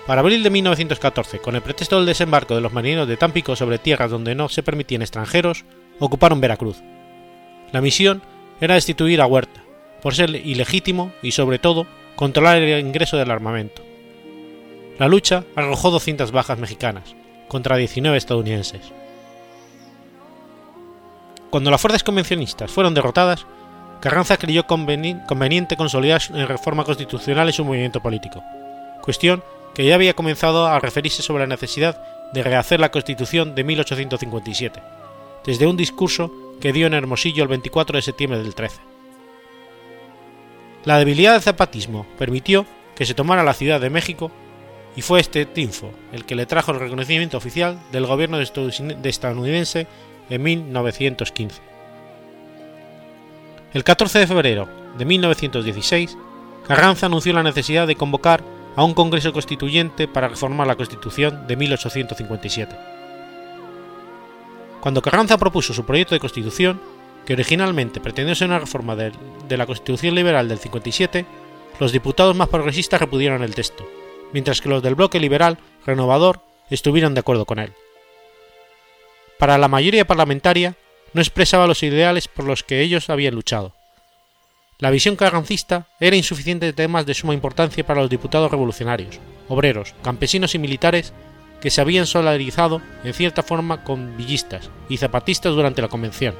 Para 0.07 0.21
abril 0.21 0.43
de 0.43 0.51
1914, 0.51 1.39
con 1.39 1.55
el 1.55 1.61
pretexto 1.61 1.97
del 1.97 2.07
desembarco 2.07 2.55
de 2.55 2.63
los 2.63 2.73
marineros 2.73 3.07
de 3.07 3.19
Tampico 3.19 3.55
sobre 3.55 3.79
tierras 3.79 4.11
donde 4.11 4.35
no 4.35 4.49
se 4.49 4.63
permitían 4.63 5.03
extranjeros, 5.03 5.65
ocuparon 5.99 6.41
Veracruz. 6.41 6.79
La 7.73 7.83
misión 7.83 8.23
era 8.61 8.75
destituir 8.75 9.21
a 9.21 9.27
Huerta, 9.27 9.63
por 10.01 10.15
ser 10.15 10.31
ilegítimo 10.31 11.13
y, 11.23 11.33
sobre 11.33 11.59
todo, 11.59 11.87
controlar 12.17 12.57
el 12.57 12.87
ingreso 12.87 13.19
del 13.19 13.31
armamento. 13.31 13.83
La 14.99 15.09
lucha 15.09 15.45
arrojó 15.55 15.91
200 15.91 16.33
bajas 16.33 16.59
mexicanas, 16.59 17.15
contra 17.49 17.77
19 17.77 18.17
estadounidenses. 18.17 18.93
Cuando 21.51 21.71
las 21.71 21.81
fuerzas 21.81 22.05
convencionistas 22.05 22.71
fueron 22.71 22.95
derrotadas, 22.95 23.47
Carranza 24.01 24.37
creyó 24.37 24.67
conveniente 24.67 25.77
consolidar 25.77 26.23
en 26.33 26.47
reforma 26.47 26.85
constitucional 26.85 27.49
en 27.49 27.53
su 27.53 27.65
movimiento 27.65 28.01
político, 28.01 28.43
cuestión 29.03 29.43
que 29.75 29.85
ya 29.85 29.95
había 29.95 30.15
comenzado 30.15 30.67
a 30.67 30.79
referirse 30.79 31.23
sobre 31.23 31.45
la 31.45 31.49
necesidad 31.49 32.01
de 32.33 32.43
rehacer 32.43 32.81
la 32.81 32.91
Constitución 32.91 33.55
de 33.55 33.65
1857, 33.65 34.83
desde 35.45 35.67
un 35.67 35.77
discurso 35.77 36.31
que 36.61 36.73
dio 36.73 36.87
en 36.87 36.95
Hermosillo 36.95 37.43
el 37.43 37.49
24 37.49 37.97
de 37.97 38.03
septiembre 38.03 38.43
del 38.43 38.55
13. 38.55 38.81
La 40.85 40.99
debilidad 40.99 41.33
del 41.33 41.43
zapatismo 41.43 42.07
permitió 42.19 42.67
que 42.95 43.07
se 43.07 43.15
tomara 43.15 43.43
la 43.43 43.55
Ciudad 43.55 43.81
de 43.81 43.91
México 43.91 44.31
y 44.99 45.01
fue 45.01 45.21
este 45.21 45.47
triunfo 45.47 45.93
el 46.13 46.25
que 46.25 46.35
le 46.35 46.45
trajo 46.45 46.73
el 46.73 46.81
reconocimiento 46.81 47.37
oficial 47.37 47.79
del 47.93 48.05
gobierno 48.05 48.41
estadounidense 48.41 49.87
en 50.29 50.43
1915. 50.43 51.63
El 53.75 53.85
14 53.85 54.19
de 54.19 54.27
febrero 54.27 54.69
de 54.99 55.05
1916, 55.05 56.19
Carranza 56.67 57.07
anunció 57.07 57.33
la 57.33 57.45
necesidad 57.45 57.87
de 57.87 57.95
convocar 57.95 58.43
a 58.75 58.83
un 58.83 58.93
Congreso 58.93 59.33
Constituyente 59.33 60.09
para 60.09 60.27
reformar 60.27 60.67
la 60.67 60.75
Constitución 60.75 61.47
de 61.47 61.55
1857. 61.55 62.77
Cuando 64.81 65.01
Carranza 65.01 65.39
propuso 65.39 65.73
su 65.73 65.85
proyecto 65.85 66.17
de 66.17 66.21
Constitución, 66.21 66.81
que 67.25 67.35
originalmente 67.35 68.01
pretendió 68.01 68.35
ser 68.35 68.49
una 68.49 68.59
reforma 68.59 68.97
de, 68.97 69.13
la 69.57 69.67
Constitución 69.67 70.17
Liberal 70.17 70.49
del 70.49 70.59
57, 70.59 71.25
los 71.79 71.93
diputados 71.93 72.35
más 72.35 72.49
progresistas 72.49 73.01
repudieron 73.01 73.45
el 73.45 73.55
texto, 73.55 73.87
mientras 74.33 74.61
que 74.61 74.69
los 74.69 74.83
del 74.83 74.95
bloque 74.95 75.21
liberal 75.21 75.59
renovador 75.87 76.41
estuvieron 76.71 77.15
de 77.15 77.21
acuerdo 77.21 77.45
con 77.45 77.59
él. 77.59 77.73
Para 79.39 79.59
la 79.59 79.69
mayoría 79.69 80.07
parlamentaria, 80.07 80.75
no 81.13 81.21
expresaba 81.21 81.67
los 81.67 81.83
ideales 81.83 82.29
por 82.29 82.45
los 82.45 82.63
que 82.63 82.81
ellos 82.81 83.09
habían 83.09 83.35
luchado. 83.35 83.75
La 84.79 84.91
visión 84.91 85.17
carrancista 85.17 85.87
era 85.99 86.17
insuficiente 86.17 86.67
de 86.67 86.73
temas 86.73 87.07
de 87.07 87.15
suma 87.15 87.35
importancia 87.35 87.85
para 87.85 88.01
los 88.01 88.11
diputados 88.11 88.51
revolucionarios, 88.51 89.19
obreros, 89.49 89.95
campesinos 90.03 90.55
y 90.55 90.59
militares 90.59 91.13
que 91.61 91.71
se 91.71 91.81
habían 91.81 92.07
solidarizado 92.07 92.81
en 93.03 93.15
cierta 93.15 93.43
forma 93.43 93.83
con 93.83 94.17
villistas 94.17 94.71
y 94.89 94.97
zapatistas 94.97 95.55
durante 95.55 95.83
la 95.83 95.89
convención. 95.89 96.35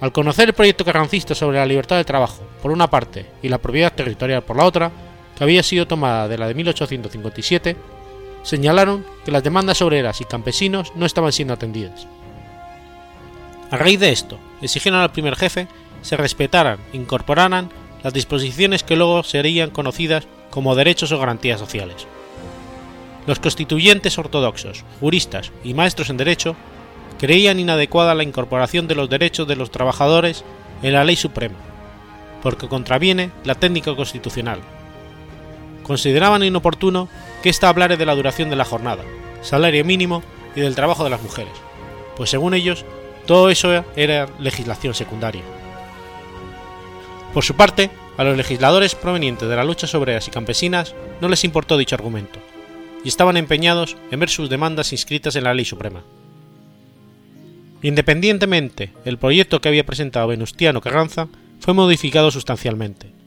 Al 0.00 0.12
conocer 0.12 0.48
el 0.48 0.54
proyecto 0.54 0.84
carrancista 0.84 1.34
sobre 1.34 1.58
la 1.58 1.66
libertad 1.66 1.96
de 1.96 2.04
trabajo, 2.04 2.42
por 2.62 2.70
una 2.70 2.88
parte, 2.88 3.26
y 3.42 3.48
la 3.48 3.58
propiedad 3.58 3.92
territorial 3.92 4.42
por 4.42 4.56
la 4.56 4.64
otra, 4.64 4.90
había 5.40 5.62
sido 5.62 5.86
tomada 5.86 6.28
de 6.28 6.38
la 6.38 6.46
de 6.46 6.54
1857, 6.54 7.76
señalaron 8.42 9.04
que 9.24 9.32
las 9.32 9.42
demandas 9.42 9.82
obreras 9.82 10.20
y 10.20 10.24
campesinos 10.24 10.92
no 10.94 11.06
estaban 11.06 11.32
siendo 11.32 11.54
atendidas. 11.54 12.06
A 13.70 13.76
raíz 13.76 14.00
de 14.00 14.10
esto, 14.10 14.38
exigieron 14.62 15.00
al 15.00 15.12
primer 15.12 15.36
jefe 15.36 15.68
se 16.02 16.16
respetaran 16.16 16.78
e 16.92 16.96
incorporaran 16.96 17.70
las 18.02 18.12
disposiciones 18.12 18.82
que 18.82 18.96
luego 18.96 19.22
serían 19.22 19.70
conocidas 19.70 20.26
como 20.50 20.74
derechos 20.74 21.12
o 21.12 21.18
garantías 21.18 21.60
sociales. 21.60 22.06
Los 23.26 23.38
constituyentes 23.38 24.18
ortodoxos, 24.18 24.84
juristas 24.98 25.52
y 25.62 25.74
maestros 25.74 26.10
en 26.10 26.16
derecho 26.16 26.56
creían 27.18 27.60
inadecuada 27.60 28.14
la 28.14 28.22
incorporación 28.22 28.88
de 28.88 28.94
los 28.94 29.10
derechos 29.10 29.46
de 29.46 29.56
los 29.56 29.70
trabajadores 29.70 30.42
en 30.82 30.94
la 30.94 31.04
ley 31.04 31.16
suprema, 31.16 31.58
porque 32.42 32.66
contraviene 32.66 33.30
la 33.44 33.54
técnica 33.54 33.94
constitucional. 33.94 34.60
Consideraban 35.90 36.44
inoportuno 36.44 37.08
que 37.42 37.48
ésta 37.48 37.68
hablare 37.68 37.96
de 37.96 38.06
la 38.06 38.14
duración 38.14 38.48
de 38.48 38.54
la 38.54 38.64
jornada, 38.64 39.02
salario 39.42 39.84
mínimo 39.84 40.22
y 40.54 40.60
del 40.60 40.76
trabajo 40.76 41.02
de 41.02 41.10
las 41.10 41.20
mujeres, 41.20 41.52
pues 42.16 42.30
según 42.30 42.54
ellos 42.54 42.84
todo 43.26 43.50
eso 43.50 43.84
era 43.96 44.28
legislación 44.38 44.94
secundaria. 44.94 45.42
Por 47.34 47.42
su 47.42 47.56
parte, 47.56 47.90
a 48.16 48.22
los 48.22 48.36
legisladores 48.36 48.94
provenientes 48.94 49.48
de 49.48 49.56
las 49.56 49.66
luchas 49.66 49.92
obreras 49.96 50.28
y 50.28 50.30
campesinas 50.30 50.94
no 51.20 51.28
les 51.28 51.42
importó 51.42 51.76
dicho 51.76 51.96
argumento, 51.96 52.38
y 53.02 53.08
estaban 53.08 53.36
empeñados 53.36 53.96
en 54.12 54.20
ver 54.20 54.30
sus 54.30 54.48
demandas 54.48 54.92
inscritas 54.92 55.34
en 55.34 55.42
la 55.42 55.54
ley 55.54 55.64
suprema. 55.64 56.04
Independientemente 57.82 58.92
el 59.04 59.18
proyecto 59.18 59.60
que 59.60 59.68
había 59.68 59.86
presentado 59.86 60.28
Venustiano 60.28 60.80
Carranza 60.80 61.26
fue 61.58 61.74
modificado 61.74 62.30
sustancialmente. 62.30 63.19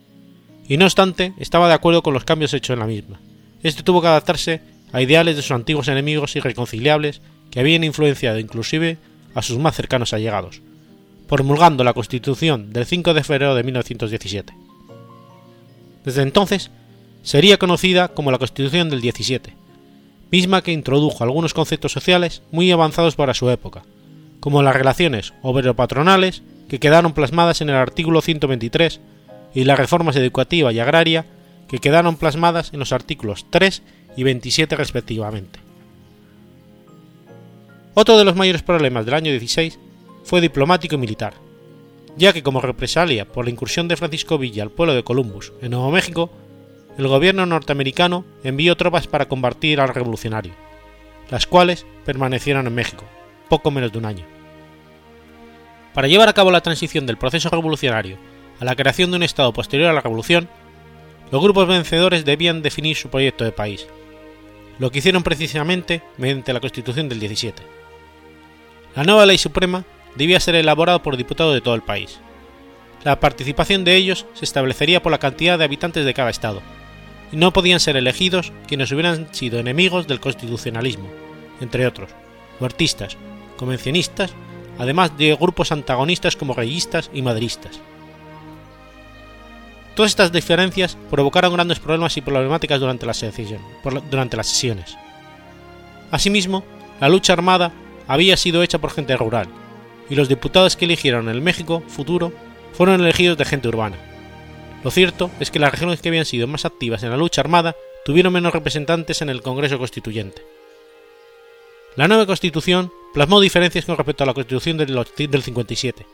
Y 0.67 0.77
no 0.77 0.85
obstante, 0.85 1.33
estaba 1.37 1.67
de 1.67 1.73
acuerdo 1.73 2.03
con 2.03 2.13
los 2.13 2.23
cambios 2.23 2.53
hechos 2.53 2.73
en 2.73 2.79
la 2.79 2.87
misma. 2.87 3.19
Este 3.63 3.83
tuvo 3.83 4.01
que 4.01 4.07
adaptarse 4.07 4.61
a 4.91 5.01
ideales 5.01 5.35
de 5.35 5.41
sus 5.41 5.51
antiguos 5.51 5.87
enemigos 5.87 6.35
irreconciliables 6.35 7.21
que 7.51 7.59
habían 7.59 7.83
influenciado 7.83 8.39
inclusive 8.39 8.97
a 9.35 9.41
sus 9.41 9.57
más 9.57 9.75
cercanos 9.75 10.13
allegados, 10.13 10.61
promulgando 11.27 11.83
la 11.83 11.93
Constitución 11.93 12.71
del 12.71 12.85
5 12.85 13.13
de 13.13 13.23
febrero 13.23 13.55
de 13.55 13.63
1917. 13.63 14.53
Desde 16.05 16.21
entonces, 16.21 16.71
sería 17.23 17.57
conocida 17.57 18.09
como 18.09 18.31
la 18.31 18.37
Constitución 18.37 18.89
del 18.89 19.01
17, 19.01 19.55
misma 20.31 20.61
que 20.61 20.71
introdujo 20.71 21.23
algunos 21.23 21.53
conceptos 21.53 21.91
sociales 21.91 22.41
muy 22.51 22.71
avanzados 22.71 23.15
para 23.15 23.33
su 23.33 23.49
época, 23.49 23.83
como 24.39 24.61
las 24.61 24.75
relaciones 24.75 25.33
obrero-patronales 25.41 26.43
que 26.67 26.79
quedaron 26.79 27.13
plasmadas 27.13 27.61
en 27.61 27.69
el 27.69 27.75
artículo 27.75 28.21
123 28.21 28.99
y 29.53 29.63
las 29.63 29.77
reformas 29.77 30.15
educativa 30.15 30.71
y 30.71 30.79
agraria 30.79 31.25
que 31.67 31.79
quedaron 31.79 32.17
plasmadas 32.17 32.73
en 32.73 32.79
los 32.79 32.91
artículos 32.91 33.45
3 33.49 33.81
y 34.15 34.23
27 34.23 34.75
respectivamente. 34.75 35.59
Otro 37.95 38.17
de 38.17 38.25
los 38.25 38.35
mayores 38.35 38.63
problemas 38.63 39.05
del 39.05 39.13
año 39.13 39.31
16 39.31 39.79
fue 40.23 40.41
diplomático 40.41 40.95
y 40.95 40.97
militar, 40.97 41.35
ya 42.17 42.33
que 42.33 42.43
como 42.43 42.61
represalia 42.61 43.25
por 43.25 43.45
la 43.45 43.51
incursión 43.51 43.87
de 43.87 43.97
Francisco 43.97 44.37
Villa 44.37 44.63
al 44.63 44.71
pueblo 44.71 44.95
de 44.95 45.03
Columbus, 45.03 45.53
en 45.61 45.71
Nuevo 45.71 45.91
México, 45.91 46.31
el 46.97 47.07
gobierno 47.07 47.45
norteamericano 47.45 48.25
envió 48.43 48.75
tropas 48.77 49.07
para 49.07 49.27
combatir 49.27 49.79
al 49.79 49.89
revolucionario, 49.89 50.53
las 51.29 51.47
cuales 51.47 51.85
permanecieron 52.05 52.67
en 52.67 52.75
México, 52.75 53.05
poco 53.49 53.71
menos 53.71 53.91
de 53.91 53.97
un 53.97 54.05
año. 54.05 54.25
Para 55.93 56.07
llevar 56.07 56.29
a 56.29 56.33
cabo 56.33 56.51
la 56.51 56.61
transición 56.61 57.05
del 57.05 57.17
proceso 57.17 57.49
revolucionario 57.49 58.17
a 58.59 58.65
la 58.65 58.75
creación 58.75 59.11
de 59.11 59.17
un 59.17 59.23
Estado 59.23 59.53
posterior 59.53 59.89
a 59.89 59.93
la 59.93 60.01
revolución, 60.01 60.49
los 61.31 61.41
grupos 61.41 61.67
vencedores 61.67 62.25
debían 62.25 62.61
definir 62.61 62.95
su 62.95 63.09
proyecto 63.09 63.43
de 63.43 63.51
país, 63.51 63.87
lo 64.79 64.91
que 64.91 64.99
hicieron 64.99 65.23
precisamente 65.23 66.01
mediante 66.17 66.53
la 66.53 66.59
Constitución 66.59 67.09
del 67.09 67.19
17. 67.19 67.63
La 68.95 69.03
nueva 69.03 69.25
ley 69.25 69.37
suprema 69.37 69.85
debía 70.15 70.39
ser 70.39 70.55
elaborada 70.55 71.01
por 71.01 71.17
diputados 71.17 71.53
de 71.53 71.61
todo 71.61 71.75
el 71.75 71.81
país. 71.81 72.19
La 73.03 73.19
participación 73.19 73.83
de 73.83 73.95
ellos 73.95 74.25
se 74.33 74.45
establecería 74.45 75.01
por 75.01 75.11
la 75.11 75.19
cantidad 75.19 75.57
de 75.57 75.65
habitantes 75.65 76.05
de 76.05 76.13
cada 76.13 76.29
estado, 76.29 76.61
y 77.31 77.37
no 77.37 77.51
podían 77.51 77.79
ser 77.79 77.97
elegidos 77.97 78.53
quienes 78.67 78.91
hubieran 78.91 79.33
sido 79.33 79.59
enemigos 79.59 80.07
del 80.07 80.19
constitucionalismo, 80.19 81.09
entre 81.59 81.87
otros, 81.87 82.11
huertistas, 82.59 83.17
convencionistas, 83.57 84.33
además 84.77 85.17
de 85.17 85.35
grupos 85.35 85.71
antagonistas 85.71 86.35
como 86.35 86.53
reyistas 86.53 87.09
y 87.13 87.23
madristas. 87.23 87.81
Todas 89.95 90.11
estas 90.11 90.31
diferencias 90.31 90.97
provocaron 91.11 91.53
grandes 91.53 91.79
problemas 91.79 92.17
y 92.17 92.21
problemáticas 92.21 92.79
durante 92.79 93.05
las, 93.05 93.17
sesiones. 94.47 94.97
Asimismo, 96.09 96.63
la 96.99 97.09
lucha 97.09 97.33
armada 97.33 97.71
había 98.07 98.37
sido 98.37 98.63
hecha 98.63 98.79
por 98.79 98.91
gente 98.91 99.15
rural, 99.15 99.47
y 100.09 100.15
los 100.15 100.29
diputados 100.29 100.75
que 100.75 100.85
eligieron 100.85 101.29
el 101.29 101.41
México 101.41 101.83
futuro 101.87 102.33
fueron 102.73 103.01
elegidos 103.01 103.37
de 103.37 103.45
gente 103.45 103.67
urbana. 103.67 103.97
Lo 104.83 104.89
cierto 104.89 105.29
es 105.39 105.51
que 105.51 105.59
las 105.59 105.71
regiones 105.71 106.01
que 106.01 106.09
habían 106.09 106.25
sido 106.25 106.47
más 106.47 106.65
activas 106.65 107.03
en 107.03 107.11
la 107.11 107.17
lucha 107.17 107.41
armada 107.41 107.75
tuvieron 108.03 108.33
menos 108.33 108.51
representantes 108.51 109.21
en 109.21 109.29
el 109.29 109.41
Congreso 109.41 109.77
Constituyente. 109.77 110.41
La 111.95 112.07
nueva 112.07 112.25
Constitución 112.25 112.91
plasmó 113.13 113.39
diferencias 113.39 113.85
con 113.85 113.95
respecto 113.95 114.23
a 114.23 114.27
la 114.27 114.33
Constitución 114.33 114.77
del 114.77 115.43
57, 115.43 116.05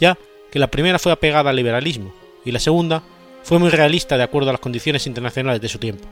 ya 0.00 0.16
que 0.50 0.58
la 0.58 0.70
primera 0.70 0.98
fue 0.98 1.12
apegada 1.12 1.50
al 1.50 1.56
liberalismo 1.56 2.12
y 2.44 2.50
la 2.50 2.58
segunda 2.58 3.02
fue 3.42 3.58
muy 3.58 3.70
realista 3.70 4.16
de 4.16 4.22
acuerdo 4.22 4.50
a 4.50 4.52
las 4.52 4.60
condiciones 4.60 5.06
internacionales 5.06 5.60
de 5.60 5.68
su 5.68 5.78
tiempo. 5.78 6.06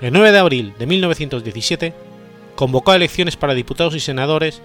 El 0.00 0.12
9 0.12 0.32
de 0.32 0.38
abril 0.38 0.74
de 0.78 0.86
1917 0.86 1.94
convocó 2.56 2.92
a 2.92 2.96
elecciones 2.96 3.36
para 3.36 3.54
diputados 3.54 3.94
y 3.94 4.00
senadores 4.00 4.62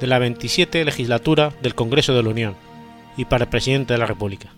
de 0.00 0.06
la 0.06 0.18
27 0.18 0.84
legislatura 0.84 1.52
del 1.62 1.74
Congreso 1.74 2.14
de 2.14 2.22
la 2.22 2.28
Unión 2.28 2.56
y 3.16 3.24
para 3.24 3.50
presidente 3.50 3.94
de 3.94 3.98
la 3.98 4.06
República. 4.06 4.52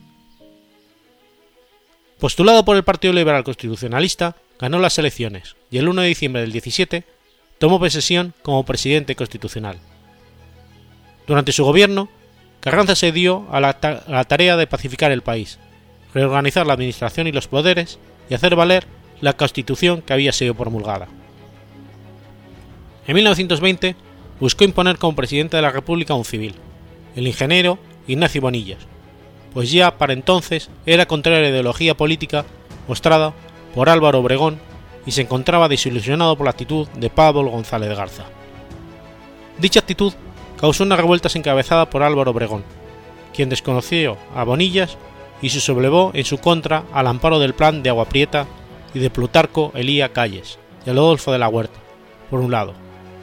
Postulado 2.18 2.64
por 2.64 2.76
el 2.76 2.84
Partido 2.84 3.12
Liberal 3.12 3.44
Constitucionalista, 3.44 4.36
ganó 4.59 4.78
las 4.78 4.98
elecciones 4.98 5.57
y 5.70 5.78
el 5.78 5.88
1 5.88 6.02
de 6.02 6.09
diciembre 6.09 6.40
del 6.42 6.52
17 6.52 7.04
tomó 7.59 7.78
posesión 7.78 8.32
como 8.42 8.64
presidente 8.64 9.14
constitucional. 9.14 9.78
Durante 11.26 11.52
su 11.52 11.64
gobierno, 11.64 12.09
Carranza 12.66 12.96
se 12.96 13.12
dio 13.12 13.46
a 13.52 13.60
la, 13.60 13.74
tarea 14.24 14.56
de 14.56 14.66
pacificar 14.66 15.12
el 15.12 15.22
país, 15.22 15.60
reorganizar 16.12 16.66
la 16.66 16.72
administración 16.72 17.28
y 17.28 17.32
los 17.32 17.46
poderes 17.46 18.00
y 18.28 18.34
hacer 18.34 18.56
valer 18.56 18.88
la 19.20 19.34
constitución 19.34 20.02
que 20.02 20.12
había 20.12 20.32
sido 20.32 20.52
promulgada. 20.56 21.06
En 23.06 23.14
1920 23.14 23.94
buscó 24.40 24.64
imponer 24.64 24.98
como 24.98 25.14
presidente 25.14 25.56
de 25.56 25.62
la 25.62 25.70
República 25.70 26.14
a 26.14 26.16
un 26.16 26.24
civil, 26.24 26.56
el 27.14 27.28
ingeniero 27.28 27.78
Ignacio 28.08 28.40
Bonillas, 28.40 28.80
pues 29.54 29.70
ya 29.70 29.96
para 29.96 30.12
entonces 30.12 30.68
era 30.86 31.06
contrario 31.06 31.38
a 31.38 31.42
la 31.42 31.50
ideología 31.50 31.96
política 31.96 32.44
mostrada 32.88 33.32
por 33.76 33.88
Álvaro 33.88 34.18
Obregón 34.18 34.58
y 35.06 35.12
se 35.12 35.22
encontraba 35.22 35.68
desilusionado 35.68 36.36
por 36.36 36.46
la 36.46 36.50
actitud 36.50 36.88
de 36.96 37.10
Pablo 37.10 37.48
González 37.48 37.96
Garza. 37.96 38.24
Dicha 39.56 39.78
actitud 39.78 40.14
causó 40.61 40.84
una 40.84 40.96
revuelta 40.96 41.28
encabezada 41.34 41.90
por 41.90 42.02
Álvaro 42.02 42.30
Obregón, 42.30 42.64
quien 43.34 43.48
desconoció 43.48 44.16
a 44.34 44.44
Bonillas 44.44 44.96
y 45.42 45.50
se 45.50 45.61
sublevó 45.61 46.11
en 46.14 46.24
su 46.24 46.38
contra 46.38 46.84
al 46.92 47.07
amparo 47.07 47.38
del 47.38 47.54
plan 47.54 47.82
de 47.82 47.90
Agua 47.90 48.07
Prieta 48.07 48.46
y 48.94 48.98
de 48.98 49.11
Plutarco 49.11 49.72
Elía 49.74 50.12
Calles 50.12 50.59
y 50.86 50.90
Adolfo 50.90 51.32
de 51.32 51.38
la 51.38 51.48
Huerta, 51.48 51.78
por 52.30 52.40
un 52.40 52.50
lado, 52.50 52.72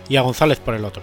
y 0.10 0.18
a 0.18 0.22
González 0.22 0.60
por 0.60 0.76
el 0.76 0.86
otro. 0.86 1.02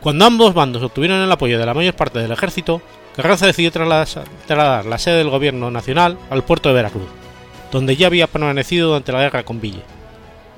Cuando 0.00 0.26
ambos 0.26 0.52
bandos 0.52 0.82
obtuvieron 0.82 1.20
el 1.20 1.32
apoyo 1.32 1.58
de 1.58 1.66
la 1.66 1.74
mayor 1.74 1.94
parte 1.94 2.18
del 2.18 2.30
ejército, 2.30 2.82
Carranza 3.16 3.46
decidió 3.46 3.72
trasladar 3.72 4.86
la 4.86 4.98
sede 4.98 5.18
del 5.18 5.30
gobierno 5.30 5.70
nacional 5.70 6.18
al 6.30 6.44
puerto 6.44 6.68
de 6.68 6.74
Veracruz, 6.74 7.08
donde 7.72 7.96
ya 7.96 8.08
había 8.08 8.26
permanecido 8.26 8.88
durante 8.88 9.12
la 9.12 9.20
guerra 9.20 9.44
con 9.44 9.60
Villa. 9.60 9.82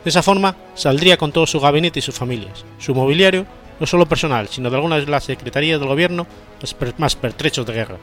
De 0.07 0.11
esa 0.11 0.23
forma, 0.23 0.55
saldría 0.77 1.17
con 1.17 1.33
todo 1.33 1.49
su 1.49 1.59
gabinete 1.59 1.99
y 1.99 2.03
sus 2.03 2.15
familias, 2.15 2.65
su 2.79 2.95
mobiliario, 2.95 3.45
no 3.81 3.89
solo 3.89 4.07
personal, 4.07 4.47
sino 4.47 4.71
de 4.71 4.77
algunas 4.77 5.05
de 5.05 5.11
las 5.11 5.25
secretarías 5.25 5.81
del 5.81 5.89
gobierno 5.89 6.29
más 6.99 7.17
pertrechos 7.17 7.67
de 7.67 7.73
guerra, 7.73 7.97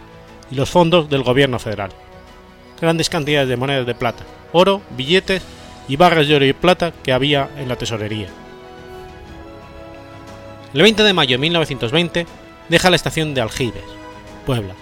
y 0.51 0.55
los 0.55 0.69
fondos 0.69 1.09
del 1.09 1.23
gobierno 1.23 1.59
federal. 1.59 1.91
Grandes 2.81 3.09
cantidades 3.09 3.47
de 3.47 3.55
monedas 3.55 3.85
de 3.85 3.95
plata, 3.95 4.25
oro, 4.51 4.81
billetes 4.97 5.43
y 5.87 5.95
barras 5.95 6.27
de 6.27 6.35
oro 6.35 6.43
y 6.43 6.51
plata 6.51 6.91
que 6.91 7.13
había 7.13 7.49
en 7.55 7.69
la 7.69 7.77
tesorería. 7.77 8.27
El 10.73 10.81
20 10.81 11.03
de 11.03 11.13
mayo 11.13 11.35
de 11.35 11.41
1920 11.41 12.27
deja 12.67 12.89
la 12.89 12.97
estación 12.97 13.33
de 13.33 13.39
Aljibes, 13.39 13.81
Puebla, 14.45 14.75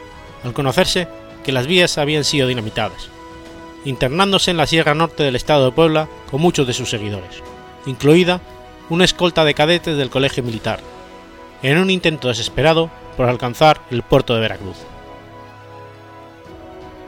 al 0.43 0.53
conocerse 0.53 1.07
que 1.43 1.51
las 1.51 1.67
vías 1.67 1.99
habían 1.99 2.23
sido 2.23 2.47
dinamitadas, 2.47 3.11
internándose 3.85 4.51
en 4.51 4.57
la 4.57 4.67
Sierra 4.67 4.93
Norte 4.93 5.23
del 5.23 5.35
estado 5.35 5.65
de 5.65 5.71
Puebla 5.71 6.07
con 6.29 6.41
muchos 6.41 6.67
de 6.67 6.73
sus 6.73 6.89
seguidores, 6.89 7.41
incluida 7.85 8.41
una 8.89 9.05
escolta 9.05 9.45
de 9.45 9.53
cadetes 9.53 9.97
del 9.97 10.09
Colegio 10.09 10.43
Militar, 10.43 10.79
en 11.63 11.77
un 11.77 11.89
intento 11.89 12.27
desesperado 12.27 12.89
por 13.17 13.29
alcanzar 13.29 13.81
el 13.91 14.03
puerto 14.03 14.33
de 14.33 14.41
Veracruz. 14.41 14.77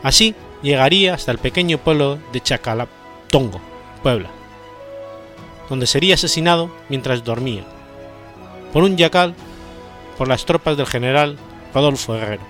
Así 0.01 0.35
llegaría 0.61 1.13
hasta 1.13 1.31
el 1.31 1.37
pequeño 1.37 1.77
pueblo 1.77 2.19
de 2.31 2.41
Chacalatongo, 2.41 3.61
Puebla, 4.01 4.29
donde 5.69 5.87
sería 5.87 6.15
asesinado 6.15 6.71
mientras 6.89 7.23
dormía, 7.23 7.63
por 8.71 8.83
un 8.83 8.97
yacal 8.97 9.35
por 10.17 10.27
las 10.27 10.45
tropas 10.45 10.77
del 10.77 10.85
general 10.87 11.37
Rodolfo 11.73 12.15
Herrero, 12.15 12.43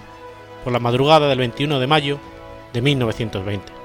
por 0.63 0.73
la 0.73 0.79
madrugada 0.79 1.27
del 1.27 1.39
21 1.39 1.79
de 1.79 1.87
mayo 1.87 2.19
de 2.73 2.81
1920. 2.81 3.82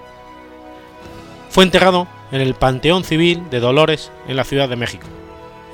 Fue 1.58 1.64
enterrado 1.64 2.06
en 2.30 2.40
el 2.40 2.54
Panteón 2.54 3.02
Civil 3.02 3.50
de 3.50 3.58
Dolores 3.58 4.12
en 4.28 4.36
la 4.36 4.44
Ciudad 4.44 4.68
de 4.68 4.76
México, 4.76 5.08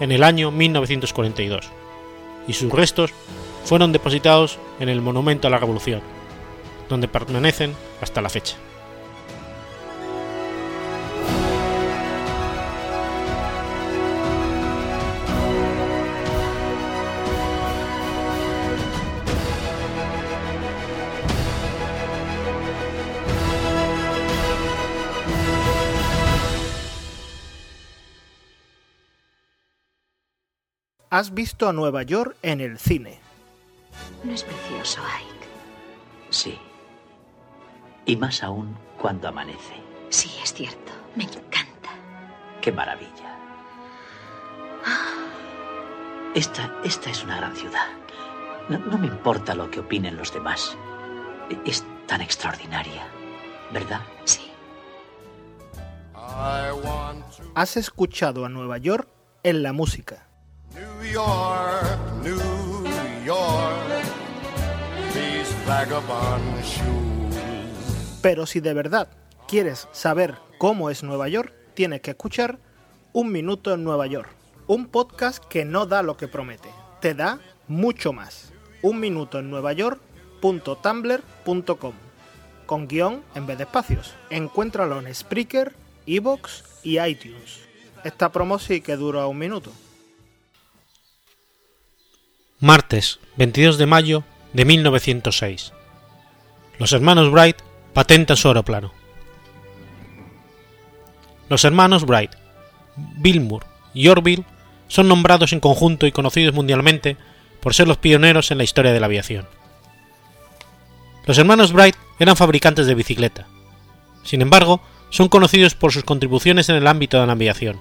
en 0.01 0.13
el 0.13 0.25
año 0.25 0.51
1942, 0.51 1.69
y 2.49 2.55
sus 2.55 2.73
restos 2.73 3.11
fueron 3.67 3.93
depositados 3.93 4.59
en 4.81 4.89
el 4.89 5.03
Monumento 5.03 5.47
a 5.47 5.51
la 5.51 5.59
Revolución, 5.59 6.01
donde 6.89 7.07
permanecen 7.07 7.75
hasta 8.01 8.23
la 8.23 8.31
fecha. 8.31 8.57
Has 31.15 31.33
visto 31.33 31.69
a 31.69 31.73
Nueva 31.73 32.03
York 32.03 32.37
en 32.43 32.61
el 32.61 32.77
cine. 32.77 33.21
¿No 34.25 34.33
es 34.33 34.43
precioso, 34.43 35.01
Ike? 35.01 35.47
Sí. 36.31 36.59
Y 38.05 38.17
más 38.17 38.43
aún 38.43 38.77
cuando 38.99 39.29
amanece. 39.29 39.75
Sí, 40.09 40.29
es 40.43 40.53
cierto. 40.53 40.91
Me 41.15 41.23
encanta. 41.23 41.91
Qué 42.61 42.73
maravilla. 42.73 43.39
Esta, 46.35 46.75
esta 46.83 47.11
es 47.11 47.23
una 47.23 47.37
gran 47.37 47.55
ciudad. 47.55 47.87
No, 48.69 48.79
no 48.79 48.99
me 48.99 49.07
importa 49.07 49.55
lo 49.55 49.71
que 49.71 49.79
opinen 49.79 50.17
los 50.17 50.35
demás. 50.35 50.77
Es 51.65 51.85
tan 52.09 52.23
extraordinaria, 52.23 53.07
¿verdad? 53.73 54.01
Sí. 54.25 54.51
Has 57.55 57.77
escuchado 57.77 58.45
a 58.45 58.49
Nueva 58.49 58.79
York 58.79 59.09
en 59.45 59.63
la 59.63 59.73
música. 59.73 60.27
New 60.75 61.13
York, 61.13 61.99
New 62.23 62.39
York, 63.25 64.05
vagabond 65.67 66.63
shoes. 66.63 67.35
Pero 68.21 68.45
si 68.47 68.61
de 68.61 68.75
verdad 68.75 69.09
quieres 69.47 69.87
saber 69.93 70.35
cómo 70.59 70.91
es 70.91 71.05
Nueva 71.05 71.29
York, 71.29 71.53
tienes 71.75 72.01
que 72.01 72.11
escuchar 72.11 72.59
Un 73.13 73.31
Minuto 73.31 73.73
en 73.73 73.85
Nueva 73.85 74.09
York, 74.09 74.29
un 74.67 74.87
podcast 74.87 75.45
que 75.45 75.65
no 75.65 75.87
da 75.87 76.03
lo 76.03 76.17
que 76.17 76.27
promete, 76.27 76.69
te 77.01 77.15
da 77.15 77.39
mucho 77.69 78.13
más. 78.13 78.53
Un 78.83 78.99
minuto 78.99 79.39
en 79.39 79.51
Nueva 79.51 79.73
York.tumblr.com 79.73 81.93
con 82.67 82.89
guion 82.89 83.23
en 83.35 83.47
vez 83.47 83.59
de 83.59 83.65
espacios. 83.65 84.15
Encuéntralo 84.31 84.99
en 84.99 85.15
Spreaker, 85.15 85.75
Evox 86.07 86.65
y 86.83 86.99
iTunes. 86.99 87.61
Esta 88.03 88.33
promo 88.33 88.59
sí 88.59 88.81
que 88.81 88.97
dura 88.97 89.27
un 89.27 89.37
minuto. 89.39 89.71
Martes, 92.65 93.21
22 93.37 93.77
de 93.77 93.85
mayo 93.85 94.25
de 94.55 94.65
1906. 94.65 95.75
Los 96.79 96.95
hermanos 96.95 97.31
Bright 97.31 97.59
patentan 97.93 98.39
su 98.39 98.49
aeroplano. 98.49 98.91
Los 101.51 101.67
hermanos 101.67 102.07
Bright, 102.07 102.31
Billmore 102.97 103.67
y 103.93 104.09
Orville 104.09 104.47
son 104.89 105.09
nombrados 105.09 105.53
en 105.53 105.61
conjunto 105.61 106.07
y 106.07 106.13
conocidos 106.13 106.55
mundialmente 106.55 107.19
por 107.61 107.75
ser 107.75 107.87
los 107.87 107.99
pioneros 107.99 108.51
en 108.51 108.57
la 108.57 108.65
historia 108.65 108.95
de 108.95 109.01
la 109.01 109.07
aviación. 109.07 109.47
Los 111.27 111.37
hermanos 111.37 111.75
Bright 111.75 111.97
eran 112.19 112.35
fabricantes 112.35 112.87
de 112.87 112.95
bicicleta. 112.95 113.47
Sin 114.23 114.41
embargo, 114.41 114.81
son 115.11 115.29
conocidos 115.29 115.75
por 115.75 115.93
sus 115.93 116.05
contribuciones 116.05 116.71
en 116.71 116.77
el 116.77 116.87
ámbito 116.87 117.21
de 117.21 117.27
la 117.27 117.33
aviación. 117.33 117.79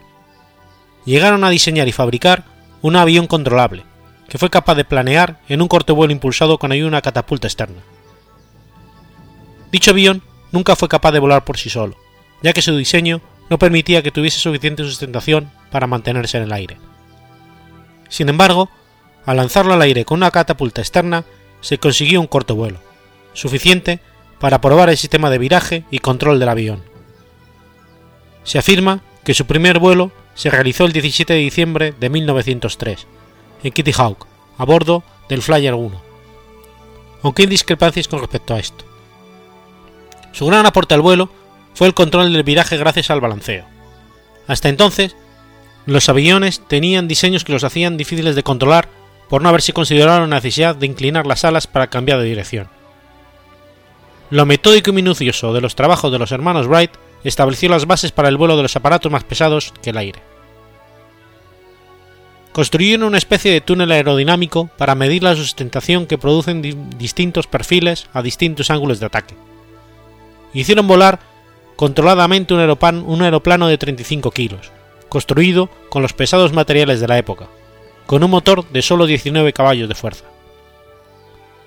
Llegaron 1.05 1.45
a 1.45 1.49
diseñar 1.49 1.87
y 1.87 1.93
fabricar 1.93 2.43
un 2.81 2.97
avión 2.97 3.27
controlable, 3.27 3.85
que 4.33 4.39
fue 4.39 4.49
capaz 4.49 4.73
de 4.73 4.83
planear 4.83 5.37
en 5.47 5.61
un 5.61 5.67
corto 5.67 5.93
vuelo 5.93 6.11
impulsado 6.11 6.57
con 6.57 6.71
ayuda 6.71 6.85
de 6.85 6.87
una 6.87 7.01
catapulta 7.03 7.45
externa. 7.45 7.83
Dicho 9.71 9.91
avión 9.91 10.23
nunca 10.51 10.75
fue 10.75 10.89
capaz 10.89 11.11
de 11.11 11.19
volar 11.19 11.45
por 11.45 11.59
sí 11.59 11.69
solo, 11.69 11.95
ya 12.41 12.51
que 12.51 12.63
su 12.63 12.75
diseño 12.75 13.21
no 13.51 13.59
permitía 13.59 14.01
que 14.01 14.09
tuviese 14.09 14.39
suficiente 14.39 14.83
sustentación 14.83 15.51
para 15.69 15.85
mantenerse 15.85 16.37
en 16.37 16.45
el 16.45 16.51
aire. 16.51 16.79
Sin 18.09 18.27
embargo, 18.27 18.71
al 19.27 19.37
lanzarlo 19.37 19.75
al 19.75 19.83
aire 19.83 20.03
con 20.03 20.17
una 20.17 20.31
catapulta 20.31 20.81
externa, 20.81 21.25
se 21.61 21.77
consiguió 21.77 22.19
un 22.19 22.25
corto 22.25 22.55
vuelo, 22.55 22.79
suficiente 23.33 23.99
para 24.39 24.61
probar 24.61 24.89
el 24.89 24.97
sistema 24.97 25.29
de 25.29 25.37
viraje 25.37 25.83
y 25.91 25.99
control 25.99 26.39
del 26.39 26.49
avión. 26.49 26.81
Se 28.45 28.57
afirma 28.57 29.03
que 29.23 29.35
su 29.35 29.45
primer 29.45 29.77
vuelo 29.77 30.11
se 30.33 30.49
realizó 30.49 30.85
el 30.85 30.91
17 30.91 31.33
de 31.33 31.39
diciembre 31.39 31.93
de 31.99 32.09
1903, 32.09 33.05
en 33.63 33.71
Kitty 33.71 33.91
Hawk, 33.93 34.27
a 34.57 34.65
bordo 34.65 35.03
del 35.29 35.41
Flyer 35.41 35.73
1, 35.73 36.01
aunque 37.23 37.43
hay 37.43 37.47
discrepancias 37.47 38.07
con 38.07 38.19
respecto 38.19 38.53
a 38.53 38.59
esto. 38.59 38.85
Su 40.31 40.45
gran 40.47 40.65
aporte 40.65 40.93
al 40.93 41.01
vuelo 41.01 41.29
fue 41.73 41.87
el 41.87 41.93
control 41.93 42.33
del 42.33 42.43
viraje 42.43 42.77
gracias 42.77 43.09
al 43.09 43.21
balanceo. 43.21 43.65
Hasta 44.47 44.69
entonces, 44.69 45.15
los 45.85 46.09
aviones 46.09 46.61
tenían 46.67 47.07
diseños 47.07 47.43
que 47.43 47.53
los 47.53 47.63
hacían 47.63 47.97
difíciles 47.97 48.35
de 48.35 48.43
controlar 48.43 48.89
por 49.29 49.41
no 49.41 49.49
haberse 49.49 49.73
considerado 49.73 50.19
la 50.21 50.27
necesidad 50.27 50.75
de 50.75 50.85
inclinar 50.85 51.25
las 51.25 51.45
alas 51.45 51.67
para 51.67 51.87
cambiar 51.87 52.19
de 52.19 52.25
dirección. 52.25 52.67
Lo 54.29 54.45
metódico 54.45 54.89
y 54.89 54.93
minucioso 54.93 55.53
de 55.53 55.61
los 55.61 55.75
trabajos 55.75 56.11
de 56.11 56.19
los 56.19 56.31
hermanos 56.31 56.67
Wright 56.67 56.91
estableció 57.23 57.69
las 57.69 57.85
bases 57.85 58.11
para 58.11 58.29
el 58.29 58.37
vuelo 58.37 58.57
de 58.57 58.63
los 58.63 58.75
aparatos 58.75 59.11
más 59.11 59.23
pesados 59.23 59.73
que 59.81 59.91
el 59.91 59.97
aire. 59.97 60.32
Construyeron 62.53 63.07
una 63.07 63.17
especie 63.17 63.51
de 63.51 63.61
túnel 63.61 63.91
aerodinámico 63.91 64.69
para 64.77 64.93
medir 64.93 65.23
la 65.23 65.35
sustentación 65.35 66.05
que 66.05 66.19
producen 66.19 66.61
di 66.61 66.77
distintos 66.97 67.47
perfiles 67.47 68.07
a 68.13 68.21
distintos 68.21 68.69
ángulos 68.69 68.99
de 68.99 69.07
ataque. 69.07 69.35
Hicieron 70.53 70.87
volar 70.87 71.19
controladamente 71.75 72.53
un 72.53 72.61
un 73.07 73.21
aeroplano 73.23 73.67
de 73.67 73.79
35 73.79 74.29
kilos, 74.29 74.71
construido 75.09 75.67
con 75.89 76.03
los 76.03 76.13
pesados 76.13 76.53
materiales 76.53 76.99
de 77.01 77.07
la 77.07 77.17
época, 77.17 77.47
con 78.05 78.23
un 78.23 78.29
motor 78.29 78.69
de 78.69 78.83
solo 78.83 79.07
19 79.07 79.51
caballos 79.51 79.89
de 79.89 79.95
fuerza. 79.95 80.25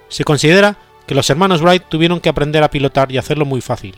Se 0.08 0.22
considera 0.22 0.76
que 1.08 1.16
los 1.16 1.28
hermanos 1.30 1.62
Wright 1.62 1.82
tuvieron 1.88 2.20
que 2.20 2.28
aprender 2.28 2.62
a 2.62 2.70
pilotar 2.70 3.10
y 3.10 3.18
hacerlo 3.18 3.44
muy 3.44 3.60
fácil, 3.60 3.96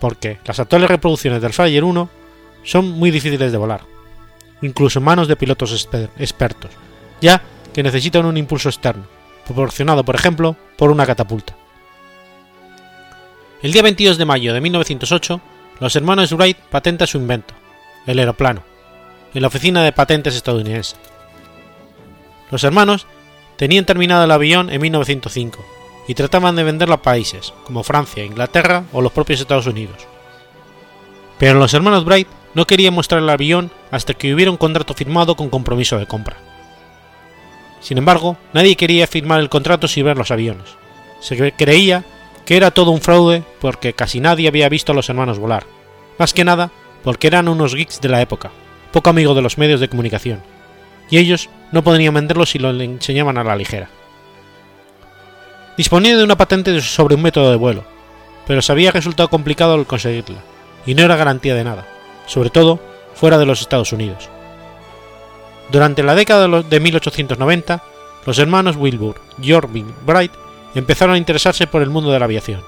porque 0.00 0.38
las 0.46 0.58
actuales 0.58 0.88
reproducciones 0.88 1.42
del 1.42 1.52
Flyer 1.52 1.84
1 1.84 2.08
son 2.62 2.90
muy 2.90 3.10
difíciles 3.10 3.52
de 3.52 3.58
volar, 3.58 3.82
incluso 4.62 4.98
en 4.98 5.04
manos 5.04 5.28
de 5.28 5.36
pilotos 5.36 5.88
expertos, 6.18 6.70
ya 7.20 7.42
que 7.72 7.82
necesitan 7.82 8.26
un 8.26 8.36
impulso 8.36 8.68
externo, 8.68 9.04
proporcionado 9.44 10.04
por 10.04 10.14
ejemplo 10.14 10.56
por 10.76 10.90
una 10.90 11.06
catapulta. 11.06 11.56
El 13.62 13.72
día 13.72 13.82
22 13.82 14.18
de 14.18 14.24
mayo 14.24 14.54
de 14.54 14.60
1908, 14.60 15.40
los 15.80 15.96
hermanos 15.96 16.32
Wright 16.32 16.56
patentan 16.56 17.08
su 17.08 17.18
invento, 17.18 17.54
el 18.06 18.18
aeroplano, 18.18 18.62
en 19.34 19.42
la 19.42 19.48
oficina 19.48 19.82
de 19.82 19.92
patentes 19.92 20.36
estadounidense. 20.36 20.96
Los 22.50 22.64
hermanos 22.64 23.06
tenían 23.56 23.84
terminado 23.84 24.24
el 24.24 24.30
avión 24.30 24.70
en 24.70 24.80
1905 24.80 25.64
y 26.06 26.14
trataban 26.14 26.56
de 26.56 26.64
venderlo 26.64 26.94
a 26.94 27.02
países 27.02 27.52
como 27.64 27.82
Francia, 27.82 28.24
Inglaterra 28.24 28.84
o 28.92 29.02
los 29.02 29.12
propios 29.12 29.40
Estados 29.40 29.66
Unidos. 29.66 30.06
Pero 31.38 31.58
los 31.58 31.74
hermanos 31.74 32.04
Bright 32.04 32.28
no 32.58 32.66
querían 32.66 32.92
mostrar 32.92 33.22
el 33.22 33.30
avión 33.30 33.70
hasta 33.92 34.14
que 34.14 34.34
hubiera 34.34 34.50
un 34.50 34.56
contrato 34.56 34.92
firmado 34.92 35.36
con 35.36 35.48
compromiso 35.48 35.96
de 35.96 36.06
compra. 36.06 36.38
Sin 37.80 37.98
embargo, 37.98 38.36
nadie 38.52 38.74
quería 38.74 39.06
firmar 39.06 39.38
el 39.38 39.48
contrato 39.48 39.86
sin 39.86 40.04
ver 40.04 40.18
los 40.18 40.32
aviones. 40.32 40.66
Se 41.20 41.52
creía 41.52 42.04
que 42.44 42.56
era 42.56 42.72
todo 42.72 42.90
un 42.90 43.00
fraude 43.00 43.44
porque 43.60 43.92
casi 43.92 44.18
nadie 44.18 44.48
había 44.48 44.68
visto 44.68 44.90
a 44.90 44.94
los 44.96 45.08
hermanos 45.08 45.38
volar, 45.38 45.66
más 46.18 46.34
que 46.34 46.44
nada 46.44 46.72
porque 47.04 47.28
eran 47.28 47.46
unos 47.46 47.76
geeks 47.76 48.00
de 48.00 48.08
la 48.08 48.22
época, 48.22 48.50
poco 48.90 49.08
amigos 49.08 49.36
de 49.36 49.42
los 49.42 49.56
medios 49.56 49.78
de 49.78 49.88
comunicación, 49.88 50.42
y 51.10 51.18
ellos 51.18 51.48
no 51.70 51.84
podrían 51.84 52.14
venderlo 52.14 52.44
si 52.44 52.58
lo 52.58 52.70
enseñaban 52.70 53.38
a 53.38 53.44
la 53.44 53.54
ligera. 53.54 53.88
Disponía 55.76 56.16
de 56.16 56.24
una 56.24 56.36
patente 56.36 56.80
sobre 56.80 57.14
un 57.14 57.22
método 57.22 57.52
de 57.52 57.56
vuelo, 57.56 57.84
pero 58.48 58.62
se 58.62 58.72
había 58.72 58.90
resultado 58.90 59.30
complicado 59.30 59.84
conseguirla, 59.84 60.40
y 60.86 60.96
no 60.96 61.04
era 61.04 61.14
garantía 61.14 61.54
de 61.54 61.62
nada, 61.62 61.86
sobre 62.28 62.50
todo 62.50 62.78
fuera 63.14 63.38
de 63.38 63.46
los 63.46 63.60
Estados 63.60 63.92
Unidos. 63.92 64.28
Durante 65.72 66.04
la 66.04 66.14
década 66.14 66.62
de 66.62 66.80
1890, 66.80 67.82
los 68.24 68.38
hermanos 68.38 68.76
Wilbur 68.76 69.20
y 69.42 69.52
Orville 69.52 69.92
Bright 70.06 70.32
empezaron 70.74 71.16
a 71.16 71.18
interesarse 71.18 71.66
por 71.66 71.82
el 71.82 71.90
mundo 71.90 72.12
de 72.12 72.18
la 72.18 72.26
aviación, 72.26 72.62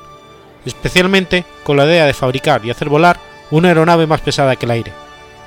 especialmente 0.67 1.45
con 1.63 1.77
la 1.77 1.85
idea 1.85 2.07
de 2.07 2.15
fabricar 2.15 2.65
y 2.65 2.71
hacer 2.71 2.89
volar 2.89 3.19
una 3.51 3.69
aeronave 3.69 4.07
más 4.07 4.21
pesada 4.21 4.57
que 4.57 4.67
el 4.67 4.73
aire, 4.73 4.93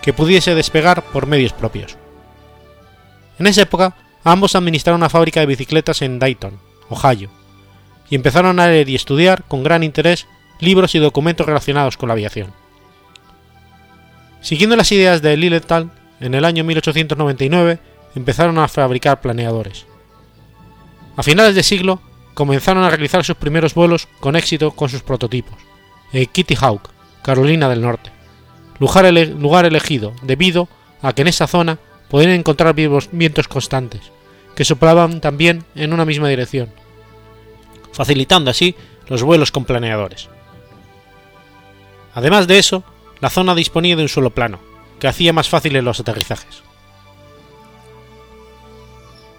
que 0.02 0.14
pudiese 0.14 0.56
despegar 0.56 1.04
por 1.04 1.28
medios 1.28 1.54
propios. 1.54 1.98
En 3.40 3.48
esa 3.48 3.64
época, 3.64 3.96
ambos 4.24 4.56
administraron 4.56 5.02
una 5.02 5.10
fábrica 5.10 5.40
de 5.40 5.46
bicicletas 5.48 6.02
en 6.02 6.20
Dayton, 6.20 6.60
Ohio, 6.90 7.30
y 8.10 8.16
empezaron 8.16 8.60
a 8.60 8.68
leer 8.68 8.90
y 8.90 8.96
estudiar 8.96 9.44
con 9.44 9.64
gran 9.64 9.84
interés 9.84 10.28
libros 10.60 10.96
y 10.96 11.00
documentos 11.00 11.46
relacionados 11.46 11.98
con 11.98 12.08
la 12.08 12.14
aviación. 12.14 12.63
Siguiendo 14.44 14.76
las 14.76 14.92
ideas 14.92 15.22
de 15.22 15.38
Lilienthal, 15.38 15.90
en 16.20 16.36
el 16.36 16.44
año 16.44 16.66
1899 16.66 17.80
empezaron 18.14 18.60
a 18.60 18.68
fabricar 18.68 19.22
planeadores. 19.22 19.86
A 21.16 21.24
finales 21.24 21.56
de 21.56 21.64
siglo 21.64 22.02
comenzaron 22.34 22.84
a 22.84 22.90
realizar 22.90 23.24
sus 23.24 23.38
primeros 23.38 23.74
vuelos 23.74 24.10
con 24.20 24.36
éxito 24.36 24.72
con 24.72 24.90
sus 24.90 25.02
prototipos, 25.02 25.56
en 26.12 26.26
Kitty 26.26 26.56
Hawk, 26.60 26.90
Carolina 27.24 27.70
del 27.70 27.82
Norte, 27.82 28.12
lugar, 28.80 29.06
lugar 29.14 29.66
elegido 29.66 30.14
debido 30.24 30.68
a 31.02 31.14
que 31.14 31.22
en 31.22 31.30
esa 31.30 31.48
zona 31.48 31.80
podían 32.10 32.32
encontrar 32.32 32.76
vientos 32.76 33.48
constantes, 33.48 34.02
que 34.56 34.66
soplaban 34.66 35.22
también 35.22 35.64
en 35.74 35.94
una 35.94 36.04
misma 36.04 36.28
dirección, 36.28 36.70
facilitando 37.94 38.52
así 38.52 38.76
los 39.08 39.24
vuelos 39.24 39.52
con 39.52 39.64
planeadores. 39.64 40.28
Además 42.14 42.46
de 42.46 42.60
eso, 42.60 42.84
la 43.24 43.30
zona 43.30 43.56
disponía 43.56 43.96
de 43.96 44.02
un 44.02 44.10
suelo 44.10 44.32
plano, 44.32 44.60
que 45.00 45.08
hacía 45.08 45.32
más 45.32 45.48
fáciles 45.48 45.82
los 45.82 45.98
aterrizajes. 45.98 46.62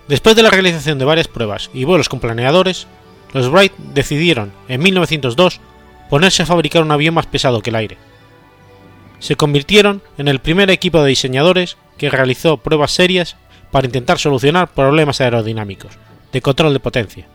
Después 0.09 0.35
de 0.37 0.43
la 0.43 0.49
realización 0.49 0.99
de 0.99 1.05
varias 1.05 1.29
pruebas 1.29 1.69
y 1.75 1.85
vuelos 1.85 2.09
con 2.09 2.19
planeadores, 2.19 2.87
los 3.35 3.51
Wright 3.51 3.75
decidieron, 3.77 4.53
en 4.69 4.81
1902, 4.81 5.61
ponerse 6.09 6.43
a 6.45 6.47
fabricar 6.47 6.83
un 6.83 6.93
avión 6.93 7.13
más 7.13 7.27
pesado 7.27 7.61
que 7.61 7.69
el 7.69 7.77
aire. 7.77 7.99
Se 9.19 9.37
convirtieron 9.37 10.01
en 10.17 10.29
el 10.29 10.41
primer 10.41 10.71
equipo 10.71 11.03
de 11.03 11.11
diseñadores 11.11 11.77
que 11.99 12.09
realizó 12.09 12.57
pruebas 12.57 12.93
serias 12.93 13.37
para 13.71 13.87
intentar 13.87 14.19
solucionar 14.19 14.73
problemas 14.73 15.21
aerodinámicos, 15.21 15.99
de 16.33 16.41
control 16.41 16.73
de 16.73 16.81
potencia, 16.81 17.27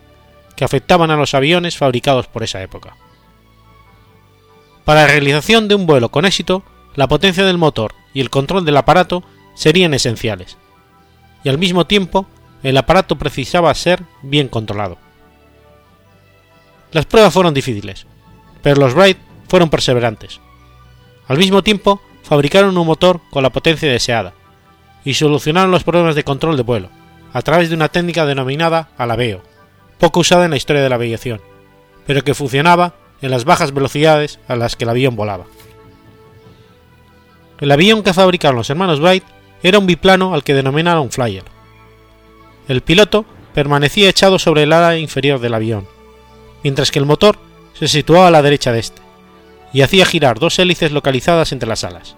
que 0.56 0.66
afectaban 0.66 1.12
a 1.12 1.16
los 1.16 1.36
aviones 1.36 1.78
fabricados 1.78 2.26
por 2.26 2.42
esa 2.42 2.64
época. 2.64 2.96
Para 4.90 5.02
la 5.02 5.08
realización 5.08 5.68
de 5.68 5.76
un 5.76 5.86
vuelo 5.86 6.10
con 6.10 6.26
éxito, 6.26 6.64
la 6.96 7.08
potencia 7.08 7.46
del 7.46 7.60
motor 7.60 7.94
y 8.12 8.22
el 8.22 8.32
control 8.32 8.66
del 8.66 8.76
aparato 8.76 9.24
serían 9.54 9.94
esenciales, 9.94 10.58
y 11.44 11.50
al 11.50 11.60
mismo 11.60 11.86
tiempo 11.86 12.26
el 12.64 12.76
aparato 12.76 13.16
precisaba 13.16 13.72
ser 13.76 14.02
bien 14.24 14.48
controlado. 14.48 14.98
Las 16.92 17.06
pruebas 17.06 17.32
fueron 17.32 17.54
difíciles, 17.54 18.08
pero 18.64 18.82
los 18.82 18.96
Wright 18.96 19.20
fueron 19.48 19.70
perseverantes. 19.70 20.40
Al 21.28 21.38
mismo 21.38 21.62
tiempo, 21.62 22.02
fabricaron 22.24 22.76
un 22.76 22.88
motor 22.88 23.22
con 23.30 23.44
la 23.44 23.52
potencia 23.52 23.92
deseada 23.92 24.34
y 25.06 25.14
solucionaron 25.14 25.70
los 25.70 25.84
problemas 25.84 26.16
de 26.16 26.24
control 26.24 26.58
de 26.58 26.64
vuelo 26.64 26.90
a 27.32 27.44
través 27.44 27.70
de 27.70 27.76
una 27.76 27.90
técnica 27.90 28.26
denominada 28.26 28.90
alabeo, 28.98 29.44
poco 30.00 30.22
usada 30.22 30.46
en 30.46 30.50
la 30.50 30.58
historia 30.58 30.82
de 30.82 30.90
la 30.90 30.96
aviación, 30.96 31.42
pero 32.08 32.24
que 32.24 32.34
funcionaba 32.34 32.96
en 33.22 33.32
las 33.32 33.46
bajas 33.46 33.74
velocidades 33.74 34.40
a 34.48 34.56
las 34.56 34.76
que 34.76 34.86
el 34.86 34.90
avión 34.90 35.16
volaba. 35.16 35.46
El 37.60 37.72
avión 37.72 38.04
que 38.04 38.14
fabricaron 38.14 38.58
los 38.58 38.70
hermanos 38.70 39.00
Wright 39.00 39.24
era 39.64 39.80
un 39.80 39.88
biplano 39.88 40.34
al 40.34 40.44
que 40.44 40.54
denominaron 40.54 41.12
flyer. 41.12 41.44
El 42.68 42.82
piloto 42.82 43.26
permanecía 43.54 44.10
echado 44.10 44.40
sobre 44.40 44.64
el 44.64 44.74
ala 44.74 44.98
inferior 44.98 45.40
del 45.40 45.54
avión, 45.54 45.88
mientras 46.64 46.92
que 46.92 47.00
el 47.00 47.06
motor 47.06 47.38
se 47.74 47.88
situaba 47.88 48.28
a 48.28 48.32
la 48.32 48.42
derecha 48.42 48.72
de 48.72 48.80
este, 48.80 49.02
y 49.74 49.82
hacía 49.82 50.06
girar 50.06 50.40
dos 50.40 50.58
hélices 50.60 50.92
localizadas 50.92 51.52
entre 51.52 51.68
las 51.68 51.84
alas. 51.84 52.16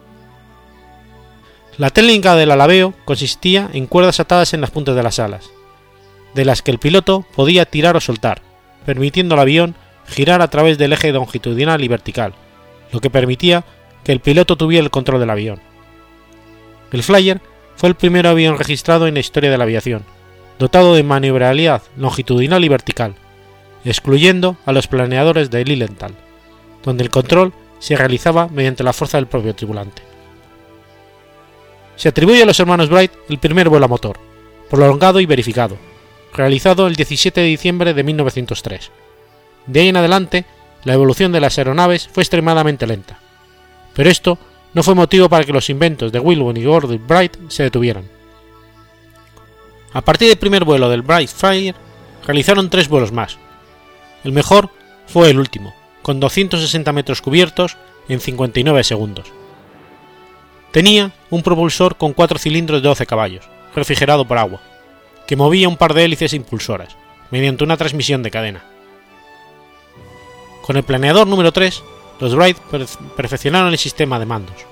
La 1.78 1.90
técnica 1.90 2.36
del 2.36 2.52
alabeo 2.52 2.94
consistía 3.06 3.70
en 3.74 3.88
cuerdas 3.88 4.20
atadas 4.20 4.54
en 4.54 4.62
las 4.62 4.72
puntas 4.72 4.96
de 4.96 5.04
las 5.04 5.20
alas, 5.20 5.50
de 6.36 6.46
las 6.46 6.62
que 6.62 6.72
el 6.72 6.80
piloto 6.80 7.26
podía 7.36 7.66
tirar 7.66 7.96
o 7.96 8.02
soltar, 8.02 8.42
permitiendo 8.86 9.36
al 9.36 9.42
avión 9.42 9.76
girar 10.08 10.42
a 10.42 10.50
través 10.50 10.78
del 10.78 10.94
eje 10.94 11.12
longitudinal 11.12 11.84
y 11.84 11.88
vertical, 11.88 12.34
lo 12.92 13.00
que 13.00 13.10
permitía 13.10 13.64
que 14.04 14.12
el 14.12 14.20
piloto 14.20 14.56
tuviera 14.56 14.84
el 14.84 14.92
control 14.92 15.20
del 15.20 15.30
avión. 15.30 15.60
El 16.92 17.04
Flyer 17.04 17.42
fue 17.76 17.90
el 17.90 17.96
primer 17.96 18.28
avión 18.28 18.58
registrado 18.58 19.08
en 19.08 19.14
la 19.14 19.20
historia 19.20 19.50
de 19.50 19.58
la 19.58 19.64
aviación, 19.64 20.04
dotado 20.60 20.94
de 20.94 21.04
maniobrabilidad 21.04 21.82
longitudinal 21.98 22.64
y 22.64 22.70
vertical, 22.70 23.16
excluyendo 23.86 24.58
a 24.66 24.72
los 24.72 24.88
planeadores 24.88 25.50
de 25.50 25.64
Lilienthal, 25.66 26.14
donde 26.84 27.04
el 27.04 27.10
control 27.10 27.54
se 27.80 27.96
realizaba 27.96 28.48
mediante 28.48 28.84
la 28.84 28.94
fuerza 28.94 29.18
del 29.18 29.28
propio 29.28 29.56
tripulante. 29.56 30.04
Se 31.96 32.10
atribuye 32.10 32.44
a 32.44 32.46
los 32.46 32.60
hermanos 32.60 32.90
Bright 32.90 33.12
el 33.30 33.40
primer 33.40 33.70
vuelo 33.70 33.86
a 33.86 33.90
motor, 33.90 34.20
prolongado 34.70 35.20
y 35.20 35.26
verificado, 35.26 35.78
realizado 36.34 36.88
el 36.88 36.96
17 36.96 37.42
de 37.42 37.48
diciembre 37.48 37.94
de 37.94 38.04
1903. 38.04 38.92
De 39.68 39.82
ahí 39.82 39.90
en 39.90 39.98
adelante, 39.98 40.46
la 40.84 40.94
evolución 40.94 41.32
de 41.32 41.40
las 41.40 41.58
aeronaves 41.58 42.08
fue 42.12 42.24
extremadamente 42.24 42.88
lenta, 42.88 43.20
pero 43.94 44.10
esto 44.10 44.38
no 44.74 44.84
fue 44.84 44.96
motivo 44.96 45.30
para 45.30 45.44
que 45.44 45.54
los 45.54 45.70
inventos 45.70 46.12
de 46.12 46.20
Wilbur 46.20 46.58
y 46.58 46.64
Gordon 46.64 47.08
Bright 47.08 47.38
se 47.50 47.64
detuvieran. 47.64 48.06
A 49.94 50.02
partir 50.02 50.30
del 50.30 50.38
primer 50.38 50.64
vuelo 50.64 50.90
del 50.90 51.02
Bright 51.02 51.30
Fire, 51.30 51.76
realizaron 52.26 52.70
tres 52.70 52.88
vuelos 52.88 53.12
más. 53.12 53.38
El 54.24 54.32
mejor 54.32 54.70
fue 55.08 55.30
el 55.30 55.40
último, 55.40 55.76
con 56.02 56.20
260 56.20 56.94
metros 56.94 57.22
cubiertos 57.22 57.78
en 58.08 58.20
59 58.20 58.84
segundos. 58.84 59.32
Tenía 60.72 61.12
un 61.30 61.44
propulsor 61.44 61.98
con 61.98 62.14
cuatro 62.14 62.40
cilindros 62.40 62.82
de 62.82 62.88
12 62.88 63.06
caballos, 63.06 63.50
refrigerado 63.76 64.26
por 64.26 64.38
agua, 64.38 64.62
que 65.28 65.36
movía 65.36 65.68
un 65.68 65.76
par 65.76 65.94
de 65.94 66.06
hélices 66.06 66.34
impulsoras, 66.34 66.96
mediante 67.30 67.66
una 67.66 67.76
transmisión 67.76 68.24
de 68.24 68.32
cadena. 68.32 68.64
Con 70.62 70.78
el 70.78 70.84
planeador 70.84 71.28
número 71.28 71.52
3, 71.52 71.84
los 72.20 72.36
Wright 72.36 72.58
perfeccionaron 73.16 73.72
el 73.72 73.78
sistema 73.78 74.20
de 74.20 74.26
mandos. 74.26 74.66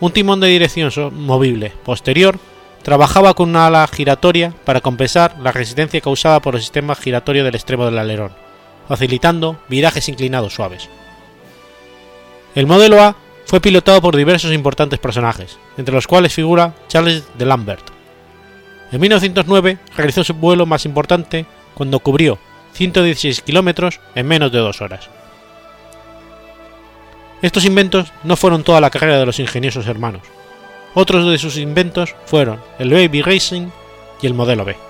Un 0.00 0.12
timón 0.12 0.40
de 0.40 0.48
dirección 0.48 0.90
movible 1.14 1.72
posterior 1.84 2.38
trabajaba 2.82 3.34
con 3.34 3.50
una 3.50 3.66
ala 3.66 3.86
giratoria 3.86 4.54
para 4.64 4.80
compensar 4.80 5.36
la 5.42 5.52
resistencia 5.52 6.00
causada 6.00 6.40
por 6.40 6.54
el 6.54 6.60
sistema 6.60 6.94
giratorio 6.94 7.44
del 7.44 7.54
extremo 7.54 7.84
del 7.84 7.98
alerón, 7.98 8.32
facilitando 8.88 9.58
virajes 9.68 10.08
inclinados 10.08 10.54
suaves. 10.54 10.88
El 12.54 12.66
modelo 12.66 13.00
A 13.00 13.14
fue 13.44 13.60
pilotado 13.60 14.00
por 14.00 14.16
diversos 14.16 14.52
importantes 14.52 14.98
personajes, 14.98 15.58
entre 15.76 15.94
los 15.94 16.06
cuales 16.06 16.34
figura 16.34 16.74
Charles 16.88 17.24
de 17.36 17.46
Lambert. 17.46 17.84
En 18.90 19.00
1909 19.00 19.78
realizó 19.96 20.24
su 20.24 20.34
vuelo 20.34 20.66
más 20.66 20.84
importante 20.84 21.46
cuando 21.74 22.00
cubrió 22.00 22.38
116 22.72 23.42
kilómetros 23.42 24.00
en 24.14 24.26
menos 24.26 24.52
de 24.52 24.58
dos 24.58 24.80
horas. 24.80 25.08
Estos 27.42 27.64
inventos 27.64 28.12
no 28.22 28.36
fueron 28.36 28.64
toda 28.64 28.80
la 28.80 28.90
carrera 28.90 29.18
de 29.18 29.26
los 29.26 29.40
ingeniosos 29.40 29.86
hermanos. 29.86 30.22
Otros 30.94 31.30
de 31.30 31.38
sus 31.38 31.56
inventos 31.56 32.14
fueron 32.26 32.60
el 32.78 32.90
Baby 32.90 33.22
Racing 33.22 33.68
y 34.20 34.26
el 34.26 34.34
modelo 34.34 34.64
B. 34.64 34.89